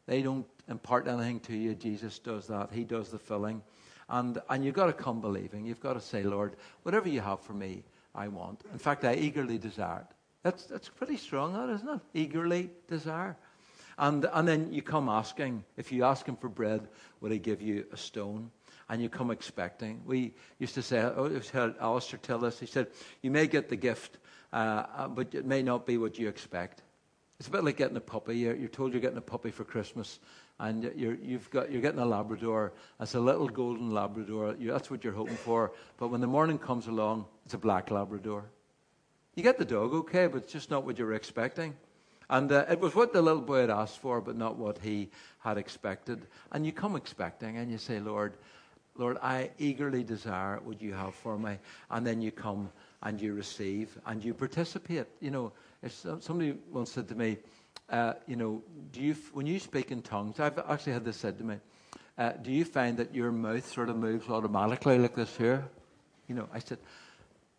they 0.06 0.22
don't 0.22 0.46
impart 0.68 1.06
anything 1.06 1.40
to 1.40 1.54
you. 1.54 1.74
Jesus 1.74 2.18
does 2.18 2.46
that. 2.46 2.70
He 2.72 2.84
does 2.84 3.10
the 3.10 3.18
filling. 3.18 3.60
And, 4.08 4.38
and 4.48 4.64
you've 4.64 4.74
got 4.74 4.86
to 4.86 4.92
come 4.92 5.20
believing. 5.20 5.66
You've 5.66 5.80
got 5.80 5.94
to 5.94 6.00
say, 6.00 6.22
Lord, 6.22 6.56
whatever 6.84 7.08
you 7.08 7.20
have 7.20 7.40
for 7.40 7.52
me, 7.54 7.82
I 8.14 8.28
want. 8.28 8.62
In 8.72 8.78
fact, 8.78 9.04
I 9.04 9.14
eagerly 9.14 9.58
desire 9.58 10.06
That's, 10.44 10.66
that's 10.66 10.88
pretty 10.88 11.16
strong, 11.16 11.52
that, 11.54 11.68
isn't 11.74 11.88
it? 11.88 12.00
Eagerly 12.14 12.70
desire. 12.86 13.36
And, 13.98 14.26
and 14.32 14.46
then 14.46 14.72
you 14.72 14.82
come 14.82 15.08
asking, 15.08 15.64
if 15.76 15.90
you 15.90 16.04
ask 16.04 16.26
him 16.26 16.36
for 16.36 16.48
bread, 16.48 16.86
will 17.20 17.30
he 17.30 17.38
give 17.38 17.60
you 17.60 17.86
a 17.92 17.96
stone? 17.96 18.50
And 18.88 19.02
you 19.02 19.08
come 19.08 19.32
expecting. 19.32 20.02
We 20.06 20.34
used 20.58 20.74
to 20.74 20.82
say, 20.82 21.00
oh, 21.00 21.26
I've 21.34 21.48
heard 21.48 21.74
Alistair 21.80 22.20
tell 22.22 22.44
us, 22.44 22.60
he 22.60 22.66
said, 22.66 22.86
you 23.22 23.30
may 23.32 23.48
get 23.48 23.68
the 23.68 23.76
gift, 23.76 24.18
uh, 24.52 24.84
uh, 24.96 25.08
but 25.08 25.34
it 25.34 25.46
may 25.46 25.62
not 25.62 25.86
be 25.86 25.98
what 25.98 26.18
you 26.18 26.28
expect. 26.28 26.82
It's 27.38 27.48
a 27.48 27.50
bit 27.50 27.64
like 27.64 27.76
getting 27.76 27.96
a 27.96 28.00
puppy. 28.00 28.36
You're, 28.36 28.54
you're 28.54 28.68
told 28.68 28.92
you're 28.92 29.00
getting 29.00 29.18
a 29.18 29.22
puppy 29.22 29.50
for 29.50 29.64
Christmas, 29.64 30.20
and 30.60 30.90
you're, 30.94 31.14
you've 31.14 31.50
got, 31.50 31.70
you're 31.70 31.82
getting 31.82 32.00
a 32.00 32.06
Labrador. 32.06 32.72
It's 33.00 33.14
a 33.14 33.20
little 33.20 33.48
golden 33.48 33.92
Labrador. 33.92 34.54
You, 34.58 34.70
that's 34.70 34.90
what 34.90 35.02
you're 35.02 35.12
hoping 35.12 35.36
for. 35.36 35.72
But 35.98 36.08
when 36.08 36.20
the 36.20 36.26
morning 36.26 36.58
comes 36.58 36.86
along, 36.86 37.26
it's 37.44 37.54
a 37.54 37.58
black 37.58 37.90
Labrador. 37.90 38.44
You 39.34 39.42
get 39.42 39.58
the 39.58 39.64
dog 39.64 39.92
okay, 39.92 40.28
but 40.28 40.44
it's 40.44 40.52
just 40.52 40.70
not 40.70 40.84
what 40.84 40.98
you 40.98 41.04
were 41.04 41.14
expecting. 41.14 41.74
And 42.30 42.50
uh, 42.52 42.64
it 42.70 42.80
was 42.80 42.94
what 42.94 43.12
the 43.12 43.20
little 43.20 43.42
boy 43.42 43.62
had 43.62 43.70
asked 43.70 43.98
for, 43.98 44.20
but 44.20 44.36
not 44.36 44.56
what 44.56 44.78
he 44.78 45.10
had 45.40 45.58
expected. 45.58 46.26
And 46.52 46.64
you 46.64 46.72
come 46.72 46.96
expecting, 46.96 47.58
and 47.58 47.70
you 47.70 47.78
say, 47.78 47.98
Lord, 47.98 48.34
Lord, 48.96 49.18
I 49.20 49.50
eagerly 49.58 50.04
desire 50.04 50.60
what 50.62 50.80
you 50.80 50.94
have 50.94 51.14
for 51.16 51.36
me. 51.36 51.58
And 51.90 52.06
then 52.06 52.22
you 52.22 52.30
come 52.30 52.70
and 53.02 53.20
you 53.20 53.34
receive 53.34 53.98
and 54.06 54.24
you 54.24 54.34
participate. 54.34 55.06
You 55.20 55.32
know, 55.32 55.52
somebody 55.92 56.56
once 56.70 56.92
said 56.92 57.08
to 57.08 57.14
me, 57.14 57.38
uh, 57.90 58.14
you 58.26 58.36
know, 58.36 58.62
do 58.92 59.00
you, 59.00 59.14
when 59.32 59.46
you 59.46 59.58
speak 59.58 59.90
in 59.90 60.02
tongues, 60.02 60.40
I've 60.40 60.58
actually 60.58 60.92
had 60.92 61.04
this 61.04 61.16
said 61.16 61.38
to 61.38 61.44
me, 61.44 61.56
uh, 62.16 62.32
do 62.32 62.52
you 62.52 62.64
find 62.64 62.96
that 62.98 63.14
your 63.14 63.32
mouth 63.32 63.70
sort 63.70 63.88
of 63.88 63.96
moves 63.96 64.28
automatically 64.28 64.98
like 64.98 65.14
this 65.14 65.36
here? 65.36 65.64
You 66.28 66.36
know, 66.36 66.48
I 66.52 66.60
said, 66.60 66.78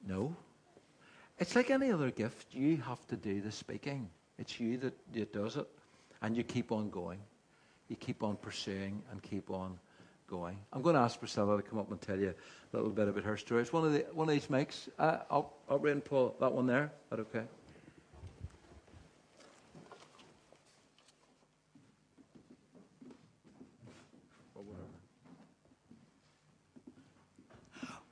no. 0.07 0.35
It's 1.37 1.55
like 1.55 1.69
any 1.69 1.91
other 1.91 2.11
gift. 2.11 2.53
You 2.53 2.77
have 2.77 3.05
to 3.07 3.17
do 3.17 3.41
the 3.41 3.51
speaking. 3.51 4.09
It's 4.39 4.59
you 4.59 4.77
that, 4.77 4.93
that 5.13 5.33
does 5.33 5.57
it. 5.57 5.67
And 6.21 6.35
you 6.35 6.43
keep 6.43 6.71
on 6.71 6.89
going. 6.89 7.19
You 7.89 7.95
keep 7.95 8.23
on 8.23 8.37
pursuing 8.37 9.01
and 9.11 9.21
keep 9.21 9.51
on 9.51 9.77
going. 10.27 10.57
I'm 10.73 10.81
going 10.81 10.95
to 10.95 11.01
ask 11.01 11.19
Priscilla 11.19 11.57
to 11.57 11.61
come 11.61 11.77
up 11.77 11.91
and 11.91 12.01
tell 12.01 12.17
you 12.17 12.33
a 12.73 12.75
little 12.75 12.91
bit 12.91 13.09
about 13.09 13.23
her 13.25 13.37
story. 13.37 13.61
It's 13.61 13.73
one 13.73 13.85
of, 13.85 13.93
the, 13.93 14.05
one 14.13 14.27
of 14.27 14.33
these 14.33 14.47
mics. 14.47 14.87
Uh, 14.97 15.17
I'll, 15.29 15.53
I'll 15.69 15.79
pull 15.79 16.35
that 16.39 16.51
one 16.51 16.65
there. 16.65 16.85
Is 16.85 17.09
that 17.09 17.19
okay? 17.19 17.43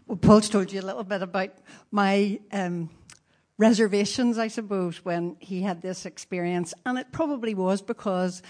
Well, 0.05 0.17
Paul's 0.17 0.49
told 0.49 0.71
you 0.71 0.81
a 0.81 0.83
little 0.83 1.05
bit 1.05 1.21
about 1.21 1.51
my 1.89 2.39
um, 2.51 2.89
reservations, 3.57 4.37
I 4.37 4.49
suppose, 4.49 5.03
when 5.05 5.37
he 5.39 5.61
had 5.61 5.81
this 5.81 6.05
experience. 6.05 6.73
And 6.85 6.97
it 6.97 7.13
probably 7.13 7.53
was 7.55 7.81
because 7.81 8.43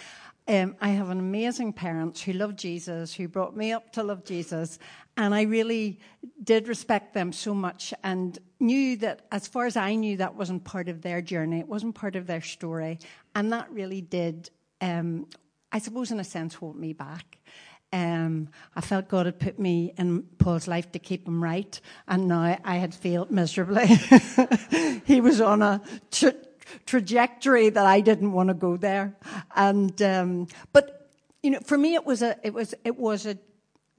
um, 0.47 0.75
I 0.81 0.89
have 0.89 1.11
an 1.11 1.19
amazing 1.19 1.73
parents 1.73 2.23
who 2.23 2.33
love 2.33 2.55
Jesus, 2.55 3.13
who 3.13 3.27
brought 3.27 3.55
me 3.55 3.71
up 3.71 3.91
to 3.93 4.03
love 4.03 4.25
Jesus. 4.25 4.79
And 5.15 5.35
I 5.35 5.43
really 5.43 5.99
did 6.43 6.67
respect 6.67 7.13
them 7.13 7.31
so 7.31 7.53
much 7.53 7.93
and 8.03 8.37
knew 8.59 8.97
that, 8.97 9.27
as 9.31 9.47
far 9.47 9.67
as 9.67 9.77
I 9.77 9.93
knew, 9.93 10.17
that 10.17 10.35
wasn't 10.35 10.63
part 10.63 10.89
of 10.89 11.03
their 11.03 11.21
journey, 11.21 11.59
it 11.59 11.67
wasn't 11.67 11.93
part 11.93 12.15
of 12.15 12.25
their 12.25 12.41
story. 12.41 12.97
And 13.35 13.53
that 13.53 13.71
really 13.71 14.01
did, 14.01 14.49
um, 14.81 15.27
I 15.71 15.77
suppose, 15.77 16.11
in 16.11 16.19
a 16.19 16.23
sense, 16.23 16.55
hold 16.55 16.77
me 16.77 16.93
back. 16.93 17.37
Um, 17.93 18.49
I 18.75 18.81
felt 18.81 19.07
God 19.07 19.27
had 19.27 19.39
put 19.39 19.59
me 19.59 19.93
in 19.99 20.23
Paul's 20.39 20.67
life 20.67 20.91
to 20.93 20.99
keep 20.99 21.27
him 21.27 21.43
right, 21.43 21.79
and 22.07 22.27
now 22.27 22.57
I 22.65 22.77
had 22.77 22.95
failed 22.95 23.29
miserably. 23.29 23.85
he 25.05 25.21
was 25.21 25.39
on 25.39 25.61
a 25.61 25.79
tra- 26.09 26.33
trajectory 26.87 27.69
that 27.69 27.85
I 27.85 28.01
didn't 28.01 28.31
want 28.31 28.49
to 28.49 28.55
go 28.55 28.77
there, 28.77 29.15
and 29.55 30.01
um, 30.01 30.47
but 30.73 31.11
you 31.43 31.51
know, 31.51 31.59
for 31.59 31.77
me, 31.77 31.93
it 31.93 32.03
was 32.03 32.23
a 32.23 32.35
it 32.43 32.51
was 32.51 32.73
it 32.83 32.97
was 32.97 33.27
a, 33.27 33.37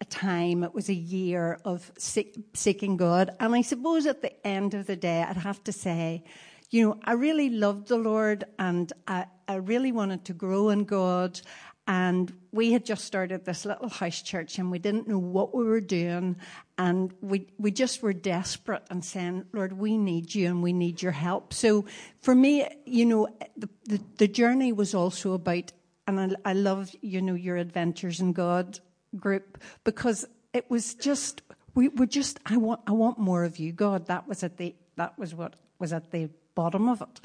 a 0.01 0.05
time. 0.07 0.65
It 0.65 0.75
was 0.75 0.89
a 0.89 0.95
year 0.95 1.61
of 1.65 1.93
seek, 1.97 2.35
seeking 2.53 2.97
God, 2.97 3.31
and 3.39 3.55
I 3.55 3.63
suppose 3.63 4.07
at 4.07 4.23
the 4.23 4.45
end 4.45 4.75
of 4.75 4.89
the 4.89 4.97
day, 4.97 5.23
I'd 5.23 5.37
have 5.37 5.63
to 5.65 5.73
say, 5.73 6.25
you 6.71 6.85
know, 6.85 6.99
I 7.05 7.13
really 7.13 7.49
loved 7.49 7.87
the 7.87 7.99
Lord, 7.99 8.43
and 8.59 8.93
I, 9.07 9.27
I 9.47 9.55
really 9.55 9.93
wanted 9.93 10.25
to 10.25 10.33
grow 10.33 10.71
in 10.71 10.83
God 10.83 11.41
and 11.87 12.33
we 12.55 12.73
had 12.73 12.85
just 12.85 13.05
started 13.05 13.45
this 13.45 13.65
little 13.65 13.89
house 13.89 14.23
church 14.23 14.59
and 14.61 14.71
we 14.71 14.79
didn't 14.79 15.09
know 15.09 15.19
what 15.19 15.53
we 15.53 15.65
were 15.65 15.81
doing. 15.81 16.37
And 16.79 17.13
we 17.21 17.49
we 17.59 17.73
just 17.73 18.01
were 18.01 18.13
desperate 18.13 18.85
and 18.91 19.05
saying 19.05 19.47
lord 19.53 19.73
we 19.73 19.99
need 19.99 20.35
you 20.35 20.47
and 20.47 20.63
we 20.63 20.73
need 20.73 21.03
your 21.03 21.13
help. 21.13 21.53
So 21.53 21.85
for 22.21 22.35
me 22.35 22.67
you 22.87 23.07
know 23.07 23.29
the 23.57 23.69
the, 23.87 24.01
the 24.19 24.29
journey 24.29 24.73
was 24.73 24.95
also 24.95 25.33
about 25.33 25.73
and 26.07 26.21
I, 26.21 26.51
I 26.51 26.53
love 26.53 26.95
you 27.01 27.21
know 27.21 27.35
your 27.35 27.57
adventures 27.57 28.21
in 28.21 28.33
god 28.33 28.79
group 29.17 29.59
because 29.83 30.25
it 30.53 30.71
was 30.71 30.95
just 30.95 31.43
we 31.75 31.89
were 31.89 32.07
just 32.07 32.39
i 32.47 32.57
want 32.57 32.81
i 32.87 32.93
want 32.93 33.19
more 33.19 33.43
of 33.45 33.59
you 33.59 33.73
god. 33.73 34.07
That 34.07 34.29
was 34.29 34.45
at 34.45 34.59
the 34.59 34.77
that 34.97 35.19
was 35.19 35.35
what 35.35 35.57
was 35.81 35.93
at 35.93 36.13
the 36.13 36.31
bottom 36.55 36.89
of 36.89 37.03
it. 37.03 37.21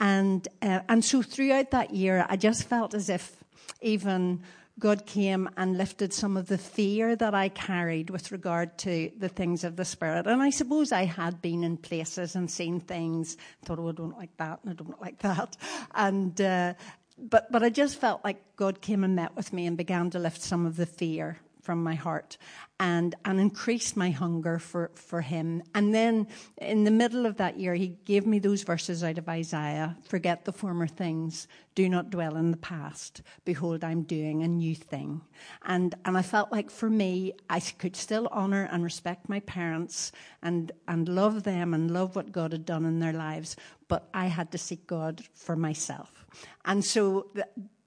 And 0.00 0.48
uh, 0.60 0.80
and 0.88 1.04
so 1.04 1.22
throughout 1.22 1.70
that 1.70 1.94
year 1.94 2.26
i 2.28 2.36
just 2.36 2.68
felt 2.68 2.94
as 2.94 3.08
if 3.08 3.44
even 3.80 4.42
God 4.78 5.06
came 5.06 5.48
and 5.56 5.76
lifted 5.76 6.12
some 6.12 6.36
of 6.36 6.48
the 6.48 6.58
fear 6.58 7.14
that 7.16 7.34
I 7.34 7.48
carried 7.50 8.10
with 8.10 8.32
regard 8.32 8.78
to 8.78 9.10
the 9.16 9.28
things 9.28 9.64
of 9.64 9.76
the 9.76 9.84
Spirit. 9.84 10.26
And 10.26 10.42
I 10.42 10.50
suppose 10.50 10.92
I 10.92 11.04
had 11.04 11.42
been 11.42 11.62
in 11.62 11.76
places 11.76 12.34
and 12.34 12.50
seen 12.50 12.80
things, 12.80 13.36
thought, 13.64 13.78
oh, 13.78 13.90
I 13.90 13.92
don't 13.92 14.16
like 14.16 14.36
that, 14.38 14.60
and 14.62 14.72
I 14.72 14.74
don't 14.74 15.00
like 15.00 15.18
that. 15.20 15.56
And, 15.94 16.40
uh, 16.40 16.74
but, 17.18 17.52
but 17.52 17.62
I 17.62 17.68
just 17.68 18.00
felt 18.00 18.24
like 18.24 18.56
God 18.56 18.80
came 18.80 19.04
and 19.04 19.14
met 19.14 19.36
with 19.36 19.52
me 19.52 19.66
and 19.66 19.76
began 19.76 20.10
to 20.10 20.18
lift 20.18 20.40
some 20.40 20.66
of 20.66 20.76
the 20.76 20.86
fear 20.86 21.38
from 21.62 21.82
my 21.82 21.94
heart 21.94 22.36
and, 22.80 23.14
and 23.24 23.40
increased 23.40 23.96
my 23.96 24.10
hunger 24.10 24.58
for, 24.58 24.90
for 24.94 25.20
him. 25.20 25.62
And 25.74 25.94
then 25.94 26.26
in 26.58 26.82
the 26.82 26.90
middle 26.90 27.24
of 27.24 27.36
that 27.36 27.58
year, 27.58 27.74
he 27.74 27.96
gave 28.04 28.26
me 28.26 28.40
those 28.40 28.64
verses 28.64 29.04
out 29.04 29.18
of 29.18 29.28
Isaiah 29.28 29.96
Forget 30.02 30.44
the 30.44 30.52
former 30.52 30.88
things, 30.88 31.46
do 31.74 31.88
not 31.88 32.10
dwell 32.10 32.36
in 32.36 32.50
the 32.50 32.56
past. 32.56 33.22
Behold, 33.44 33.84
I'm 33.84 34.02
doing 34.02 34.42
a 34.42 34.48
new 34.48 34.74
thing. 34.74 35.22
And, 35.64 35.94
and 36.04 36.18
I 36.18 36.22
felt 36.22 36.50
like 36.50 36.70
for 36.70 36.90
me, 36.90 37.32
I 37.48 37.60
could 37.60 37.96
still 37.96 38.28
honor 38.32 38.68
and 38.70 38.82
respect 38.82 39.28
my 39.28 39.40
parents 39.40 40.12
and, 40.42 40.72
and 40.88 41.08
love 41.08 41.44
them 41.44 41.72
and 41.72 41.90
love 41.90 42.16
what 42.16 42.32
God 42.32 42.52
had 42.52 42.66
done 42.66 42.84
in 42.84 42.98
their 42.98 43.12
lives, 43.12 43.56
but 43.88 44.08
I 44.12 44.26
had 44.26 44.50
to 44.52 44.58
seek 44.58 44.86
God 44.86 45.22
for 45.34 45.54
myself. 45.54 46.26
And 46.64 46.84
so 46.84 47.30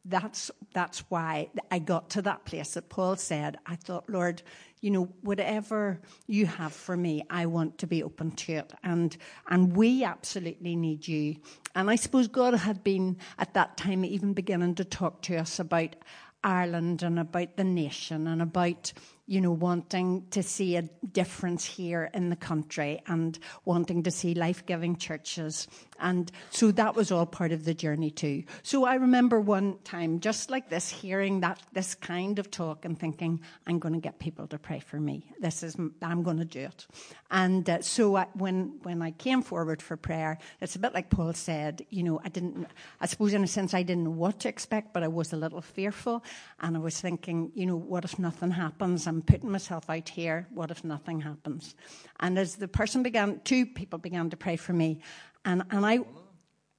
that's 0.06 0.52
that's 0.74 1.00
why 1.10 1.50
I 1.72 1.80
got 1.80 2.12
to 2.12 2.22
that 2.24 2.46
place 2.46 2.76
that 2.76 2.90
Paul 2.90 3.16
said. 3.16 3.58
I 3.66 3.76
thought, 3.76 4.10
Lord, 4.10 4.44
you 4.82 4.92
know, 4.92 5.10
whatever 5.22 6.00
you 6.28 6.46
have 6.46 6.74
for 6.74 6.96
me, 6.96 7.24
I 7.30 7.48
want 7.48 7.80
to 7.80 7.88
be 7.88 8.04
open 8.04 8.32
to 8.32 8.54
it, 8.54 8.74
and 8.84 9.16
and 9.50 9.76
we 9.76 10.04
absolutely 10.04 10.76
need 10.76 11.08
you. 11.08 11.38
And 11.74 11.90
I 11.90 11.96
suppose 11.96 12.28
God 12.28 12.54
had 12.54 12.84
been 12.84 13.18
at 13.38 13.54
that 13.56 13.78
time 13.78 14.06
even 14.06 14.34
beginning 14.34 14.76
to 14.76 14.86
talk 14.86 15.24
to 15.24 15.38
us 15.38 15.60
about 15.60 15.96
Ireland 16.44 17.02
and 17.02 17.20
about 17.20 17.58
the 17.58 17.64
nation 17.64 18.28
and 18.28 18.42
about 18.42 18.94
you 19.28 19.42
know, 19.42 19.52
wanting 19.52 20.28
to 20.30 20.44
see 20.44 20.76
a 20.76 20.84
difference 21.12 21.66
here 21.66 22.10
in 22.14 22.30
the 22.30 22.36
country 22.36 23.02
and 23.08 23.38
wanting 23.64 24.04
to 24.04 24.12
see 24.12 24.36
life 24.36 24.66
giving 24.66 24.98
churches. 24.98 25.68
And 26.00 26.32
so 26.50 26.72
that 26.72 26.96
was 26.96 27.12
all 27.12 27.26
part 27.26 27.52
of 27.52 27.66
the 27.66 27.74
journey 27.74 28.12
too. 28.12 28.44
So 28.64 28.86
I 28.86 28.96
remember 28.96 29.40
one 29.40 29.78
time, 29.84 30.20
just 30.20 30.50
like 30.50 30.70
this, 30.70 30.90
hearing 30.90 31.40
that, 31.42 31.62
this 31.74 31.96
kind 31.96 32.40
of 32.40 32.52
talk 32.52 32.86
and 32.86 33.00
thinking, 33.00 33.42
I'm 33.66 33.80
going 33.80 33.94
to 33.94 34.00
get 34.00 34.20
people 34.20 34.48
to 34.48 34.58
pray 34.58 34.80
for 34.80 35.00
me. 35.00 35.32
This 35.40 35.64
is, 35.64 35.76
I'm 36.02 36.24
going 36.24 36.38
to 36.38 36.46
do 36.46 36.62
it. 36.62 36.88
And 37.32 37.70
uh, 37.70 37.82
so 37.82 38.16
I, 38.16 38.28
when, 38.34 38.80
when 38.84 39.02
I 39.02 39.12
came 39.12 39.42
forward 39.42 39.82
for 39.82 39.98
prayer, 39.98 40.38
it's 40.62 40.76
a 40.76 40.80
bit 40.80 40.94
like 40.94 41.10
Paul 41.10 41.34
said, 41.34 41.86
you 41.90 42.04
know, 42.04 42.20
I 42.24 42.30
didn't, 42.30 42.68
I 43.00 43.06
suppose 43.06 43.34
in 43.34 43.44
a 43.44 43.48
sense 43.48 43.74
I 43.74 43.84
didn't 43.84 44.04
know 44.04 44.12
what 44.12 44.40
to 44.42 44.50
expect, 44.50 44.94
but 44.94 45.04
I 45.04 45.08
was 45.08 45.34
a 45.34 45.38
little 45.38 45.62
fearful. 45.62 46.24
And 46.60 46.76
I 46.76 46.80
was 46.80 47.00
thinking, 47.00 47.52
you 47.56 47.66
know, 47.66 47.78
what 47.78 48.04
if 48.06 48.20
nothing 48.20 48.52
happens? 48.52 49.08
I'm 49.08 49.22
putting 49.22 49.52
myself 49.52 49.90
out 49.90 50.10
here. 50.10 50.48
What 50.54 50.72
if 50.72 50.84
nothing 50.84 51.22
happens? 51.22 51.76
And 52.20 52.38
as 52.38 52.56
the 52.56 52.68
person 52.68 53.04
began, 53.04 53.42
two 53.44 53.66
people 53.66 54.00
began 54.00 54.30
to 54.30 54.38
pray 54.38 54.56
for 54.56 54.74
me, 54.74 55.02
and 55.46 55.64
and 55.72 55.86
I. 55.86 56.00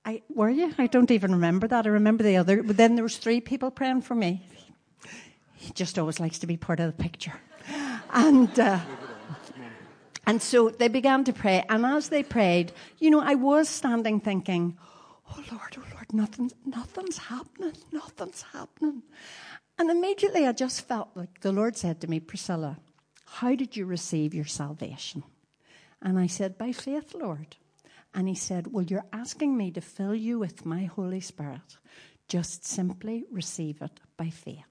I, 0.08 0.22
were 0.32 0.48
you? 0.48 0.72
I 0.78 0.86
don't 0.86 1.10
even 1.10 1.32
remember 1.32 1.66
that. 1.66 1.84
I 1.84 1.88
remember 1.88 2.22
the 2.22 2.36
other. 2.36 2.62
But 2.62 2.76
then 2.76 2.94
there 2.94 3.02
was 3.02 3.16
three 3.16 3.40
people 3.40 3.72
praying 3.72 4.02
for 4.02 4.14
me. 4.14 4.46
He 5.56 5.72
just 5.72 5.98
always 5.98 6.20
likes 6.20 6.38
to 6.38 6.46
be 6.46 6.56
part 6.56 6.78
of 6.78 6.86
the 6.86 7.02
picture, 7.02 7.32
and 8.12 8.56
uh, 8.56 8.78
and 10.26 10.40
so 10.40 10.68
they 10.70 10.86
began 10.86 11.24
to 11.24 11.32
pray. 11.32 11.64
And 11.68 11.84
as 11.84 12.08
they 12.08 12.22
prayed, 12.22 12.70
you 13.00 13.10
know, 13.10 13.20
I 13.20 13.34
was 13.34 13.68
standing 13.68 14.20
thinking, 14.20 14.78
"Oh 15.28 15.42
Lord, 15.50 15.76
oh 15.76 15.82
Lord, 15.92 16.12
nothing, 16.12 16.52
nothing's 16.64 17.18
happening, 17.18 17.72
nothing's 17.90 18.42
happening." 18.42 19.02
And 19.78 19.90
immediately 19.90 20.46
I 20.46 20.52
just 20.52 20.82
felt 20.82 21.10
like 21.14 21.40
the 21.40 21.52
Lord 21.52 21.76
said 21.76 22.00
to 22.00 22.06
me, 22.06 22.20
Priscilla, 22.20 22.78
how 23.26 23.54
did 23.54 23.76
you 23.76 23.84
receive 23.84 24.34
your 24.34 24.46
salvation? 24.46 25.22
And 26.00 26.18
I 26.18 26.26
said, 26.26 26.56
By 26.56 26.72
faith, 26.72 27.14
Lord. 27.14 27.56
And 28.16 28.26
he 28.26 28.34
said, 28.34 28.72
Well, 28.72 28.84
you're 28.84 29.04
asking 29.12 29.56
me 29.56 29.70
to 29.72 29.80
fill 29.80 30.14
you 30.14 30.38
with 30.38 30.64
my 30.64 30.84
Holy 30.84 31.20
Spirit. 31.20 31.76
Just 32.28 32.64
simply 32.64 33.26
receive 33.30 33.82
it 33.82 34.00
by 34.16 34.30
faith. 34.30 34.64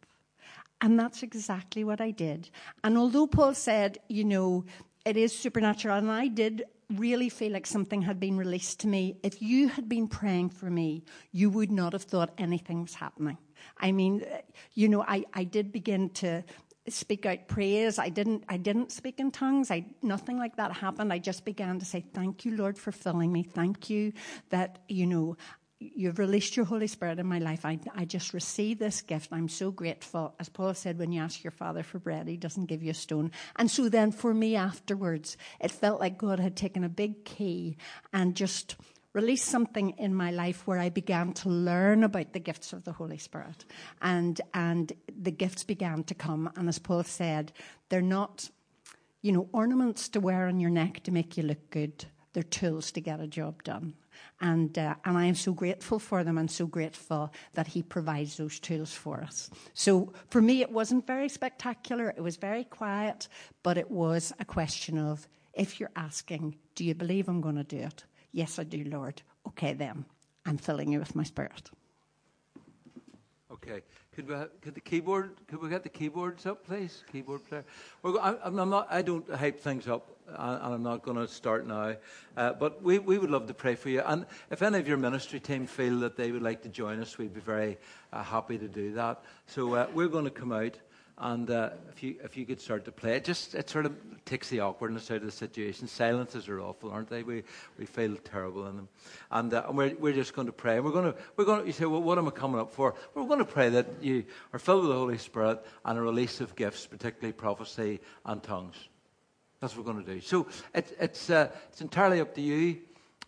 And 0.81 0.99
that's 0.99 1.23
exactly 1.23 1.84
what 1.84 2.01
I 2.01 2.12
did. 2.12 2.49
And 2.84 2.97
although 2.97 3.27
Paul 3.27 3.53
said, 3.53 3.99
you 4.10 4.25
know, 4.25 4.65
it 5.05 5.15
is 5.15 5.38
supernatural, 5.38 5.97
and 5.97 6.12
I 6.12 6.27
did 6.27 6.65
really 6.89 7.29
feel 7.29 7.53
like 7.53 7.65
something 7.65 8.01
had 8.01 8.19
been 8.19 8.38
released 8.38 8.81
to 8.81 8.88
me, 8.88 9.17
if 9.23 9.41
you 9.41 9.69
had 9.69 9.88
been 9.88 10.08
praying 10.08 10.49
for 10.49 10.69
me, 10.69 11.03
you 11.31 11.49
would 11.49 11.71
not 11.71 11.93
have 11.93 12.03
thought 12.03 12.34
anything 12.38 12.81
was 12.81 12.95
happening. 12.95 13.38
I 13.79 13.91
mean, 13.91 14.25
you 14.73 14.89
know, 14.89 15.03
I, 15.08 15.23
I 15.34 15.43
did 15.43 15.71
begin 15.71 16.10
to 16.15 16.43
speak 16.88 17.26
out 17.26 17.48
praise. 17.48 17.98
I 18.00 18.10
didn't 18.10 18.43
I 18.50 18.58
didn't 18.58 18.91
speak 18.91 19.19
in 19.19 19.32
tongues. 19.32 19.71
I 19.71 19.86
nothing 20.02 20.38
like 20.38 20.58
that 20.58 20.71
happened. 20.71 21.12
I 21.12 21.19
just 21.19 21.45
began 21.45 21.80
to 21.80 21.86
say, 21.86 22.06
Thank 22.13 22.45
you, 22.45 22.56
Lord, 22.56 22.78
for 22.78 22.91
filling 22.91 23.32
me. 23.32 23.43
Thank 23.43 23.89
you 23.89 24.13
that, 24.50 24.80
you 24.88 25.06
know, 25.06 25.38
you've 25.80 26.19
released 26.19 26.56
your 26.56 26.65
Holy 26.65 26.88
Spirit 26.88 27.19
in 27.19 27.26
my 27.26 27.39
life. 27.39 27.65
I, 27.65 27.80
I 27.93 28.06
just 28.06 28.34
received 28.34 28.80
this 28.80 29.02
gift. 29.02 29.30
I'm 29.32 29.50
so 29.50 29.71
grateful. 29.71 30.34
As 30.39 30.50
Paul 30.50 30.74
said, 30.74 30.98
when 30.98 31.12
you 31.12 31.21
ask 31.21 31.43
your 31.43 31.52
father 31.52 31.84
for 31.84 32.00
bread, 32.00 32.28
he 32.28 32.38
doesn't 32.38 32.65
give 32.65 32.82
you 32.82 32.91
a 32.91 32.95
stone. 32.95 33.32
And 33.58 33.69
so 33.69 33.89
then 33.89 34.12
for 34.12 34.34
me 34.34 34.56
afterwards, 34.56 35.38
it 35.60 35.71
felt 35.71 36.00
like 36.00 36.17
God 36.17 36.39
had 36.39 36.56
taken 36.56 36.84
a 36.84 36.89
big 36.89 37.26
key 37.26 37.78
and 38.13 38.36
just 38.36 38.76
released 39.15 39.45
something 39.45 39.91
in 39.91 40.13
my 40.13 40.30
life 40.30 40.67
where 40.67 40.78
I 40.78 40.89
began 40.89 41.32
to 41.34 41.49
learn 41.49 42.04
about 42.04 42.34
the 42.34 42.39
gifts 42.39 42.73
of 42.73 42.84
the 42.84 42.91
Holy 42.91 43.17
Spirit. 43.17 43.63
And, 44.01 44.39
and 44.54 44.91
the 45.08 45.32
gifts 45.32 45.63
began 45.63 46.04
to 46.04 46.13
come. 46.13 46.51
And 46.58 46.67
as 46.67 46.80
Paul 46.80 47.04
said, 47.04 47.54
they're 47.88 48.01
not, 48.01 48.49
you 49.21 49.32
know, 49.32 49.47
ornaments 49.54 50.10
to 50.10 50.19
wear 50.19 50.47
on 50.47 50.60
your 50.60 50.69
neck 50.69 51.04
to 51.04 51.12
make 51.12 51.38
you 51.38 51.43
look 51.43 51.69
good. 51.69 52.06
They're 52.34 52.43
tools 52.43 52.91
to 52.91 52.99
get 52.99 53.21
a 53.21 53.28
job 53.28 53.63
done. 53.63 53.93
And, 54.41 54.78
uh, 54.78 54.95
and 55.06 55.17
I 55.17 55.28
am 55.28 55.36
so 55.36 55.54
grateful 55.54 55.97
for 55.97 56.25
them 56.25 56.38
and 56.38 56.51
so 56.51 56.67
grateful 56.67 57.32
that 57.54 57.67
he 57.67 57.84
provides 57.84 58.36
those 58.36 58.60
tools 58.60 58.91
for 58.91 59.21
us. 59.21 59.49
So 59.73 60.12
for 60.30 60.41
me, 60.41 60.62
it 60.62 60.71
wasn't 60.71 61.08
very 61.08 61.30
spectacular. 61.30 62.13
It 62.17 62.21
was 62.21 62.36
very 62.36 62.65
quiet, 62.65 63.30
but 63.63 63.78
it 63.78 63.89
was 63.89 64.34
a 64.41 64.45
question 64.45 64.97
of 64.97 65.25
if 65.54 65.80
you're 65.80 65.91
asking, 65.95 66.58
do 66.75 66.84
you 66.84 66.93
believe 66.93 67.30
I'm 67.30 67.39
going 67.39 67.56
to 67.56 67.63
do 67.63 67.78
it? 67.78 68.04
Yes, 68.36 68.60
I 68.60 68.63
do, 68.63 68.84
Lord. 68.84 69.21
Okay, 69.48 69.71
then. 69.71 70.04
I'm 70.45 70.58
filling 70.58 70.91
you 70.91 71.00
with 71.00 71.15
my 71.15 71.24
spirit. 71.24 71.71
Okay. 73.50 73.82
Could 74.13 74.28
we 74.28 74.36
could 74.62 74.76
the 74.76 74.82
keyboard 74.82 75.32
could 75.48 75.62
we 75.62 75.69
get 75.69 75.84
the 75.84 75.89
keyboards 75.89 76.45
up, 76.45 76.65
please? 76.65 77.06
Keyboard 77.13 77.48
player. 77.48 77.63
I, 78.04 78.36
am 78.43 78.56
not. 78.56 78.88
I 78.89 79.04
don't 79.04 79.30
hype 79.34 79.62
things 79.62 79.88
up, 79.88 80.17
uh, 80.30 80.60
and 80.62 80.74
I'm 80.74 80.84
not 80.84 81.04
going 81.04 81.15
to 81.15 81.30
start 81.30 81.65
now. 81.65 81.95
Uh, 82.36 82.52
but 82.54 82.84
we, 82.84 83.00
we 83.00 83.17
would 83.17 83.32
love 83.32 83.48
to 83.48 83.54
pray 83.54 83.76
for 83.76 83.88
you. 83.88 84.02
And 84.06 84.26
if 84.52 84.62
any 84.62 84.80
of 84.80 84.88
your 84.88 84.98
ministry 84.98 85.39
team 85.39 85.65
feel 85.65 86.00
that 86.00 86.17
they 86.17 86.34
would 86.34 86.43
like 86.43 86.62
to 86.63 86.69
join 86.69 87.00
us, 87.00 87.17
we'd 87.17 87.34
be 87.34 87.39
very 87.39 87.78
uh, 88.12 88.21
happy 88.21 88.58
to 88.58 88.67
do 88.67 88.93
that. 88.95 89.24
So 89.48 89.76
uh, 89.76 89.88
we're 89.93 90.10
going 90.10 90.26
to 90.26 90.32
come 90.32 90.52
out. 90.52 90.78
And 91.17 91.49
uh, 91.49 91.69
if 91.89 92.04
you 92.04 92.15
if 92.23 92.36
you 92.36 92.45
could 92.45 92.60
start 92.60 92.84
to 92.86 92.91
play, 92.91 93.15
it 93.15 93.23
just 93.23 93.56
it 93.56 93.69
sort 93.69 93.86
of 93.86 93.95
takes 94.25 94.49
the 94.49 94.60
awkwardness 94.60 95.10
out 95.12 95.17
of 95.17 95.23
the 95.23 95.32
situation. 95.32 95.88
Silences 95.88 96.49
are 96.49 96.60
awful, 96.60 96.91
aren't 96.91 97.10
they? 97.10 97.23
We 97.23 97.43
we 97.80 97.86
feel 97.86 98.17
terrible 98.17 98.67
in 98.67 98.75
them, 98.75 98.89
and, 99.32 99.54
uh, 99.54 99.63
and 99.69 99.78
we're 99.78 99.96
we're 99.96 100.13
just 100.13 100.33
going 100.33 100.48
to 100.48 100.54
pray. 100.54 100.75
And 100.75 100.83
we're 100.83 100.92
going 100.92 101.13
to 101.13 101.17
we're 101.37 101.46
going 101.46 101.62
to 101.62 101.67
you 101.67 101.71
say, 101.71 101.85
well, 101.85 102.02
what 102.02 102.17
am 102.17 102.27
I 102.27 102.31
coming 102.31 102.60
up 102.60 102.73
for? 102.73 102.96
We're 103.13 103.27
going 103.27 103.39
to 103.39 103.46
pray 103.46 103.69
that 103.69 103.87
you 104.02 104.25
are 104.52 104.60
filled 104.60 104.81
with 104.81 104.92
the 104.92 104.98
Holy 104.98 105.17
Spirit 105.17 105.65
and 105.85 105.98
a 105.98 106.02
release 106.02 106.42
of 106.42 106.54
gifts, 106.54 106.85
particularly 106.85 107.31
prophecy 107.31 108.02
and 108.25 108.44
tongues. 108.44 108.75
That's 109.62 109.73
what 109.77 109.85
we're 109.85 109.94
going 109.94 110.06
to 110.06 110.13
do. 110.15 110.19
So 110.19 110.48
it, 110.73 110.98
it's 111.00 111.29
uh, 111.29 111.50
it's 111.69 111.79
entirely 111.79 112.19
up 112.19 112.35
to 112.35 112.42
you. 112.42 112.79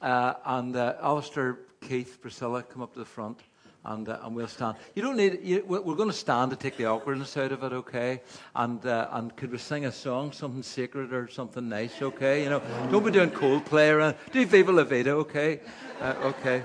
Uh, 0.02 0.34
and 0.46 0.76
uh, 0.76 0.96
Alistair, 1.02 1.60
Keith, 1.80 2.20
Priscilla, 2.22 2.64
come 2.64 2.82
up 2.82 2.94
to 2.94 3.00
the 3.00 3.06
front 3.06 3.40
and, 3.88 4.08
uh, 4.08 4.20
and 4.24 4.36
we'll 4.36 4.48
stand. 4.48 4.78
You 4.96 5.02
don't 5.02 5.18
need, 5.18 5.40
you, 5.42 5.64
we're 5.68 5.96
going 5.96 6.10
to 6.10 6.16
stand 6.16 6.52
to 6.52 6.58
take 6.58 6.78
the 6.78 6.86
awkwardness 6.86 7.36
out 7.38 7.52
of 7.52 7.64
it, 7.64 7.74
okay? 7.74 8.22
And, 8.56 8.86
uh, 8.86 9.08
and 9.12 9.36
could 9.36 9.52
we 9.52 9.58
sing 9.58 9.86
a 9.86 9.92
song, 9.92 10.32
something 10.32 10.64
sacred 10.64 11.12
or 11.12 11.28
something 11.30 11.68
nice, 11.68 12.02
okay? 12.02 12.44
You 12.44 12.50
know, 12.52 12.62
don't 12.92 13.04
be 13.04 13.12
doing 13.12 13.32
Coldplay 13.32 13.94
or 13.94 14.16
do 14.32 14.46
Viva 14.46 14.72
La 14.72 14.84
Vida, 14.84 15.12
okay? 15.12 15.62
Uh, 16.00 16.14
okay. 16.24 16.64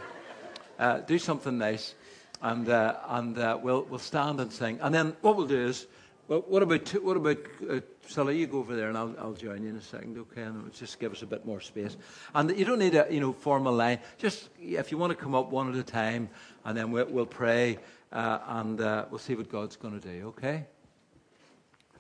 Uh, 0.78 0.98
do 1.00 1.18
something 1.18 1.56
nice. 1.56 1.94
and 2.42 2.68
uh, 2.68 2.96
and 3.08 3.38
uh, 3.38 3.58
we'll 3.62 3.84
we'll 3.84 3.98
stand 3.98 4.40
and 4.40 4.52
sing. 4.52 4.78
And 4.82 4.94
then 4.94 5.16
what 5.20 5.36
we'll 5.36 5.46
do 5.46 5.66
is, 5.66 5.86
well, 6.28 6.44
what 6.48 6.62
about 6.62 6.88
what 7.02 7.16
about 7.16 7.38
uh, 7.70 7.80
Sally? 8.06 8.38
You 8.38 8.48
go 8.48 8.58
over 8.58 8.74
there, 8.74 8.88
and 8.88 8.98
I'll 8.98 9.14
I'll 9.18 9.32
join 9.32 9.62
you 9.62 9.70
in 9.70 9.76
a 9.76 9.82
second, 9.82 10.18
okay? 10.18 10.42
And 10.42 10.72
just 10.72 10.98
give 10.98 11.12
us 11.12 11.22
a 11.22 11.26
bit 11.26 11.46
more 11.46 11.60
space. 11.60 11.96
And 12.34 12.56
you 12.58 12.64
don't 12.64 12.80
need 12.80 12.94
a 12.94 13.06
you 13.10 13.20
know 13.20 13.32
formal 13.32 13.74
line. 13.74 14.00
Just 14.18 14.50
if 14.60 14.90
you 14.90 14.98
want 14.98 15.10
to 15.10 15.16
come 15.16 15.34
up 15.34 15.50
one 15.50 15.70
at 15.70 15.76
a 15.76 15.84
time, 15.84 16.28
and 16.64 16.76
then 16.76 16.90
we'll, 16.90 17.06
we'll 17.06 17.26
pray, 17.26 17.78
uh, 18.12 18.38
and 18.46 18.80
uh, 18.80 19.06
we'll 19.10 19.18
see 19.18 19.34
what 19.34 19.48
God's 19.48 19.76
going 19.76 19.98
to 20.00 20.08
do. 20.08 20.28
Okay. 20.28 20.64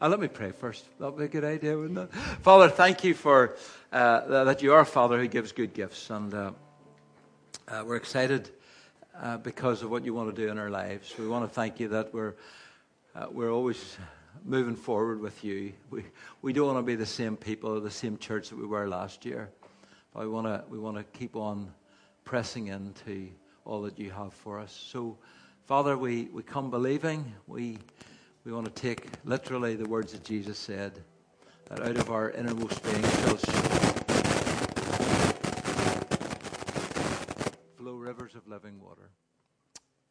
Uh, 0.00 0.08
let 0.08 0.18
me 0.18 0.28
pray 0.28 0.50
first. 0.50 0.84
That'd 0.98 1.16
be 1.16 1.24
a 1.24 1.28
good 1.28 1.44
idea, 1.44 1.78
wouldn't 1.78 1.98
it? 1.98 2.12
Father, 2.42 2.68
thank 2.68 3.04
you 3.04 3.14
for 3.14 3.56
uh, 3.92 4.44
that 4.44 4.62
you 4.62 4.72
are 4.72 4.80
a 4.80 4.86
Father 4.86 5.18
who 5.18 5.28
gives 5.28 5.52
good 5.52 5.74
gifts, 5.74 6.10
and 6.10 6.34
uh, 6.34 6.50
uh, 7.68 7.84
we're 7.86 7.96
excited 7.96 8.50
uh, 9.20 9.36
because 9.38 9.82
of 9.82 9.90
what 9.90 10.04
you 10.04 10.12
want 10.12 10.34
to 10.34 10.42
do 10.44 10.50
in 10.50 10.58
our 10.58 10.70
lives. 10.70 11.14
We 11.18 11.28
want 11.28 11.48
to 11.48 11.54
thank 11.54 11.78
you 11.78 11.88
that 11.88 12.12
we're, 12.12 12.34
uh, 13.14 13.26
we're 13.30 13.52
always 13.52 13.96
moving 14.44 14.74
forward 14.74 15.20
with 15.20 15.44
you. 15.44 15.72
We, 15.90 16.04
we 16.40 16.52
don't 16.52 16.66
want 16.66 16.78
to 16.78 16.82
be 16.82 16.96
the 16.96 17.06
same 17.06 17.36
people, 17.36 17.80
the 17.80 17.90
same 17.90 18.16
church 18.18 18.48
that 18.48 18.58
we 18.58 18.66
were 18.66 18.88
last 18.88 19.24
year. 19.24 19.50
But 20.12 20.24
we 20.24 20.28
want 20.28 20.46
to, 20.46 20.64
we 20.68 20.78
want 20.78 20.96
to 20.96 21.04
keep 21.16 21.36
on 21.36 21.72
pressing 22.24 22.68
into 22.68 23.28
all 23.64 23.82
that 23.82 23.98
you 23.98 24.10
have 24.10 24.32
for 24.32 24.58
us. 24.58 24.72
So, 24.72 25.18
Father, 25.66 25.96
we, 25.96 26.24
we 26.32 26.42
come 26.42 26.70
believing. 26.70 27.32
We, 27.46 27.78
we 28.44 28.52
want 28.52 28.66
to 28.66 28.72
take 28.72 29.06
literally 29.24 29.76
the 29.76 29.88
words 29.88 30.12
that 30.12 30.24
Jesus 30.24 30.58
said 30.58 31.02
that 31.68 31.80
out 31.80 31.96
of 31.96 32.10
our 32.10 32.30
innermost 32.32 32.82
being 32.82 33.02
shall 33.02 33.36
flow 37.76 37.94
rivers 37.94 38.34
of 38.34 38.46
living 38.48 38.80
water. 38.80 39.10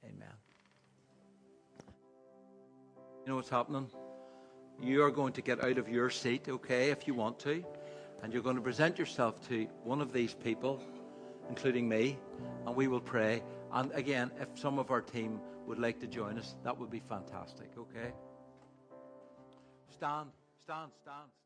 Amen. 0.06 0.34
You 3.24 3.28
know 3.28 3.36
what's 3.36 3.49
happening? 3.49 3.88
You 4.82 5.04
are 5.04 5.12
going 5.12 5.34
to 5.34 5.41
get 5.41 5.64
out 5.64 5.78
of 5.78 5.88
your 5.88 6.10
seat, 6.10 6.47
okay, 6.49 6.89
if 6.89 7.06
you 7.06 7.14
want 7.14 7.38
to, 7.41 7.64
and 8.24 8.34
you're 8.34 8.41
going 8.41 8.56
to 8.56 8.62
present 8.62 8.97
yourself 8.97 9.47
to 9.49 9.68
one 9.84 10.02
of 10.02 10.12
these 10.12 10.34
people, 10.34 10.82
including 11.52 11.89
me, 11.89 12.18
and 12.66 12.74
we 12.74 12.88
will 12.88 13.02
pray. 13.02 13.43
And 13.74 13.91
again, 13.91 14.32
if 14.39 14.47
some 14.58 14.80
of 14.80 14.89
our 14.89 15.02
team 15.02 15.41
would 15.68 15.80
like 15.80 15.99
to 15.99 16.08
join 16.08 16.39
us, 16.39 16.56
that 16.64 16.78
would 16.80 16.89
be 16.89 17.02
fantastic, 17.02 17.70
okay? 17.78 18.14
Stand, 19.89 20.30
stand, 20.64 20.91
stand. 21.02 21.41